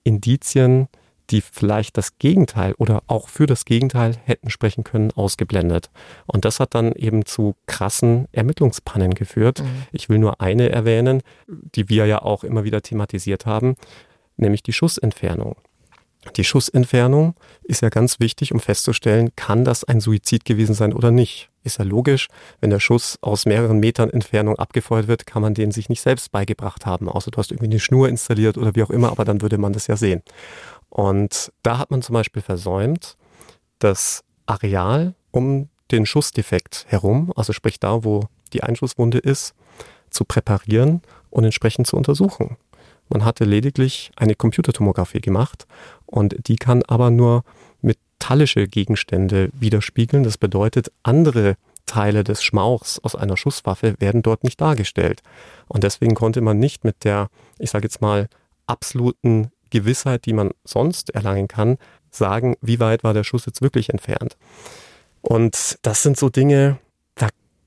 Indizien, 0.03 0.87
die 1.29 1.41
vielleicht 1.41 1.97
das 1.97 2.17
Gegenteil 2.17 2.73
oder 2.73 3.03
auch 3.07 3.29
für 3.29 3.45
das 3.45 3.65
Gegenteil 3.65 4.15
hätten 4.23 4.49
sprechen 4.49 4.83
können, 4.83 5.11
ausgeblendet. 5.11 5.91
Und 6.25 6.45
das 6.45 6.59
hat 6.59 6.73
dann 6.73 6.93
eben 6.93 7.25
zu 7.25 7.55
krassen 7.67 8.27
Ermittlungspannen 8.31 9.13
geführt. 9.13 9.61
Mhm. 9.61 9.83
Ich 9.91 10.09
will 10.09 10.17
nur 10.17 10.41
eine 10.41 10.69
erwähnen, 10.69 11.21
die 11.47 11.87
wir 11.89 12.05
ja 12.07 12.21
auch 12.21 12.43
immer 12.43 12.63
wieder 12.63 12.81
thematisiert 12.81 13.45
haben, 13.45 13.75
nämlich 14.37 14.63
die 14.63 14.73
Schussentfernung. 14.73 15.55
Die 16.35 16.43
Schussentfernung 16.43 17.35
ist 17.63 17.81
ja 17.81 17.89
ganz 17.89 18.19
wichtig, 18.19 18.53
um 18.53 18.59
festzustellen, 18.59 19.29
kann 19.35 19.63
das 19.63 19.85
ein 19.85 20.01
Suizid 20.01 20.43
gewesen 20.43 20.75
sein 20.75 20.93
oder 20.93 21.11
nicht. 21.11 21.49
Ist 21.63 21.79
ja 21.79 21.85
logisch, 21.85 22.27
wenn 22.59 22.69
der 22.69 22.81
Schuss 22.81 23.17
aus 23.21 23.45
mehreren 23.45 23.79
Metern 23.79 24.09
Entfernung 24.09 24.57
abgefeuert 24.57 25.07
wird, 25.07 25.25
kann 25.25 25.41
man 25.41 25.53
den 25.53 25.71
sich 25.71 25.87
nicht 25.87 26.01
selbst 26.01 26.31
beigebracht 26.31 26.85
haben, 26.85 27.07
außer 27.07 27.31
du 27.31 27.37
hast 27.37 27.51
irgendwie 27.51 27.71
eine 27.71 27.79
Schnur 27.79 28.09
installiert 28.09 28.57
oder 28.57 28.75
wie 28.75 28.83
auch 28.83 28.89
immer, 28.89 29.11
aber 29.11 29.23
dann 29.23 29.41
würde 29.41 29.57
man 29.57 29.71
das 29.71 29.87
ja 29.87 29.95
sehen. 29.95 30.21
Und 30.89 31.51
da 31.63 31.77
hat 31.77 31.91
man 31.91 32.01
zum 32.01 32.13
Beispiel 32.13 32.41
versäumt, 32.41 33.15
das 33.79 34.23
Areal 34.45 35.15
um 35.31 35.69
den 35.91 36.05
Schussdefekt 36.05 36.85
herum, 36.89 37.31
also 37.35 37.53
sprich 37.53 37.79
da, 37.79 38.03
wo 38.03 38.25
die 38.51 38.63
Einschusswunde 38.63 39.19
ist, 39.19 39.53
zu 40.09 40.25
präparieren 40.25 41.01
und 41.29 41.43
entsprechend 41.43 41.87
zu 41.87 41.95
untersuchen. 41.95 42.57
Man 43.09 43.25
hatte 43.25 43.43
lediglich 43.43 44.11
eine 44.15 44.35
Computertomographie 44.35 45.19
gemacht 45.19 45.65
und 46.05 46.47
die 46.47 46.55
kann 46.55 46.83
aber 46.83 47.09
nur 47.09 47.43
metallische 47.81 48.67
Gegenstände 48.67 49.49
widerspiegeln. 49.53 50.23
Das 50.23 50.37
bedeutet, 50.37 50.91
andere 51.03 51.55
Teile 51.85 52.23
des 52.23 52.43
Schmauchs 52.43 52.99
aus 52.99 53.15
einer 53.15 53.35
Schusswaffe 53.35 53.95
werden 53.99 54.21
dort 54.21 54.43
nicht 54.43 54.61
dargestellt. 54.61 55.23
Und 55.67 55.83
deswegen 55.83 56.13
konnte 56.13 56.41
man 56.41 56.59
nicht 56.59 56.83
mit 56.83 57.03
der, 57.03 57.29
ich 57.57 57.71
sage 57.71 57.85
jetzt 57.85 57.99
mal, 57.99 58.27
absoluten 58.67 59.51
Gewissheit, 59.71 60.25
die 60.25 60.33
man 60.33 60.51
sonst 60.63 61.09
erlangen 61.09 61.47
kann, 61.47 61.77
sagen, 62.11 62.55
wie 62.61 62.79
weit 62.79 63.03
war 63.03 63.13
der 63.13 63.23
Schuss 63.23 63.47
jetzt 63.47 63.61
wirklich 63.61 63.89
entfernt. 63.89 64.37
Und 65.21 65.79
das 65.81 66.03
sind 66.03 66.17
so 66.17 66.29
Dinge, 66.29 66.77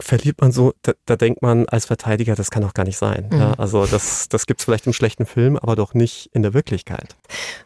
verliert 0.03 0.41
man 0.41 0.53
so, 0.53 0.73
da, 0.83 0.93
da, 1.07 1.17
denkt 1.17 1.43
man 1.43 1.69
als 1.69 1.87
Verteidiger, 1.87 2.35
das 2.35 2.51
kann 2.51 2.63
doch 2.63 2.75
gar 2.75 2.85
nicht 2.85 2.99
sein. 2.99 3.29
Mhm. 3.31 3.39
Ja, 3.39 3.53
also 3.55 3.87
das, 3.87 4.29
das 4.29 4.47
gibt 4.47 4.61
es 4.61 4.65
vielleicht 4.65 4.87
im 4.87 4.93
schlechten 4.93 5.27
Film, 5.27 5.57
aber 5.57 5.77
doch 5.77 5.95
nicht 5.95 6.31
in 6.33 6.43
der 6.43 6.55
Wirklichkeit. 6.55 7.17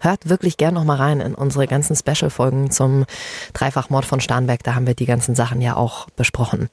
Hört 0.00 0.28
wirklich 0.28 0.56
gern 0.56 0.74
nochmal 0.74 0.98
rein 0.98 1.20
in 1.20 1.34
unsere 1.34 1.66
ganzen 1.66 1.96
Special-Folgen 1.96 2.70
zum 2.70 3.04
Dreifachmord 3.52 4.04
von 4.04 4.20
Starnberg. 4.20 4.62
Da 4.62 4.74
haben 4.74 4.86
wir 4.86 4.94
die 4.94 5.06
ganzen 5.06 5.34
Sachen 5.34 5.60
ja 5.60 5.76
auch 5.76 6.08
besprochen. 6.10 6.68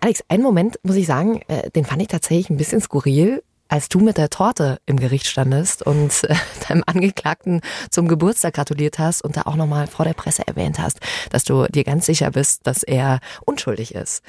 Alex, 0.00 0.22
einen 0.28 0.42
Moment 0.42 0.78
muss 0.82 0.96
ich 0.96 1.06
sagen, 1.06 1.40
äh, 1.48 1.70
den 1.70 1.84
fand 1.84 2.02
ich 2.02 2.08
tatsächlich 2.08 2.50
ein 2.50 2.56
bisschen 2.56 2.80
skurril 2.80 3.42
als 3.68 3.88
du 3.88 4.00
mit 4.00 4.16
der 4.16 4.30
Torte 4.30 4.78
im 4.86 4.98
Gericht 4.98 5.26
standest 5.26 5.82
und 5.82 6.24
äh, 6.24 6.34
deinem 6.68 6.84
Angeklagten 6.86 7.60
zum 7.90 8.08
Geburtstag 8.08 8.54
gratuliert 8.54 8.98
hast 8.98 9.22
und 9.22 9.36
da 9.36 9.42
auch 9.42 9.56
nochmal 9.56 9.86
vor 9.86 10.04
der 10.04 10.14
Presse 10.14 10.46
erwähnt 10.46 10.78
hast, 10.78 11.00
dass 11.30 11.44
du 11.44 11.66
dir 11.66 11.84
ganz 11.84 12.06
sicher 12.06 12.30
bist, 12.30 12.66
dass 12.66 12.82
er 12.82 13.20
unschuldig 13.44 13.94
ist. 13.94 14.22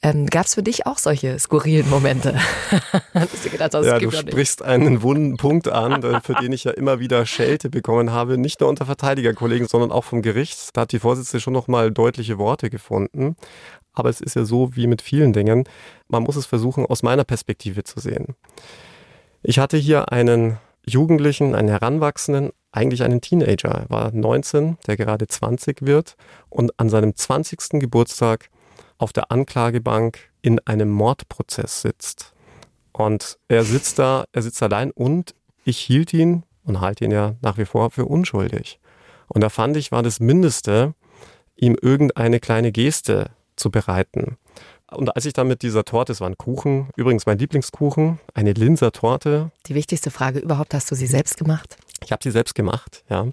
Ähm, 0.00 0.26
Gab 0.26 0.46
es 0.46 0.54
für 0.54 0.62
dich 0.62 0.86
auch 0.86 0.98
solche 0.98 1.38
skurrilen 1.40 1.90
Momente? 1.90 2.38
du 3.14 3.50
gedacht, 3.50 3.74
ja, 3.74 3.98
du 3.98 4.10
sprichst 4.12 4.62
einen 4.62 5.02
wunden 5.02 5.36
Punkt 5.36 5.66
an, 5.68 6.02
für 6.22 6.34
den 6.34 6.52
ich 6.52 6.64
ja 6.64 6.70
immer 6.70 7.00
wieder 7.00 7.26
Schelte 7.26 7.68
bekommen 7.68 8.12
habe, 8.12 8.38
nicht 8.38 8.60
nur 8.60 8.68
unter 8.68 8.86
Verteidigerkollegen, 8.86 9.66
sondern 9.66 9.90
auch 9.90 10.04
vom 10.04 10.22
Gericht. 10.22 10.76
Da 10.76 10.82
hat 10.82 10.92
die 10.92 11.00
Vorsitzende 11.00 11.40
schon 11.40 11.52
nochmal 11.52 11.90
deutliche 11.90 12.38
Worte 12.38 12.70
gefunden. 12.70 13.34
Aber 13.92 14.08
es 14.08 14.20
ist 14.20 14.36
ja 14.36 14.44
so 14.44 14.76
wie 14.76 14.86
mit 14.86 15.02
vielen 15.02 15.32
Dingen, 15.32 15.64
man 16.06 16.22
muss 16.22 16.36
es 16.36 16.46
versuchen, 16.46 16.86
aus 16.86 17.02
meiner 17.02 17.24
Perspektive 17.24 17.82
zu 17.82 17.98
sehen. 17.98 18.36
Ich 19.42 19.58
hatte 19.58 19.76
hier 19.76 20.12
einen 20.12 20.58
Jugendlichen, 20.86 21.56
einen 21.56 21.68
Heranwachsenden, 21.68 22.50
eigentlich 22.70 23.02
einen 23.02 23.20
Teenager. 23.20 23.70
Er 23.70 23.90
war 23.90 24.12
19, 24.12 24.78
der 24.86 24.96
gerade 24.96 25.26
20 25.26 25.82
wird 25.82 26.14
und 26.48 26.78
an 26.78 26.88
seinem 26.88 27.16
20. 27.16 27.80
Geburtstag 27.80 28.50
auf 28.98 29.12
der 29.12 29.30
Anklagebank 29.30 30.18
in 30.42 30.58
einem 30.60 30.90
Mordprozess 30.90 31.80
sitzt. 31.80 32.34
Und 32.92 33.38
er 33.48 33.64
sitzt 33.64 33.98
da, 33.98 34.24
er 34.32 34.42
sitzt 34.42 34.62
allein 34.62 34.90
und 34.90 35.34
ich 35.64 35.78
hielt 35.78 36.12
ihn 36.12 36.42
und 36.64 36.80
halte 36.80 37.04
ihn 37.04 37.12
ja 37.12 37.36
nach 37.40 37.58
wie 37.58 37.64
vor 37.64 37.90
für 37.90 38.04
unschuldig. 38.04 38.80
Und 39.28 39.42
da 39.42 39.48
fand 39.48 39.76
ich, 39.76 39.92
war 39.92 40.02
das 40.02 40.20
Mindeste, 40.20 40.94
ihm 41.56 41.76
irgendeine 41.80 42.40
kleine 42.40 42.72
Geste 42.72 43.30
zu 43.56 43.70
bereiten. 43.70 44.36
Und 44.90 45.14
als 45.14 45.26
ich 45.26 45.34
dann 45.34 45.48
mit 45.48 45.62
dieser 45.62 45.84
Torte, 45.84 46.12
es 46.12 46.20
war 46.20 46.28
ein 46.28 46.38
Kuchen, 46.38 46.88
übrigens 46.96 47.26
mein 47.26 47.38
Lieblingskuchen, 47.38 48.20
eine 48.32 48.52
Linser 48.52 48.90
Torte. 48.90 49.50
Die 49.66 49.74
wichtigste 49.74 50.10
Frage 50.10 50.38
überhaupt, 50.38 50.72
hast 50.72 50.90
du 50.90 50.94
sie 50.94 51.06
selbst 51.06 51.36
gemacht? 51.36 51.76
Ich 52.02 52.10
habe 52.10 52.22
sie 52.22 52.30
selbst 52.30 52.54
gemacht, 52.54 53.04
ja. 53.10 53.26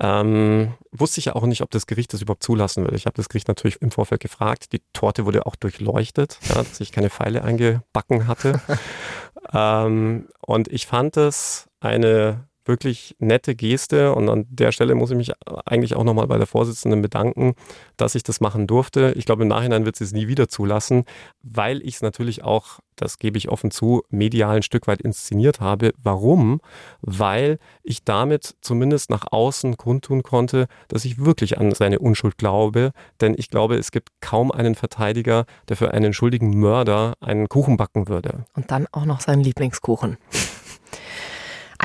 Ähm, 0.00 0.74
wusste 0.92 1.20
ich 1.20 1.26
ja 1.26 1.34
auch 1.34 1.46
nicht, 1.46 1.62
ob 1.62 1.70
das 1.70 1.86
Gericht 1.86 2.12
das 2.12 2.22
überhaupt 2.22 2.42
zulassen 2.42 2.86
will. 2.86 2.94
Ich 2.94 3.06
habe 3.06 3.16
das 3.16 3.28
Gericht 3.28 3.48
natürlich 3.48 3.80
im 3.80 3.90
Vorfeld 3.90 4.20
gefragt. 4.20 4.72
Die 4.72 4.82
Torte 4.92 5.24
wurde 5.24 5.46
auch 5.46 5.56
durchleuchtet, 5.56 6.38
ja, 6.48 6.54
dass 6.56 6.80
ich 6.80 6.92
keine 6.92 7.10
Pfeile 7.10 7.42
eingebacken 7.42 8.26
hatte. 8.26 8.60
ähm, 9.52 10.28
und 10.40 10.68
ich 10.68 10.86
fand 10.86 11.16
es 11.16 11.68
eine 11.80 12.46
wirklich 12.66 13.14
nette 13.18 13.54
Geste 13.54 14.14
und 14.14 14.28
an 14.28 14.46
der 14.48 14.72
Stelle 14.72 14.94
muss 14.94 15.10
ich 15.10 15.16
mich 15.16 15.32
eigentlich 15.64 15.94
auch 15.96 16.04
nochmal 16.04 16.26
bei 16.26 16.38
der 16.38 16.46
Vorsitzenden 16.46 17.02
bedanken, 17.02 17.54
dass 17.96 18.14
ich 18.14 18.22
das 18.22 18.40
machen 18.40 18.66
durfte. 18.66 19.12
Ich 19.16 19.24
glaube, 19.24 19.42
im 19.42 19.48
Nachhinein 19.48 19.84
wird 19.84 19.96
sie 19.96 20.04
es 20.04 20.12
nie 20.12 20.28
wieder 20.28 20.48
zulassen, 20.48 21.04
weil 21.42 21.80
ich 21.82 21.96
es 21.96 22.02
natürlich 22.02 22.44
auch, 22.44 22.80
das 22.96 23.18
gebe 23.18 23.38
ich 23.38 23.48
offen 23.48 23.70
zu, 23.70 24.02
medial 24.08 24.56
ein 24.56 24.62
Stück 24.62 24.86
weit 24.86 25.00
inszeniert 25.00 25.60
habe. 25.60 25.92
Warum? 26.02 26.60
Weil 27.02 27.58
ich 27.82 28.04
damit 28.04 28.56
zumindest 28.60 29.10
nach 29.10 29.26
außen 29.30 29.76
kundtun 29.76 30.22
konnte, 30.22 30.66
dass 30.88 31.04
ich 31.04 31.24
wirklich 31.24 31.58
an 31.58 31.72
seine 31.72 31.98
Unschuld 31.98 32.38
glaube, 32.38 32.92
denn 33.20 33.34
ich 33.36 33.50
glaube, 33.50 33.76
es 33.76 33.90
gibt 33.90 34.10
kaum 34.20 34.50
einen 34.50 34.74
Verteidiger, 34.74 35.44
der 35.68 35.76
für 35.76 35.92
einen 35.92 36.12
schuldigen 36.12 36.58
Mörder 36.58 37.14
einen 37.20 37.48
Kuchen 37.48 37.76
backen 37.76 38.08
würde. 38.08 38.44
Und 38.54 38.70
dann 38.70 38.86
auch 38.92 39.04
noch 39.04 39.20
seinen 39.20 39.42
Lieblingskuchen. 39.42 40.16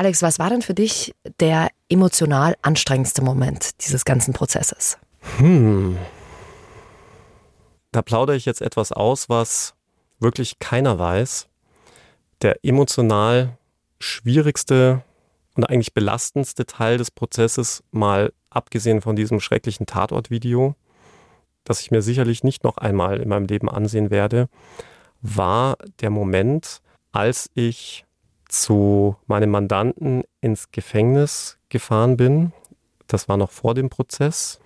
Alex, 0.02 0.20
was 0.20 0.40
war 0.40 0.50
denn 0.50 0.62
für 0.62 0.74
dich 0.74 1.14
der 1.38 1.68
emotional 1.88 2.56
anstrengendste 2.60 3.22
Moment 3.22 3.80
dieses 3.84 4.04
ganzen 4.04 4.34
Prozesses? 4.34 4.98
Hm. 5.36 5.96
Da 7.92 8.02
plaudere 8.02 8.34
ich 8.34 8.44
jetzt 8.44 8.62
etwas 8.62 8.90
aus, 8.90 9.28
was 9.28 9.74
wirklich 10.18 10.58
keiner 10.58 10.98
weiß. 10.98 11.46
Der 12.42 12.64
emotional 12.64 13.56
schwierigste 14.00 15.04
und 15.54 15.70
eigentlich 15.70 15.94
belastendste 15.94 16.66
Teil 16.66 16.98
des 16.98 17.12
Prozesses, 17.12 17.84
mal 17.92 18.32
abgesehen 18.50 19.02
von 19.02 19.14
diesem 19.14 19.38
schrecklichen 19.38 19.86
Tatortvideo, 19.86 20.74
das 21.62 21.80
ich 21.80 21.92
mir 21.92 22.02
sicherlich 22.02 22.42
nicht 22.42 22.64
noch 22.64 22.76
einmal 22.76 23.20
in 23.20 23.28
meinem 23.28 23.46
Leben 23.46 23.68
ansehen 23.68 24.10
werde, 24.10 24.48
war 25.20 25.76
der 26.00 26.10
Moment, 26.10 26.80
als 27.12 27.48
ich 27.54 28.04
zu 28.52 29.16
meinem 29.26 29.50
Mandanten 29.50 30.24
ins 30.40 30.70
Gefängnis 30.72 31.58
gefahren 31.70 32.16
bin. 32.16 32.52
Das 33.06 33.28
war 33.28 33.36
noch 33.36 33.50
vor 33.50 33.74
dem 33.74 33.88
Prozess. 33.88 34.60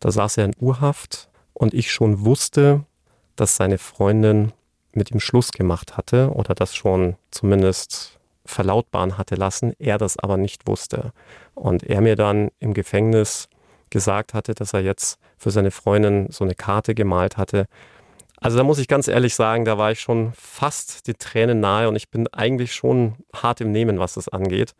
Da 0.00 0.10
saß 0.10 0.38
er 0.38 0.44
in 0.44 0.56
Urhaft 0.60 1.28
und 1.52 1.74
ich 1.74 1.90
schon 1.90 2.24
wusste, 2.24 2.84
dass 3.36 3.56
seine 3.56 3.78
Freundin 3.78 4.52
mit 4.92 5.10
ihm 5.10 5.20
Schluss 5.20 5.52
gemacht 5.52 5.96
hatte 5.96 6.30
oder 6.32 6.54
das 6.54 6.74
schon 6.74 7.16
zumindest 7.30 8.20
verlautbaren 8.44 9.18
hatte 9.18 9.34
lassen, 9.34 9.72
er 9.78 9.98
das 9.98 10.18
aber 10.18 10.36
nicht 10.36 10.68
wusste. 10.68 11.12
Und 11.54 11.82
er 11.84 12.00
mir 12.00 12.16
dann 12.16 12.50
im 12.60 12.74
Gefängnis 12.74 13.48
gesagt 13.90 14.34
hatte, 14.34 14.54
dass 14.54 14.72
er 14.72 14.80
jetzt 14.80 15.18
für 15.36 15.50
seine 15.50 15.70
Freundin 15.70 16.28
so 16.30 16.44
eine 16.44 16.54
Karte 16.54 16.94
gemalt 16.94 17.36
hatte, 17.36 17.66
also 18.42 18.58
da 18.58 18.64
muss 18.64 18.78
ich 18.78 18.88
ganz 18.88 19.08
ehrlich 19.08 19.34
sagen, 19.34 19.64
da 19.64 19.78
war 19.78 19.92
ich 19.92 20.00
schon 20.00 20.32
fast 20.34 21.06
die 21.06 21.14
Tränen 21.14 21.60
nahe 21.60 21.88
und 21.88 21.96
ich 21.96 22.10
bin 22.10 22.26
eigentlich 22.28 22.74
schon 22.74 23.14
hart 23.34 23.60
im 23.60 23.70
Nehmen, 23.70 23.98
was 23.98 24.14
das 24.14 24.28
angeht. 24.28 24.74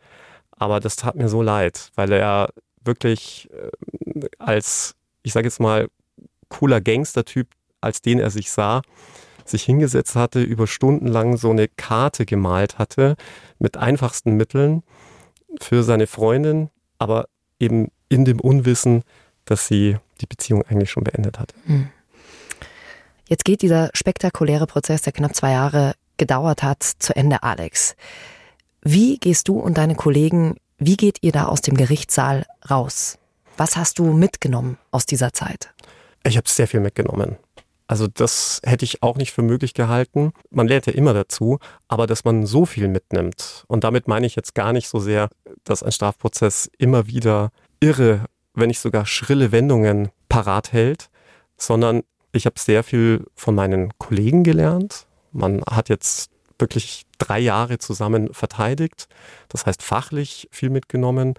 Aber 0.51 0.79
das 0.79 0.97
tat 0.97 1.15
mir 1.15 1.29
so 1.29 1.41
leid, 1.41 1.89
weil 1.95 2.11
er 2.11 2.49
wirklich 2.83 3.49
äh, 3.53 4.27
als, 4.37 4.95
ich 5.23 5.33
sage 5.33 5.47
jetzt 5.47 5.59
mal, 5.59 5.87
cooler 6.49 6.81
Gangstertyp, 6.81 7.47
als 7.81 8.01
den 8.01 8.19
er 8.19 8.29
sich 8.29 8.51
sah, 8.51 8.81
sich 9.45 9.63
hingesetzt 9.63 10.15
hatte, 10.15 10.41
über 10.41 10.67
Stunden 10.67 11.07
lang 11.07 11.37
so 11.37 11.49
eine 11.49 11.67
Karte 11.67 12.25
gemalt 12.25 12.77
hatte, 12.77 13.15
mit 13.59 13.77
einfachsten 13.77 14.35
Mitteln 14.35 14.83
für 15.59 15.83
seine 15.83 16.07
Freundin, 16.07 16.69
aber 16.97 17.27
eben 17.59 17.89
in 18.09 18.25
dem 18.25 18.39
Unwissen, 18.39 19.03
dass 19.45 19.67
sie 19.67 19.97
die 20.21 20.25
Beziehung 20.25 20.63
eigentlich 20.63 20.91
schon 20.91 21.03
beendet 21.03 21.39
hatte. 21.39 21.55
Hm. 21.65 21.89
Jetzt 23.33 23.45
geht 23.45 23.63
dieser 23.63 23.89
spektakuläre 23.95 24.67
Prozess, 24.67 25.01
der 25.01 25.11
knapp 25.11 25.33
zwei 25.35 25.53
Jahre 25.53 25.95
gedauert 26.17 26.61
hat, 26.61 26.83
zu 26.83 27.15
Ende, 27.15 27.41
Alex. 27.41 27.95
Wie 28.83 29.17
gehst 29.17 29.47
du 29.47 29.57
und 29.57 29.79
deine 29.79 29.95
Kollegen, 29.95 30.57
wie 30.77 30.97
geht 30.97 31.17
ihr 31.21 31.31
da 31.31 31.45
aus 31.45 31.61
dem 31.61 31.75
Gerichtssaal 31.75 32.45
raus? 32.69 33.17
Was 33.57 33.75
hast 33.75 33.97
du 33.97 34.13
mitgenommen 34.13 34.77
aus 34.91 35.07
dieser 35.07 35.33
Zeit? 35.33 35.73
Ich 36.23 36.37
habe 36.37 36.47
sehr 36.47 36.67
viel 36.67 36.79
mitgenommen. 36.79 37.37
Also 37.87 38.05
das 38.05 38.61
hätte 38.63 38.85
ich 38.85 39.01
auch 39.01 39.17
nicht 39.17 39.31
für 39.31 39.41
möglich 39.41 39.73
gehalten. 39.73 40.33
Man 40.51 40.67
lernt 40.67 40.85
ja 40.85 40.93
immer 40.93 41.15
dazu, 41.15 41.57
aber 41.87 42.05
dass 42.05 42.25
man 42.25 42.45
so 42.45 42.67
viel 42.67 42.87
mitnimmt. 42.87 43.63
Und 43.67 43.83
damit 43.83 44.07
meine 44.07 44.27
ich 44.27 44.35
jetzt 44.35 44.53
gar 44.53 44.73
nicht 44.73 44.87
so 44.87 44.99
sehr, 44.99 45.29
dass 45.63 45.81
ein 45.81 45.91
Strafprozess 45.91 46.69
immer 46.77 47.07
wieder 47.07 47.49
irre, 47.79 48.25
wenn 48.53 48.67
nicht 48.67 48.79
sogar 48.79 49.07
schrille 49.07 49.51
Wendungen 49.51 50.09
parat 50.29 50.71
hält, 50.71 51.09
sondern 51.57 52.03
ich 52.33 52.45
habe 52.45 52.59
sehr 52.59 52.83
viel 52.83 53.25
von 53.35 53.55
meinen 53.55 53.97
Kollegen 53.97 54.43
gelernt. 54.43 55.05
Man 55.31 55.63
hat 55.69 55.89
jetzt 55.89 56.31
wirklich 56.59 57.03
drei 57.17 57.39
Jahre 57.39 57.77
zusammen 57.77 58.33
verteidigt, 58.33 59.07
das 59.49 59.65
heißt 59.65 59.81
fachlich 59.81 60.47
viel 60.51 60.69
mitgenommen. 60.69 61.35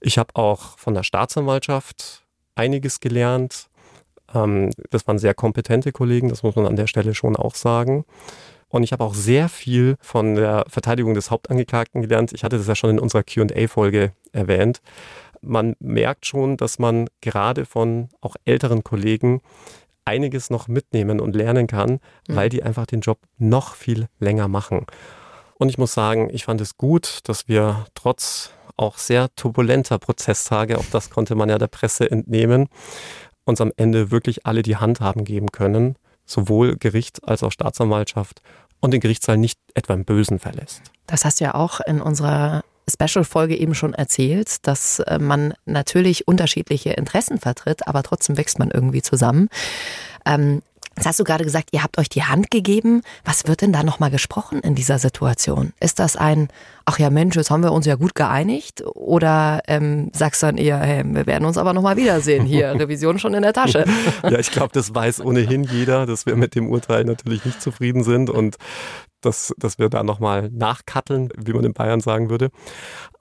Ich 0.00 0.18
habe 0.18 0.34
auch 0.34 0.78
von 0.78 0.94
der 0.94 1.02
Staatsanwaltschaft 1.02 2.24
einiges 2.54 3.00
gelernt. 3.00 3.68
Ähm, 4.34 4.70
das 4.90 5.06
waren 5.06 5.18
sehr 5.18 5.34
kompetente 5.34 5.92
Kollegen, 5.92 6.28
das 6.28 6.42
muss 6.42 6.56
man 6.56 6.66
an 6.66 6.76
der 6.76 6.86
Stelle 6.86 7.14
schon 7.14 7.36
auch 7.36 7.54
sagen. 7.54 8.04
Und 8.68 8.82
ich 8.82 8.92
habe 8.92 9.04
auch 9.04 9.14
sehr 9.14 9.48
viel 9.48 9.96
von 10.00 10.34
der 10.34 10.64
Verteidigung 10.68 11.14
des 11.14 11.30
Hauptangeklagten 11.30 12.02
gelernt. 12.02 12.32
Ich 12.32 12.42
hatte 12.42 12.58
das 12.58 12.66
ja 12.66 12.74
schon 12.74 12.90
in 12.90 12.98
unserer 12.98 13.22
QA-Folge 13.22 14.12
erwähnt. 14.32 14.80
Man 15.40 15.76
merkt 15.78 16.26
schon, 16.26 16.56
dass 16.56 16.78
man 16.78 17.08
gerade 17.20 17.66
von 17.66 18.08
auch 18.20 18.34
älteren 18.44 18.82
Kollegen 18.82 19.42
einiges 20.04 20.50
noch 20.50 20.68
mitnehmen 20.68 21.20
und 21.20 21.34
lernen 21.34 21.66
kann, 21.66 22.00
mhm. 22.28 22.36
weil 22.36 22.48
die 22.48 22.62
einfach 22.62 22.86
den 22.86 23.00
Job 23.00 23.18
noch 23.38 23.74
viel 23.74 24.08
länger 24.18 24.48
machen. 24.48 24.86
Und 25.58 25.68
ich 25.68 25.78
muss 25.78 25.94
sagen, 25.94 26.28
ich 26.32 26.44
fand 26.44 26.60
es 26.60 26.76
gut, 26.76 27.20
dass 27.24 27.48
wir 27.48 27.86
trotz 27.94 28.50
auch 28.76 28.98
sehr 28.98 29.34
turbulenter 29.36 29.98
Prozesstage, 29.98 30.78
auch 30.78 30.84
das 30.90 31.10
konnte 31.10 31.34
man 31.34 31.48
ja 31.48 31.58
der 31.58 31.68
Presse 31.68 32.10
entnehmen, 32.10 32.68
uns 33.44 33.60
am 33.60 33.72
Ende 33.76 34.10
wirklich 34.10 34.46
alle 34.46 34.62
die 34.62 34.76
Handhaben 34.76 35.24
geben 35.24 35.52
können, 35.52 35.96
sowohl 36.26 36.76
Gericht 36.76 37.26
als 37.28 37.42
auch 37.42 37.52
Staatsanwaltschaft 37.52 38.42
und 38.80 38.92
den 38.92 39.00
Gerichtssaal 39.00 39.38
nicht 39.38 39.60
etwa 39.74 39.94
im 39.94 40.04
Bösen 40.04 40.38
verlässt. 40.38 40.82
Das 41.06 41.24
hast 41.24 41.40
du 41.40 41.44
ja 41.44 41.54
auch 41.54 41.80
in 41.80 42.00
unserer 42.00 42.64
Special-Folge 42.90 43.56
eben 43.56 43.74
schon 43.74 43.94
erzählt, 43.94 44.66
dass 44.66 45.00
äh, 45.00 45.18
man 45.18 45.54
natürlich 45.64 46.28
unterschiedliche 46.28 46.90
Interessen 46.90 47.38
vertritt, 47.38 47.86
aber 47.86 48.02
trotzdem 48.02 48.36
wächst 48.36 48.58
man 48.58 48.70
irgendwie 48.70 49.02
zusammen. 49.02 49.48
Ähm, 50.26 50.62
Jetzt 50.96 51.06
hast 51.06 51.18
du 51.18 51.24
gerade 51.24 51.42
gesagt, 51.42 51.70
ihr 51.72 51.82
habt 51.82 51.98
euch 51.98 52.08
die 52.08 52.22
Hand 52.22 52.50
gegeben. 52.52 53.02
Was 53.24 53.48
wird 53.48 53.62
denn 53.62 53.72
da 53.72 53.82
nochmal 53.82 54.10
gesprochen 54.10 54.60
in 54.60 54.76
dieser 54.76 54.98
Situation? 54.98 55.72
Ist 55.80 55.98
das 55.98 56.16
ein, 56.16 56.48
ach 56.84 57.00
ja 57.00 57.10
Mensch, 57.10 57.34
jetzt 57.34 57.50
haben 57.50 57.64
wir 57.64 57.72
uns 57.72 57.86
ja 57.86 57.96
gut 57.96 58.14
geeinigt? 58.14 58.84
Oder 58.94 59.60
ähm, 59.66 60.10
sagst 60.12 60.42
du 60.42 60.46
dann 60.46 60.56
eher, 60.56 60.78
hey, 60.78 61.02
wir 61.04 61.26
werden 61.26 61.46
uns 61.46 61.58
aber 61.58 61.72
nochmal 61.72 61.96
wiedersehen 61.96 62.46
hier, 62.46 62.72
Revision 62.78 63.18
schon 63.18 63.34
in 63.34 63.42
der 63.42 63.52
Tasche? 63.52 63.86
ja, 64.22 64.38
ich 64.38 64.52
glaube, 64.52 64.70
das 64.72 64.94
weiß 64.94 65.20
ohnehin 65.20 65.64
jeder, 65.64 66.06
dass 66.06 66.26
wir 66.26 66.36
mit 66.36 66.54
dem 66.54 66.68
Urteil 66.68 67.04
natürlich 67.04 67.44
nicht 67.44 67.60
zufrieden 67.60 68.04
sind 68.04 68.30
und 68.30 68.56
dass, 69.24 69.54
dass 69.58 69.78
wir 69.78 69.88
da 69.88 70.02
nochmal 70.02 70.50
nachkatteln, 70.50 71.30
wie 71.36 71.52
man 71.52 71.64
in 71.64 71.72
Bayern 71.72 72.00
sagen 72.00 72.30
würde. 72.30 72.50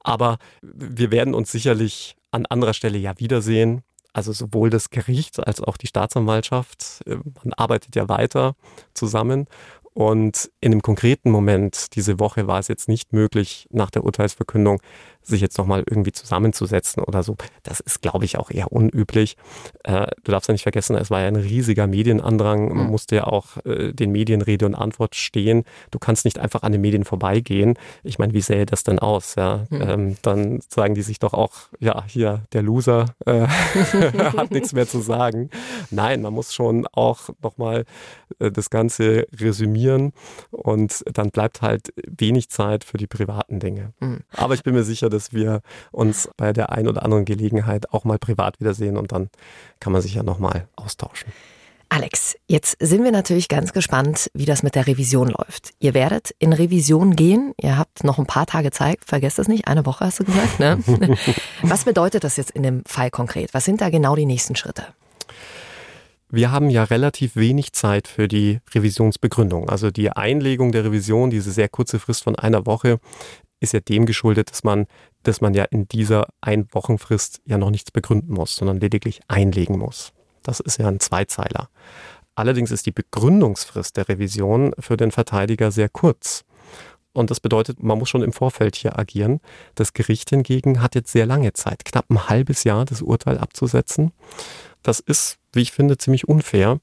Aber 0.04 0.38
wir 0.62 1.12
werden 1.12 1.34
uns 1.34 1.52
sicherlich 1.52 2.16
an 2.32 2.46
anderer 2.46 2.74
Stelle 2.74 2.98
ja 2.98 3.20
wiedersehen. 3.20 3.82
Also 4.12 4.32
sowohl 4.32 4.70
das 4.70 4.90
Gericht 4.90 5.46
als 5.46 5.62
auch 5.62 5.78
die 5.78 5.88
Staatsanwaltschaft, 5.88 7.02
äh, 7.08 7.16
man 7.16 7.54
arbeitet 7.54 7.96
ja 7.96 8.10
weiter 8.10 8.56
zusammen. 8.94 9.48
Und 9.94 10.52
in 10.60 10.72
dem 10.72 10.82
konkreten 10.82 11.30
Moment, 11.30 11.96
diese 11.96 12.20
Woche, 12.20 12.48
war 12.48 12.60
es 12.60 12.68
jetzt 12.68 12.88
nicht 12.88 13.14
möglich, 13.14 13.68
nach 13.72 13.92
der 13.92 14.04
Urteilsverkündung 14.04 14.82
sich 15.24 15.42
jetzt 15.42 15.58
nochmal 15.58 15.84
irgendwie 15.90 16.12
zusammenzusetzen 16.12 17.04
oder 17.04 17.24
so. 17.24 17.36
Das 17.64 17.80
ist, 17.80 18.02
glaube 18.02 18.26
ich, 18.26 18.38
auch 18.38 18.52
eher 18.52 18.72
unüblich. 18.72 19.38
Äh, 19.84 20.08
du 20.24 20.32
darfst 20.32 20.48
ja 20.48 20.54
nicht 20.54 20.64
vergessen, 20.64 20.96
es 20.96 21.10
war 21.10 21.22
ja 21.22 21.28
ein 21.28 21.36
riesiger 21.36 21.88
Medienandrang. 21.88 22.70
Man 22.70 22.86
mhm. 22.86 22.92
musste 22.92 23.16
ja 23.16 23.24
auch 23.26 23.58
äh, 23.66 23.94
den 23.94 24.12
Medien 24.12 24.42
Rede 24.42 24.66
und 24.66 24.76
Antwort 24.76 25.16
stehen. 25.16 25.64
Du 25.92 26.00
kannst 26.00 26.26
nicht 26.26 26.40
einfach 26.40 26.64
an 26.64 26.72
den 26.72 26.82
Medien 26.82 27.06
vorbeigehen. 27.06 27.76
Ich 28.04 28.20
meine, 28.20 28.34
wie 28.34 28.42
sähe 28.42 28.66
das 28.66 28.84
denn 28.84 29.00
aus? 29.00 29.36
Ja? 29.36 29.66
Mhm. 29.70 29.82
Ähm, 29.82 30.16
dann 30.22 30.60
sagen 30.68 30.96
die 30.96 31.02
sich 31.02 31.20
doch 31.20 31.34
auch, 31.34 31.54
ja, 31.80 32.04
hier, 32.08 32.44
der 32.54 32.62
Loser 32.62 33.06
äh, 33.26 33.48
hat 34.38 34.52
nichts 34.52 34.74
mehr 34.74 34.88
zu 34.88 35.00
sagen. 35.00 35.50
Nein, 35.92 36.22
man 36.22 36.34
muss 36.34 36.54
schon 36.54 36.88
auch 36.92 37.30
nochmal 37.42 37.86
äh, 38.40 38.52
das 38.52 38.70
Ganze 38.70 39.28
resümieren 39.40 40.14
und 40.52 41.04
dann 41.14 41.30
bleibt 41.30 41.62
halt 41.62 41.94
wenig 42.08 42.50
Zeit 42.50 42.84
für 42.84 42.98
die 42.98 43.08
privaten 43.08 43.60
Dinge. 43.60 43.94
Mhm. 44.00 44.22
Aber 44.32 44.54
ich 44.54 44.64
bin 44.64 44.74
mir 44.74 44.84
sicher, 44.84 45.10
dass 45.14 45.32
wir 45.32 45.62
uns 45.92 46.30
bei 46.38 46.52
der 46.52 46.72
ein 46.72 46.88
oder 46.88 47.04
anderen 47.04 47.26
Gelegenheit 47.26 47.92
auch 47.92 48.04
mal 48.04 48.20
privat 48.20 48.60
wiedersehen 48.60 48.98
und 48.98 49.12
dann 49.12 49.30
kann 49.80 49.94
man 49.94 50.02
sich 50.02 50.16
ja 50.16 50.24
nochmal 50.24 50.68
austauschen. 50.76 51.32
Alex, 51.94 52.36
jetzt 52.48 52.78
sind 52.80 53.04
wir 53.04 53.12
natürlich 53.12 53.48
ganz 53.50 53.72
gespannt, 53.72 54.32
wie 54.34 54.46
das 54.46 54.64
mit 54.64 54.74
der 54.74 54.88
Revision 54.88 55.28
läuft. 55.28 55.74
Ihr 55.80 55.94
werdet 55.94 56.32
in 56.40 56.52
Revision 56.52 57.16
gehen. 57.16 57.54
Ihr 57.62 57.78
habt 57.78 58.04
noch 58.04 58.18
ein 58.18 58.26
paar 58.26 58.48
Tage 58.48 58.72
Zeit. 58.72 58.98
Vergesst 59.06 59.38
das 59.38 59.48
nicht. 59.48 59.68
Eine 59.68 59.86
Woche 59.86 60.06
hast 60.06 60.20
du 60.20 60.24
gesagt. 60.24 60.60
Ne? 60.60 60.80
Was 61.62 61.86
bedeutet 61.86 62.24
das 62.24 62.36
jetzt 62.36 62.50
in 62.50 62.64
dem 62.64 62.84
Fall 62.88 63.12
konkret? 63.12 63.54
Was 63.54 63.66
sind 63.66 63.80
da 63.80 63.92
genau 63.92 64.16
die 64.16 64.26
nächsten 64.26 64.56
Schritte? 64.56 64.88
Wir 66.36 66.50
haben 66.50 66.72
ja 66.72 66.84
relativ 66.84 67.36
wenig 67.36 67.74
Zeit 67.74 68.08
für 68.08 68.28
die 68.28 68.60
Revisionsbegründung. 68.74 69.70
Also 69.70 69.92
die 69.92 70.10
Einlegung 70.10 70.72
der 70.72 70.86
Revision, 70.86 71.30
diese 71.30 71.52
sehr 71.52 71.70
kurze 71.70 72.00
Frist 72.00 72.24
von 72.24 72.36
einer 72.36 72.66
Woche, 72.66 72.98
ist 73.64 73.74
ja 73.74 73.80
dem 73.80 74.06
geschuldet, 74.06 74.52
dass 74.52 74.64
man, 74.64 74.86
dass 75.24 75.42
man 75.42 75.54
ja 75.54 75.64
in 75.64 75.88
dieser 75.88 76.28
Einwochenfrist 76.42 77.42
ja 77.46 77.58
noch 77.58 77.72
nichts 77.72 77.92
begründen 77.92 78.34
muss, 78.34 78.56
sondern 78.56 78.80
lediglich 78.80 79.22
einlegen 79.28 79.80
muss. 79.80 80.12
Das 80.44 80.60
ist 80.60 80.78
ja 80.78 80.88
ein 80.88 81.00
Zweizeiler. 81.00 81.70
Allerdings 82.36 82.72
ist 82.72 82.86
die 82.86 82.92
Begründungsfrist 82.92 83.96
der 83.96 84.10
Revision 84.10 84.74
für 84.80 84.98
den 84.98 85.12
Verteidiger 85.12 85.72
sehr 85.72 85.90
kurz. 85.90 86.44
Und 87.14 87.30
das 87.30 87.40
bedeutet, 87.40 87.82
man 87.82 88.00
muss 88.00 88.10
schon 88.10 88.24
im 88.24 88.34
Vorfeld 88.34 88.76
hier 88.76 88.98
agieren. 88.98 89.40
Das 89.76 89.94
Gericht 89.94 90.32
hingegen 90.32 90.82
hat 90.82 90.96
jetzt 90.96 91.12
sehr 91.12 91.28
lange 91.28 91.54
Zeit, 91.54 91.86
knapp 91.86 92.10
ein 92.10 92.28
halbes 92.28 92.64
Jahr, 92.64 92.86
das 92.86 93.02
Urteil 93.02 93.38
abzusetzen. 93.38 94.12
Das 94.82 95.00
ist, 95.00 95.38
wie 95.54 95.62
ich 95.62 95.72
finde, 95.72 95.98
ziemlich 95.98 96.28
unfair. 96.28 96.80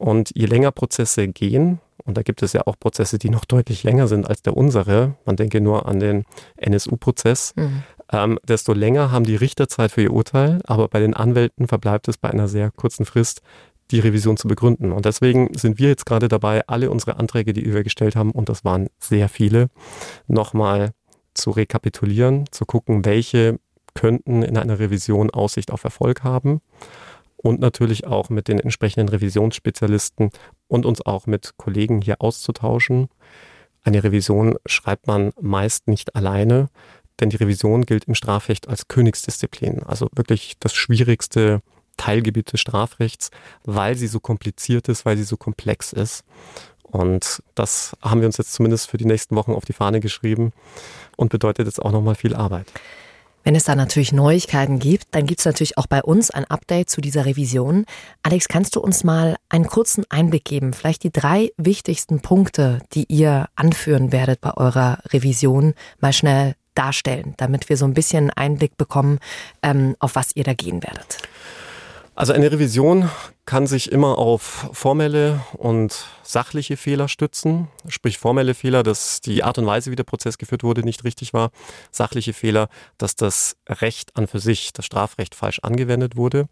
Und 0.00 0.32
je 0.34 0.46
länger 0.46 0.72
Prozesse 0.72 1.28
gehen, 1.28 1.78
und 2.04 2.16
da 2.16 2.22
gibt 2.22 2.42
es 2.42 2.54
ja 2.54 2.66
auch 2.66 2.78
Prozesse, 2.78 3.18
die 3.18 3.28
noch 3.28 3.44
deutlich 3.44 3.84
länger 3.84 4.08
sind 4.08 4.26
als 4.26 4.42
der 4.42 4.56
unsere, 4.56 5.14
man 5.26 5.36
denke 5.36 5.60
nur 5.60 5.86
an 5.86 6.00
den 6.00 6.24
NSU-Prozess, 6.56 7.52
mhm 7.56 7.82
ähm, 8.12 8.38
desto 8.46 8.72
länger 8.72 9.10
haben 9.10 9.24
die 9.24 9.36
Richter 9.36 9.68
Zeit 9.68 9.92
für 9.92 10.02
ihr 10.02 10.12
Urteil, 10.12 10.60
aber 10.66 10.88
bei 10.88 11.00
den 11.00 11.14
Anwälten 11.14 11.68
verbleibt 11.68 12.08
es 12.08 12.18
bei 12.18 12.30
einer 12.30 12.48
sehr 12.48 12.70
kurzen 12.70 13.04
Frist, 13.04 13.42
die 13.90 14.00
Revision 14.00 14.36
zu 14.36 14.48
begründen. 14.48 14.92
Und 14.92 15.04
deswegen 15.04 15.52
sind 15.54 15.78
wir 15.78 15.88
jetzt 15.88 16.06
gerade 16.06 16.28
dabei, 16.28 16.66
alle 16.66 16.90
unsere 16.90 17.16
Anträge, 17.18 17.52
die 17.52 17.72
wir 17.72 17.82
gestellt 17.82 18.16
haben, 18.16 18.32
und 18.32 18.48
das 18.48 18.64
waren 18.64 18.88
sehr 18.98 19.28
viele, 19.28 19.68
nochmal 20.26 20.92
zu 21.34 21.50
rekapitulieren, 21.50 22.46
zu 22.50 22.66
gucken, 22.66 23.04
welche 23.04 23.58
könnten 23.94 24.42
in 24.42 24.56
einer 24.56 24.78
Revision 24.78 25.30
Aussicht 25.30 25.72
auf 25.72 25.84
Erfolg 25.84 26.22
haben 26.22 26.60
und 27.42 27.60
natürlich 27.60 28.06
auch 28.06 28.28
mit 28.28 28.48
den 28.48 28.58
entsprechenden 28.58 29.08
Revisionsspezialisten 29.08 30.30
und 30.68 30.86
uns 30.86 31.04
auch 31.04 31.26
mit 31.26 31.56
Kollegen 31.56 32.02
hier 32.02 32.20
auszutauschen. 32.20 33.08
Eine 33.82 34.04
Revision 34.04 34.56
schreibt 34.66 35.06
man 35.06 35.32
meist 35.40 35.88
nicht 35.88 36.14
alleine, 36.14 36.68
denn 37.18 37.30
die 37.30 37.36
Revision 37.36 37.86
gilt 37.86 38.04
im 38.04 38.14
Strafrecht 38.14 38.68
als 38.68 38.88
Königsdisziplin, 38.88 39.82
also 39.82 40.08
wirklich 40.14 40.56
das 40.60 40.74
schwierigste 40.74 41.62
Teilgebiet 41.96 42.52
des 42.52 42.60
Strafrechts, 42.60 43.30
weil 43.64 43.94
sie 43.94 44.06
so 44.06 44.20
kompliziert 44.20 44.88
ist, 44.88 45.04
weil 45.04 45.16
sie 45.16 45.24
so 45.24 45.36
komplex 45.36 45.92
ist. 45.92 46.24
Und 46.82 47.42
das 47.54 47.96
haben 48.02 48.20
wir 48.20 48.26
uns 48.26 48.38
jetzt 48.38 48.52
zumindest 48.52 48.90
für 48.90 48.96
die 48.96 49.04
nächsten 49.04 49.36
Wochen 49.36 49.52
auf 49.52 49.64
die 49.64 49.72
Fahne 49.72 50.00
geschrieben 50.00 50.52
und 51.16 51.30
bedeutet 51.30 51.66
jetzt 51.66 51.80
auch 51.80 51.92
nochmal 51.92 52.14
viel 52.14 52.34
Arbeit. 52.34 52.66
Wenn 53.42 53.54
es 53.54 53.64
da 53.64 53.74
natürlich 53.74 54.12
Neuigkeiten 54.12 54.78
gibt, 54.78 55.06
dann 55.12 55.26
gibt 55.26 55.40
es 55.40 55.46
natürlich 55.46 55.78
auch 55.78 55.86
bei 55.86 56.02
uns 56.02 56.30
ein 56.30 56.44
Update 56.44 56.90
zu 56.90 57.00
dieser 57.00 57.24
Revision. 57.24 57.86
Alex, 58.22 58.48
kannst 58.48 58.76
du 58.76 58.80
uns 58.80 59.02
mal 59.02 59.36
einen 59.48 59.66
kurzen 59.66 60.04
Einblick 60.10 60.44
geben? 60.44 60.72
Vielleicht 60.72 61.04
die 61.04 61.12
drei 61.12 61.50
wichtigsten 61.56 62.20
Punkte, 62.20 62.80
die 62.92 63.06
ihr 63.08 63.48
anführen 63.56 64.12
werdet 64.12 64.40
bei 64.40 64.54
eurer 64.54 64.98
Revision, 65.12 65.74
mal 66.00 66.12
schnell 66.12 66.54
darstellen, 66.74 67.34
damit 67.36 67.68
wir 67.68 67.76
so 67.76 67.84
ein 67.84 67.94
bisschen 67.94 68.30
Einblick 68.30 68.76
bekommen, 68.76 69.18
ähm, 69.62 69.96
auf 69.98 70.14
was 70.14 70.34
ihr 70.34 70.44
da 70.44 70.54
gehen 70.54 70.82
werdet? 70.82 71.18
Also 72.20 72.34
eine 72.34 72.52
Revision 72.52 73.08
kann 73.46 73.66
sich 73.66 73.90
immer 73.90 74.18
auf 74.18 74.68
formelle 74.74 75.40
und 75.54 76.04
sachliche 76.22 76.76
Fehler 76.76 77.08
stützen. 77.08 77.68
Sprich 77.88 78.18
formelle 78.18 78.52
Fehler, 78.52 78.82
dass 78.82 79.22
die 79.22 79.42
Art 79.42 79.56
und 79.56 79.64
Weise, 79.64 79.90
wie 79.90 79.96
der 79.96 80.04
Prozess 80.04 80.36
geführt 80.36 80.62
wurde, 80.62 80.82
nicht 80.82 81.04
richtig 81.04 81.32
war. 81.32 81.50
Sachliche 81.90 82.34
Fehler, 82.34 82.68
dass 82.98 83.16
das 83.16 83.56
Recht 83.66 84.18
an 84.18 84.26
für 84.26 84.38
sich, 84.38 84.74
das 84.74 84.84
Strafrecht 84.84 85.34
falsch 85.34 85.60
angewendet 85.60 86.14
wurde. 86.14 86.50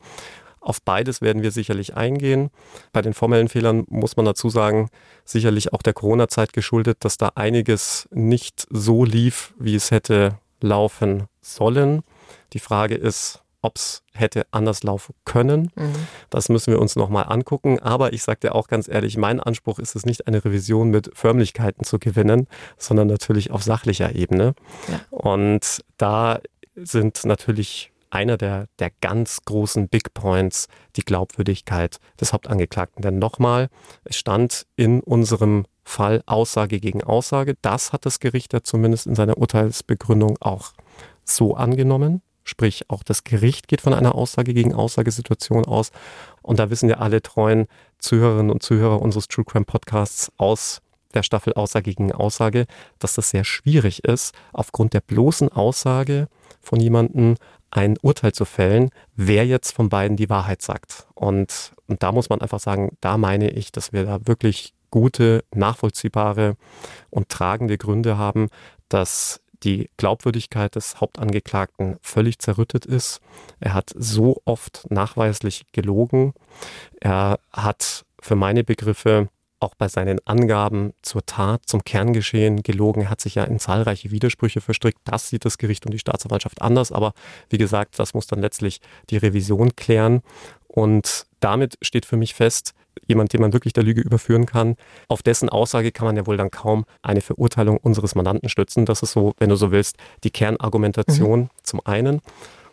Auf 0.62 0.80
beides 0.80 1.20
werden 1.20 1.42
wir 1.42 1.50
sicherlich 1.50 1.94
eingehen. 1.94 2.48
Bei 2.94 3.02
den 3.02 3.12
formellen 3.12 3.50
Fehlern 3.50 3.84
muss 3.90 4.16
man 4.16 4.24
dazu 4.24 4.48
sagen, 4.48 4.88
sicherlich 5.26 5.74
auch 5.74 5.82
der 5.82 5.92
Corona-Zeit 5.92 6.54
geschuldet, 6.54 6.96
dass 7.00 7.18
da 7.18 7.32
einiges 7.34 8.08
nicht 8.10 8.66
so 8.70 9.04
lief, 9.04 9.52
wie 9.58 9.74
es 9.74 9.90
hätte 9.90 10.38
laufen 10.62 11.24
sollen. 11.42 12.04
Die 12.54 12.58
Frage 12.58 12.94
ist, 12.94 13.42
ob 13.62 13.76
es 13.76 14.02
hätte 14.12 14.46
anders 14.50 14.82
laufen 14.82 15.14
können. 15.24 15.70
Mhm. 15.74 15.94
Das 16.30 16.48
müssen 16.48 16.72
wir 16.72 16.80
uns 16.80 16.96
nochmal 16.96 17.24
angucken. 17.28 17.78
Aber 17.80 18.12
ich 18.12 18.22
sage 18.22 18.40
dir 18.40 18.54
auch 18.54 18.68
ganz 18.68 18.88
ehrlich, 18.88 19.16
mein 19.16 19.40
Anspruch 19.40 19.78
ist 19.78 19.96
es 19.96 20.06
nicht, 20.06 20.26
eine 20.26 20.44
Revision 20.44 20.90
mit 20.90 21.10
Förmlichkeiten 21.14 21.84
zu 21.84 21.98
gewinnen, 21.98 22.46
sondern 22.76 23.08
natürlich 23.08 23.50
auf 23.50 23.62
sachlicher 23.62 24.14
Ebene. 24.14 24.54
Ja. 24.88 25.00
Und 25.10 25.80
da 25.96 26.40
sind 26.76 27.24
natürlich 27.24 27.92
einer 28.10 28.36
der, 28.36 28.68
der 28.78 28.90
ganz 29.00 29.40
großen 29.44 29.88
Big 29.88 30.14
Points 30.14 30.68
die 30.96 31.02
Glaubwürdigkeit 31.02 31.98
des 32.20 32.32
Hauptangeklagten. 32.32 33.02
Denn 33.02 33.18
nochmal, 33.18 33.68
es 34.04 34.16
stand 34.16 34.66
in 34.76 35.00
unserem 35.00 35.66
Fall 35.84 36.22
Aussage 36.26 36.80
gegen 36.80 37.02
Aussage. 37.02 37.54
Das 37.62 37.92
hat 37.92 38.06
das 38.06 38.20
Gericht 38.20 38.52
ja 38.52 38.62
zumindest 38.62 39.06
in 39.06 39.14
seiner 39.14 39.38
Urteilsbegründung 39.38 40.36
auch 40.40 40.72
so 41.24 41.54
angenommen. 41.54 42.22
Sprich, 42.48 42.84
auch 42.88 43.02
das 43.02 43.24
Gericht 43.24 43.68
geht 43.68 43.80
von 43.80 43.94
einer 43.94 44.14
Aussage 44.14 44.54
gegen 44.54 44.74
Aussagesituation 44.74 45.66
aus. 45.66 45.90
Und 46.42 46.58
da 46.58 46.70
wissen 46.70 46.88
ja 46.88 46.96
alle 46.96 47.22
treuen 47.22 47.66
Zuhörerinnen 47.98 48.50
und 48.50 48.62
Zuhörer 48.62 49.02
unseres 49.02 49.28
True 49.28 49.44
Crime 49.44 49.64
Podcasts 49.64 50.32
aus 50.38 50.80
der 51.14 51.22
Staffel 51.22 51.54
Aussage 51.54 51.90
gegen 51.90 52.12
Aussage, 52.12 52.66
dass 52.98 53.14
das 53.14 53.30
sehr 53.30 53.44
schwierig 53.44 54.04
ist, 54.04 54.34
aufgrund 54.52 54.92
der 54.92 55.00
bloßen 55.00 55.48
Aussage 55.50 56.28
von 56.60 56.80
jemandem 56.80 57.36
ein 57.70 57.96
Urteil 58.00 58.32
zu 58.32 58.44
fällen, 58.44 58.90
wer 59.14 59.46
jetzt 59.46 59.72
von 59.72 59.88
beiden 59.88 60.16
die 60.16 60.30
Wahrheit 60.30 60.62
sagt. 60.62 61.06
Und, 61.14 61.72
und 61.86 62.02
da 62.02 62.12
muss 62.12 62.28
man 62.28 62.40
einfach 62.40 62.60
sagen, 62.60 62.96
da 63.00 63.18
meine 63.18 63.50
ich, 63.50 63.72
dass 63.72 63.92
wir 63.92 64.04
da 64.04 64.26
wirklich 64.26 64.74
gute, 64.90 65.44
nachvollziehbare 65.54 66.56
und 67.10 67.28
tragende 67.28 67.76
Gründe 67.76 68.16
haben, 68.16 68.48
dass 68.88 69.40
die 69.64 69.90
Glaubwürdigkeit 69.96 70.74
des 70.74 71.00
Hauptangeklagten 71.00 71.96
völlig 72.00 72.38
zerrüttet 72.38 72.86
ist. 72.86 73.20
Er 73.60 73.74
hat 73.74 73.90
so 73.96 74.40
oft 74.44 74.86
nachweislich 74.90 75.66
gelogen. 75.72 76.34
Er 77.00 77.40
hat 77.52 78.04
für 78.20 78.36
meine 78.36 78.64
Begriffe 78.64 79.28
auch 79.60 79.74
bei 79.74 79.88
seinen 79.88 80.20
Angaben 80.24 80.92
zur 81.02 81.26
Tat, 81.26 81.62
zum 81.66 81.82
Kerngeschehen 81.82 82.62
gelogen. 82.62 83.02
Er 83.02 83.10
hat 83.10 83.20
sich 83.20 83.34
ja 83.34 83.44
in 83.44 83.58
zahlreiche 83.58 84.10
Widersprüche 84.10 84.60
verstrickt. 84.60 85.00
Das 85.04 85.28
sieht 85.28 85.44
das 85.44 85.58
Gericht 85.58 85.84
und 85.84 85.92
die 85.92 85.98
Staatsanwaltschaft 85.98 86.62
anders. 86.62 86.92
Aber 86.92 87.12
wie 87.50 87.58
gesagt, 87.58 87.98
das 87.98 88.14
muss 88.14 88.26
dann 88.26 88.40
letztlich 88.40 88.80
die 89.10 89.16
Revision 89.16 89.74
klären. 89.74 90.22
Und 90.68 91.26
damit 91.40 91.76
steht 91.82 92.06
für 92.06 92.16
mich 92.16 92.34
fest, 92.34 92.74
jemand, 93.06 93.32
den 93.32 93.40
man 93.40 93.52
wirklich 93.52 93.72
der 93.72 93.84
Lüge 93.84 94.00
überführen 94.00 94.46
kann, 94.46 94.76
auf 95.08 95.22
dessen 95.22 95.48
Aussage 95.48 95.92
kann 95.92 96.06
man 96.06 96.16
ja 96.16 96.26
wohl 96.26 96.36
dann 96.36 96.50
kaum 96.50 96.84
eine 97.02 97.20
Verurteilung 97.20 97.76
unseres 97.78 98.14
Mandanten 98.14 98.48
stützen. 98.48 98.86
Das 98.86 99.02
ist 99.02 99.12
so, 99.12 99.34
wenn 99.38 99.48
du 99.48 99.56
so 99.56 99.70
willst, 99.70 99.96
die 100.24 100.30
Kernargumentation 100.30 101.40
mhm. 101.40 101.48
zum 101.62 101.80
einen. 101.84 102.20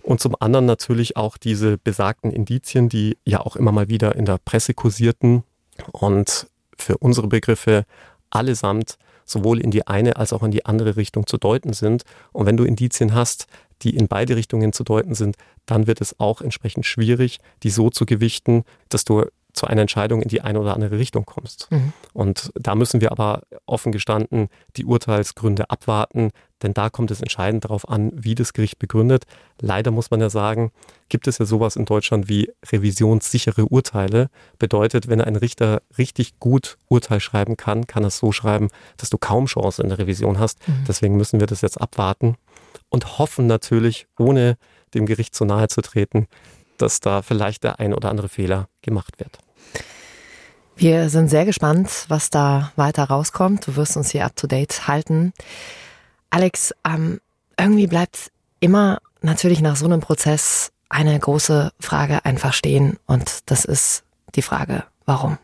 Und 0.03 0.19
zum 0.19 0.35
anderen 0.39 0.65
natürlich 0.65 1.17
auch 1.17 1.37
diese 1.37 1.79
besagten 1.79 2.31
Indizien, 2.31 2.89
die 2.89 3.17
ja 3.25 3.39
auch 3.39 3.55
immer 3.55 3.71
mal 3.71 3.89
wieder 3.89 4.15
in 4.15 4.25
der 4.25 4.37
Presse 4.37 4.75
kursierten 4.75 5.43
und 5.91 6.47
für 6.77 6.97
unsere 6.97 7.27
Begriffe 7.27 7.85
allesamt 8.29 8.97
sowohl 9.25 9.59
in 9.59 9.71
die 9.71 9.87
eine 9.87 10.17
als 10.17 10.31
auch 10.31 10.43
in 10.43 10.51
die 10.51 10.65
andere 10.65 10.95
Richtung 10.95 11.25
zu 11.25 11.37
deuten 11.37 11.73
sind. 11.73 12.03
Und 12.31 12.45
wenn 12.45 12.57
du 12.57 12.63
Indizien 12.63 13.13
hast, 13.13 13.47
die 13.81 13.95
in 13.95 14.07
beide 14.07 14.35
Richtungen 14.35 14.71
zu 14.71 14.83
deuten 14.83 15.15
sind, 15.15 15.35
dann 15.65 15.87
wird 15.87 15.99
es 15.99 16.19
auch 16.19 16.41
entsprechend 16.41 16.85
schwierig, 16.85 17.39
die 17.63 17.71
so 17.71 17.89
zu 17.89 18.05
gewichten, 18.05 18.63
dass 18.89 19.03
du 19.03 19.25
zu 19.55 19.67
einer 19.67 19.81
Entscheidung 19.81 20.21
in 20.21 20.27
die 20.27 20.41
eine 20.41 20.59
oder 20.59 20.73
andere 20.73 20.97
Richtung 20.97 21.25
kommst. 21.25 21.67
Mhm. 21.71 21.93
Und 22.13 22.51
da 22.55 22.75
müssen 22.75 23.01
wir 23.01 23.11
aber 23.11 23.43
offen 23.65 23.91
gestanden 23.91 24.49
die 24.75 24.85
Urteilsgründe 24.85 25.69
abwarten, 25.69 26.31
Denn 26.63 26.73
da 26.73 26.89
kommt 26.89 27.11
es 27.11 27.21
entscheidend 27.21 27.65
darauf 27.65 27.87
an, 27.89 28.11
wie 28.15 28.33
das 28.33 28.53
Gericht 28.53 28.79
begründet. 28.79 29.25
Leider 29.59 29.91
muss 29.91 30.09
man 30.09 30.21
ja 30.21 30.29
sagen, 30.29 30.71
gibt 31.09 31.27
es 31.27 31.37
ja 31.37 31.45
sowas 31.45 31.75
in 31.75 31.85
Deutschland 31.85 32.29
wie 32.29 32.49
revisionssichere 32.71 33.65
Urteile. 33.65 34.29
Bedeutet, 34.57 35.07
wenn 35.07 35.21
ein 35.21 35.35
Richter 35.35 35.81
richtig 35.97 36.39
gut 36.39 36.77
Urteil 36.87 37.19
schreiben 37.19 37.57
kann, 37.57 37.87
kann 37.87 38.03
er 38.03 38.07
es 38.07 38.17
so 38.17 38.31
schreiben, 38.31 38.69
dass 38.97 39.09
du 39.09 39.17
kaum 39.17 39.47
Chance 39.47 39.83
in 39.83 39.89
der 39.89 39.99
Revision 39.99 40.39
hast. 40.39 40.65
Mhm. 40.67 40.85
Deswegen 40.87 41.17
müssen 41.17 41.39
wir 41.39 41.47
das 41.47 41.61
jetzt 41.61 41.79
abwarten 41.79 42.35
und 42.89 43.19
hoffen 43.19 43.47
natürlich, 43.47 44.07
ohne 44.17 44.57
dem 44.93 45.05
Gericht 45.05 45.35
zu 45.35 45.43
nahe 45.43 45.67
zu 45.67 45.81
treten, 45.81 46.27
dass 46.77 46.99
da 46.99 47.21
vielleicht 47.21 47.63
der 47.63 47.79
ein 47.79 47.93
oder 47.93 48.09
andere 48.09 48.29
Fehler 48.29 48.67
gemacht 48.81 49.19
wird. 49.19 49.39
Wir 50.77 51.09
sind 51.09 51.29
sehr 51.29 51.45
gespannt, 51.45 52.05
was 52.09 52.29
da 52.29 52.71
weiter 52.75 53.05
rauskommt. 53.05 53.65
Du 53.65 53.75
wirst 53.77 53.95
uns 53.95 54.11
hier 54.11 54.25
up 54.25 54.35
to 54.35 54.45
date 54.45 54.87
halten. 54.87 55.33
Alex, 56.29 56.73
ähm, 56.85 57.21
irgendwie 57.57 57.87
bleibt 57.87 58.31
immer 58.59 58.99
natürlich 59.21 59.61
nach 59.61 59.77
so 59.77 59.85
einem 59.85 60.01
Prozess 60.01 60.71
eine 60.89 61.17
große 61.17 61.71
Frage 61.79 62.25
einfach 62.25 62.53
stehen 62.53 62.97
und 63.05 63.49
das 63.49 63.65
ist 63.65 64.03
die 64.35 64.41
Frage, 64.41 64.83
warum? 65.05 65.37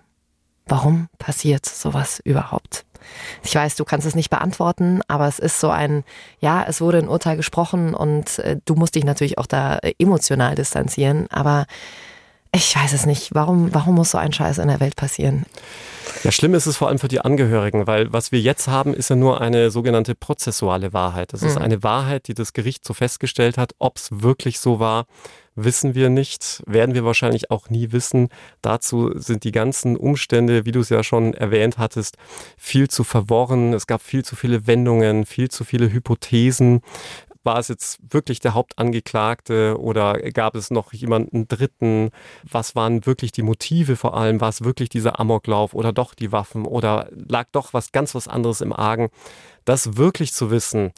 Warum 0.66 1.08
passiert 1.18 1.66
sowas 1.66 2.20
überhaupt? 2.24 2.86
Ich 3.44 3.56
weiß, 3.56 3.76
du 3.76 3.86
kannst 3.86 4.08
es 4.08 4.16
nicht 4.16 4.30
beantworten, 4.30 5.02
aber 5.08 5.28
es 5.28 5.40
ist 5.40 5.60
so 5.60 5.70
ein, 5.70 6.04
ja, 6.40 6.64
es 6.68 6.82
wurde 6.82 7.00
ein 7.00 7.08
Urteil 7.08 7.38
gesprochen 7.38 7.94
und 7.94 8.40
äh, 8.40 8.58
du 8.66 8.76
musst 8.76 8.96
dich 8.96 9.04
natürlich 9.04 9.38
auch 9.38 9.48
da 9.48 9.80
emotional 10.00 10.56
distanzieren, 10.56 11.28
aber 11.30 11.66
ich 12.54 12.76
weiß 12.76 12.92
es 12.92 13.06
nicht. 13.06 13.34
Warum, 13.34 13.74
warum 13.74 13.96
muss 13.96 14.12
so 14.12 14.18
ein 14.18 14.34
Scheiß 14.34 14.58
in 14.58 14.68
der 14.68 14.82
Welt 14.82 14.98
passieren? 14.98 15.46
Ja, 16.24 16.32
schlimm 16.32 16.54
ist 16.54 16.66
es 16.66 16.76
vor 16.76 16.90
allem 16.90 17.00
für 17.00 17.08
die 17.08 17.22
Angehörigen, 17.22 17.88
weil 17.88 18.12
was 18.12 18.34
wir 18.34 18.42
jetzt 18.42 18.68
haben, 18.68 18.94
ist 18.94 19.10
ja 19.10 19.16
nur 19.16 19.40
eine 19.40 19.72
sogenannte 19.72 20.16
prozessuale 20.16 20.92
Wahrheit. 20.92 21.32
Das 21.32 21.44
ist 21.44 21.56
mhm. 21.56 21.62
eine 21.62 21.84
Wahrheit, 21.84 22.28
die 22.28 22.34
das 22.34 22.52
Gericht 22.52 22.84
so 22.84 22.94
festgestellt 22.94 23.58
hat. 23.58 23.74
Ob 23.80 23.98
es 23.98 24.10
wirklich 24.12 24.60
so 24.60 24.80
war, 24.80 25.06
wissen 25.56 25.96
wir 25.96 26.10
nicht, 26.10 26.64
werden 26.66 26.96
wir 26.96 27.06
wahrscheinlich 27.06 27.52
auch 27.52 27.70
nie 27.70 27.92
wissen. 27.92 28.30
Dazu 28.62 29.12
sind 29.16 29.44
die 29.44 29.52
ganzen 29.52 29.98
Umstände, 29.98 30.66
wie 30.66 30.72
du 30.72 30.80
es 30.80 30.90
ja 30.90 31.04
schon 31.04 31.34
erwähnt 31.34 31.78
hattest, 31.78 32.18
viel 32.58 32.90
zu 32.90 33.04
verworren. 33.04 33.74
Es 33.74 33.88
gab 33.88 34.02
viel 34.02 34.24
zu 34.24 34.36
viele 34.36 34.68
Wendungen, 34.68 35.26
viel 35.26 35.50
zu 35.50 35.64
viele 35.64 35.92
Hypothesen 35.92 36.82
war 37.44 37.58
es 37.58 37.68
jetzt 37.70 38.00
wirklich 38.08 38.40
der 38.40 38.54
Hauptangeklagte 38.54 39.78
oder 39.80 40.14
gab 40.32 40.56
es 40.56 40.70
noch 40.70 40.94
jemanden 40.94 41.48
Dritten? 41.48 42.12
Was 42.50 42.76
waren 42.76 43.06
wirklich 43.06 43.32
die 43.32 43.42
Motive 43.42 43.96
vor 43.96 44.16
allem? 44.16 44.42
War 44.42 44.50
es 44.50 44.64
wirklich 44.64 44.90
dieser 44.90 45.20
Amoklauf 45.20 45.74
oder 45.74 45.92
doch 45.92 46.14
die 46.14 46.32
Waffen 46.32 46.66
oder 46.66 47.10
lag 47.12 47.48
doch 47.52 47.74
was 47.74 47.92
ganz 47.92 48.14
was 48.14 48.28
anderes 48.28 48.62
im 48.62 48.74
Argen? 48.74 49.10
Das 49.66 49.98
wirklich 49.98 50.34
zu 50.34 50.52
wissen, 50.52 50.92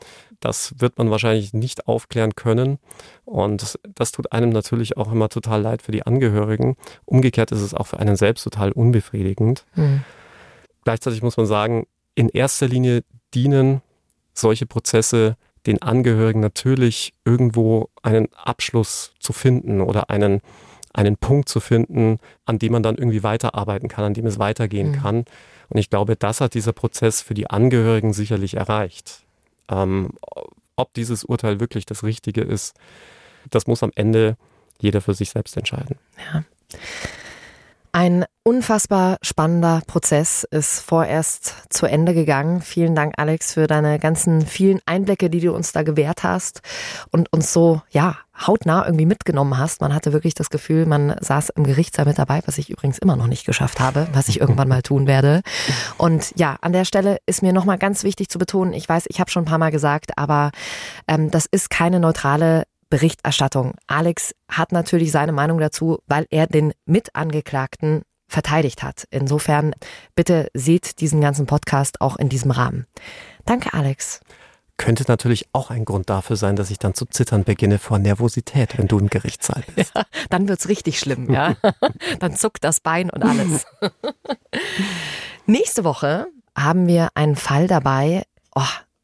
das 0.43 0.73
wird 0.77 0.97
man 0.97 1.09
wahrscheinlich 1.09 1.53
nicht 1.53 1.87
aufklären 1.87 2.35
können. 2.35 2.79
Und 3.23 3.79
das 3.95 4.11
tut 4.11 4.31
einem 4.33 4.49
natürlich 4.49 4.97
auch 4.97 5.11
immer 5.11 5.29
total 5.29 5.61
leid 5.61 5.81
für 5.81 5.91
die 5.91 6.05
Angehörigen. 6.05 6.75
Umgekehrt 7.05 7.51
ist 7.51 7.61
es 7.61 7.73
auch 7.73 7.87
für 7.87 7.99
einen 7.99 8.17
selbst 8.17 8.43
total 8.43 8.71
unbefriedigend. 8.71 9.65
Mhm. 9.75 10.03
Gleichzeitig 10.83 11.21
muss 11.21 11.37
man 11.37 11.45
sagen, 11.45 11.87
in 12.15 12.27
erster 12.27 12.67
Linie 12.67 13.03
dienen 13.33 13.81
solche 14.33 14.65
Prozesse 14.65 15.37
den 15.65 15.81
Angehörigen 15.81 16.41
natürlich 16.41 17.13
irgendwo 17.23 17.89
einen 18.01 18.27
Abschluss 18.33 19.13
zu 19.19 19.31
finden 19.31 19.79
oder 19.79 20.09
einen, 20.09 20.41
einen 20.91 21.15
Punkt 21.15 21.47
zu 21.47 21.61
finden, 21.61 22.17
an 22.45 22.59
dem 22.59 22.73
man 22.73 22.83
dann 22.83 22.97
irgendwie 22.97 23.23
weiterarbeiten 23.23 23.87
kann, 23.87 24.03
an 24.03 24.13
dem 24.13 24.25
es 24.25 24.39
weitergehen 24.39 24.91
mhm. 24.91 24.95
kann. 24.95 25.25
Und 25.69 25.77
ich 25.77 25.89
glaube, 25.89 26.17
das 26.17 26.41
hat 26.41 26.53
dieser 26.53 26.73
Prozess 26.73 27.21
für 27.21 27.33
die 27.33 27.49
Angehörigen 27.49 28.11
sicherlich 28.11 28.57
erreicht. 28.57 29.23
Ähm, 29.69 30.11
ob 30.75 30.93
dieses 30.93 31.23
Urteil 31.23 31.59
wirklich 31.59 31.85
das 31.85 32.03
Richtige 32.03 32.41
ist, 32.41 32.75
das 33.49 33.67
muss 33.67 33.83
am 33.83 33.91
Ende 33.95 34.37
jeder 34.79 35.01
für 35.01 35.13
sich 35.13 35.29
selbst 35.29 35.55
entscheiden. 35.57 35.97
Ja. 36.33 36.43
Ein 37.95 38.25
unfassbar 38.41 39.17
spannender 39.21 39.83
Prozess 39.85 40.47
ist 40.49 40.79
vorerst 40.79 41.53
zu 41.69 41.85
Ende 41.85 42.15
gegangen. 42.15 42.63
Vielen 42.63 42.95
Dank, 42.95 43.13
Alex, 43.17 43.53
für 43.53 43.67
deine 43.67 43.99
ganzen 43.99 44.47
vielen 44.47 44.79
Einblicke, 44.87 45.29
die 45.29 45.39
du 45.39 45.53
uns 45.53 45.73
da 45.73 45.83
gewährt 45.83 46.23
hast 46.23 46.61
und 47.11 47.31
uns 47.31 47.53
so, 47.53 47.83
ja, 47.91 48.17
hautnah 48.47 48.85
irgendwie 48.87 49.05
mitgenommen 49.05 49.59
hast. 49.59 49.81
Man 49.81 49.93
hatte 49.93 50.11
wirklich 50.11 50.33
das 50.33 50.49
Gefühl, 50.49 50.87
man 50.87 51.15
saß 51.21 51.49
im 51.49 51.65
Gerichtssaal 51.65 52.07
mit 52.07 52.17
dabei, 52.17 52.41
was 52.47 52.57
ich 52.57 52.71
übrigens 52.71 52.97
immer 52.97 53.15
noch 53.15 53.27
nicht 53.27 53.45
geschafft 53.45 53.79
habe, 53.79 54.07
was 54.11 54.27
ich 54.27 54.41
irgendwann 54.41 54.67
mal 54.67 54.81
tun 54.81 55.05
werde. 55.05 55.43
Und 55.99 56.33
ja, 56.35 56.57
an 56.61 56.73
der 56.73 56.85
Stelle 56.85 57.19
ist 57.27 57.43
mir 57.43 57.53
nochmal 57.53 57.77
ganz 57.77 58.03
wichtig 58.03 58.27
zu 58.27 58.39
betonen, 58.39 58.73
ich 58.73 58.89
weiß, 58.89 59.05
ich 59.07 59.19
habe 59.19 59.29
schon 59.29 59.43
ein 59.43 59.47
paar 59.47 59.59
Mal 59.59 59.71
gesagt, 59.71 60.17
aber 60.17 60.49
ähm, 61.07 61.29
das 61.29 61.45
ist 61.45 61.69
keine 61.69 61.99
neutrale 61.99 62.63
Berichterstattung. 62.93 63.73
Alex 63.87 64.35
hat 64.47 64.71
natürlich 64.71 65.11
seine 65.11 65.31
Meinung 65.31 65.57
dazu, 65.57 65.97
weil 66.05 66.27
er 66.29 66.45
den 66.45 66.73
Mitangeklagten 66.85 68.03
verteidigt 68.27 68.83
hat. 68.83 69.07
Insofern 69.09 69.73
bitte 70.13 70.49
seht 70.53 70.99
diesen 71.01 71.19
ganzen 71.19 71.47
Podcast 71.47 72.01
auch 72.01 72.17
in 72.17 72.29
diesem 72.29 72.51
Rahmen. 72.51 72.85
Danke, 73.45 73.73
Alex. 73.73 74.19
Könnte 74.77 75.05
natürlich 75.07 75.47
auch 75.53 75.71
ein 75.71 75.85
Grund 75.85 76.11
dafür 76.11 76.35
sein, 76.35 76.55
dass 76.55 76.69
ich 76.69 76.77
dann 76.77 76.93
zu 76.93 77.07
zittern 77.07 77.43
beginne 77.45 77.79
vor 77.79 77.97
Nervosität, 77.97 78.77
wenn 78.77 78.87
du 78.87 78.99
im 78.99 79.09
Gerichtssaal 79.09 79.63
bist. 79.75 79.95
Ja, 79.95 80.03
dann 80.29 80.47
wird's 80.47 80.69
richtig 80.69 80.99
schlimm, 80.99 81.33
ja. 81.33 81.55
dann 82.19 82.35
zuckt 82.35 82.63
das 82.63 82.79
Bein 82.79 83.09
und 83.09 83.23
alles. 83.23 83.65
Nächste 85.47 85.83
Woche 85.83 86.27
haben 86.55 86.85
wir 86.85 87.09
einen 87.15 87.37
Fall 87.37 87.65
dabei. 87.65 88.21
Oh, 88.53 88.61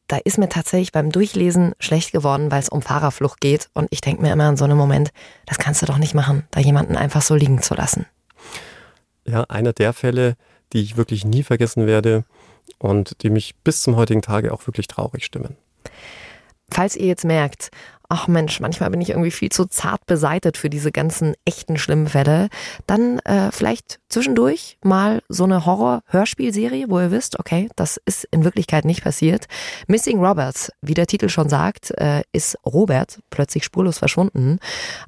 da 0.09 0.17
ist 0.17 0.39
mir 0.39 0.49
tatsächlich 0.49 0.91
beim 0.91 1.11
Durchlesen 1.11 1.73
schlecht 1.79 2.11
geworden, 2.11 2.51
weil 2.51 2.59
es 2.59 2.67
um 2.67 2.81
Fahrerflucht 2.81 3.39
geht. 3.39 3.69
Und 3.73 3.87
ich 3.91 4.01
denke 4.01 4.23
mir 4.23 4.33
immer 4.33 4.49
in 4.49 4.57
so 4.57 4.65
einem 4.65 4.77
Moment, 4.77 5.11
das 5.45 5.59
kannst 5.59 5.81
du 5.81 5.85
doch 5.85 5.99
nicht 5.99 6.15
machen, 6.15 6.47
da 6.51 6.59
jemanden 6.59 6.97
einfach 6.97 7.21
so 7.21 7.35
liegen 7.35 7.61
zu 7.61 7.75
lassen. 7.75 8.05
Ja, 9.25 9.43
einer 9.43 9.71
der 9.71 9.93
Fälle, 9.93 10.35
die 10.73 10.81
ich 10.81 10.97
wirklich 10.97 11.25
nie 11.25 11.43
vergessen 11.43 11.85
werde 11.85 12.25
und 12.79 13.21
die 13.21 13.29
mich 13.29 13.55
bis 13.63 13.83
zum 13.83 13.95
heutigen 13.95 14.23
Tage 14.23 14.51
auch 14.51 14.65
wirklich 14.65 14.87
traurig 14.87 15.23
stimmen. 15.23 15.55
Falls 16.71 16.95
ihr 16.95 17.07
jetzt 17.07 17.25
merkt, 17.25 17.71
ach 18.09 18.27
Mensch, 18.27 18.59
manchmal 18.59 18.89
bin 18.89 19.01
ich 19.01 19.11
irgendwie 19.11 19.31
viel 19.31 19.49
zu 19.49 19.65
zart 19.65 20.05
beseitet 20.07 20.57
für 20.57 20.69
diese 20.69 20.91
ganzen 20.91 21.35
echten 21.45 21.77
schlimmen 21.77 22.07
Fälle, 22.07 22.49
dann 22.87 23.19
äh, 23.19 23.51
vielleicht 23.51 23.99
zwischendurch 24.09 24.79
mal 24.83 25.21
so 25.29 25.43
eine 25.43 25.65
Horror-Hörspielserie, 25.65 26.89
wo 26.89 26.99
ihr 26.99 27.11
wisst, 27.11 27.39
okay, 27.39 27.69
das 27.75 28.01
ist 28.05 28.27
in 28.31 28.43
Wirklichkeit 28.43 28.83
nicht 28.83 29.03
passiert. 29.03 29.45
Missing 29.87 30.19
Roberts, 30.19 30.71
wie 30.81 30.95
der 30.95 31.05
Titel 31.05 31.29
schon 31.29 31.49
sagt, 31.49 31.91
äh, 31.91 32.23
ist 32.33 32.57
Robert 32.65 33.19
plötzlich 33.29 33.63
spurlos 33.63 33.99
verschwunden. 33.99 34.57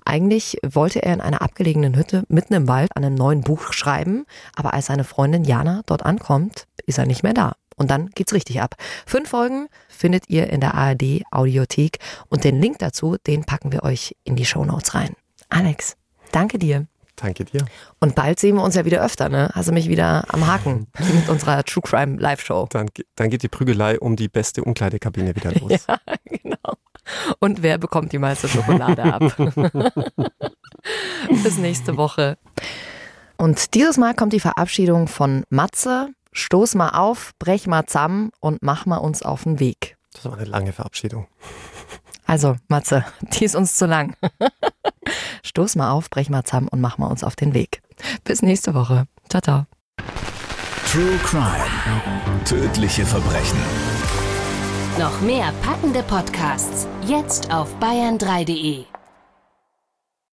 Eigentlich 0.06 0.58
wollte 0.64 1.02
er 1.02 1.14
in 1.14 1.22
einer 1.22 1.42
abgelegenen 1.42 1.96
Hütte 1.96 2.24
mitten 2.28 2.54
im 2.54 2.68
Wald 2.68 2.96
an 2.96 3.04
einem 3.04 3.16
neuen 3.16 3.42
Buch 3.42 3.74
schreiben, 3.74 4.26
aber 4.56 4.76
als 4.76 4.86
seine 4.86 5.04
Freundin 5.04 5.44
Jana 5.44 5.82
dort 5.88 6.06
ankommt, 6.06 6.68
ist 6.86 7.00
er 7.00 7.08
nicht 7.08 7.24
mehr 7.24 7.34
da. 7.34 7.54
Und 7.76 7.92
dann 7.92 8.10
geht's 8.10 8.34
richtig 8.34 8.62
ab. 8.62 8.76
Fünf 9.06 9.30
Folgen 9.30 9.68
findet 9.90 10.30
ihr 10.30 10.50
in 10.50 10.62
der 10.62 10.76
ARD 10.76 11.24
Audiothek 11.32 12.00
und 12.30 12.44
den 12.44 12.60
Link 12.62 12.80
dazu, 12.80 13.18
den 13.28 13.44
packen 13.44 13.72
wir 13.72 13.84
euch 13.84 14.16
in 14.24 14.36
die 14.36 14.46
Show 14.46 14.66
Notes 14.66 14.94
rein. 14.94 15.16
Alex, 15.50 15.96
danke 16.32 16.60
dir. 16.60 16.88
Danke 17.16 17.46
dir. 17.46 17.66
Und 18.00 18.16
bald 18.16 18.40
sehen 18.40 18.56
wir 18.56 18.64
uns 18.64 18.76
ja 18.76 18.84
wieder 18.86 19.04
öfter, 19.04 19.30
ne? 19.30 19.52
Hast 19.54 19.70
du 19.70 19.74
mich 19.74 19.90
wieder 19.90 20.26
am 20.34 20.48
Haken 20.48 20.88
mit 20.98 21.30
unserer 21.30 21.64
True 21.64 21.84
Crime 21.84 22.18
Live 22.18 22.42
Show. 22.42 22.68
Dann, 22.72 22.90
dann 23.16 23.30
geht 23.30 23.44
die 23.44 23.48
Prügelei 23.48 24.00
um 24.00 24.16
die 24.16 24.28
beste 24.28 24.64
Umkleidekabine 24.64 25.36
wieder 25.36 25.52
los. 25.54 25.86
ja, 25.88 26.00
genau. 26.26 26.74
Und 27.40 27.62
wer 27.62 27.78
bekommt 27.78 28.12
die 28.12 28.18
meiste 28.18 28.48
Schokolade 28.48 29.04
ab? 29.04 29.22
Bis 31.44 31.58
nächste 31.58 31.98
Woche. 31.98 32.38
Und 33.38 33.76
dieses 33.76 33.98
Mal 33.98 34.16
kommt 34.16 34.34
die 34.34 34.40
Verabschiedung 34.40 35.08
von 35.08 35.44
Matze, 35.50 36.10
stoß 36.34 36.76
mal 36.76 36.90
auf, 36.90 37.32
brech 37.40 37.68
mal 37.68 37.86
zusammen 37.86 38.32
und 38.40 38.62
mach 38.62 38.86
mal 38.86 38.98
uns 38.98 39.24
auf 39.24 39.44
den 39.44 39.60
Weg. 39.60 39.98
Das 40.14 40.26
war 40.26 40.34
eine 40.34 40.46
lange 40.46 40.74
Verabschiedung. 40.74 41.28
Also, 42.26 42.56
Matze, 42.68 43.06
die 43.22 43.46
ist 43.46 43.56
uns 43.56 43.76
zu 43.76 43.86
lang. 43.86 44.16
stoß 45.44 45.76
mal 45.76 45.92
auf, 45.92 46.10
brech 46.10 46.30
mal 46.30 46.44
zusammen 46.44 46.68
und 46.68 46.82
mach 46.82 46.98
mal 46.98 47.08
uns 47.08 47.24
auf 47.24 47.36
den 47.36 47.54
Weg. 47.54 47.82
Bis 48.24 48.42
nächste 48.42 48.74
Woche. 48.74 49.06
Ciao, 49.30 49.42
ciao. 49.42 49.66
True 50.92 51.18
Crime. 51.24 51.66
Tödliche 52.46 53.06
Verbrechen. 53.06 53.60
Noch 55.00 55.22
mehr 55.22 55.54
packende 55.62 56.04
Podcasts. 56.04 56.88
Jetzt 57.08 57.52
auf 57.52 57.74
bayern3.de. 57.80 58.91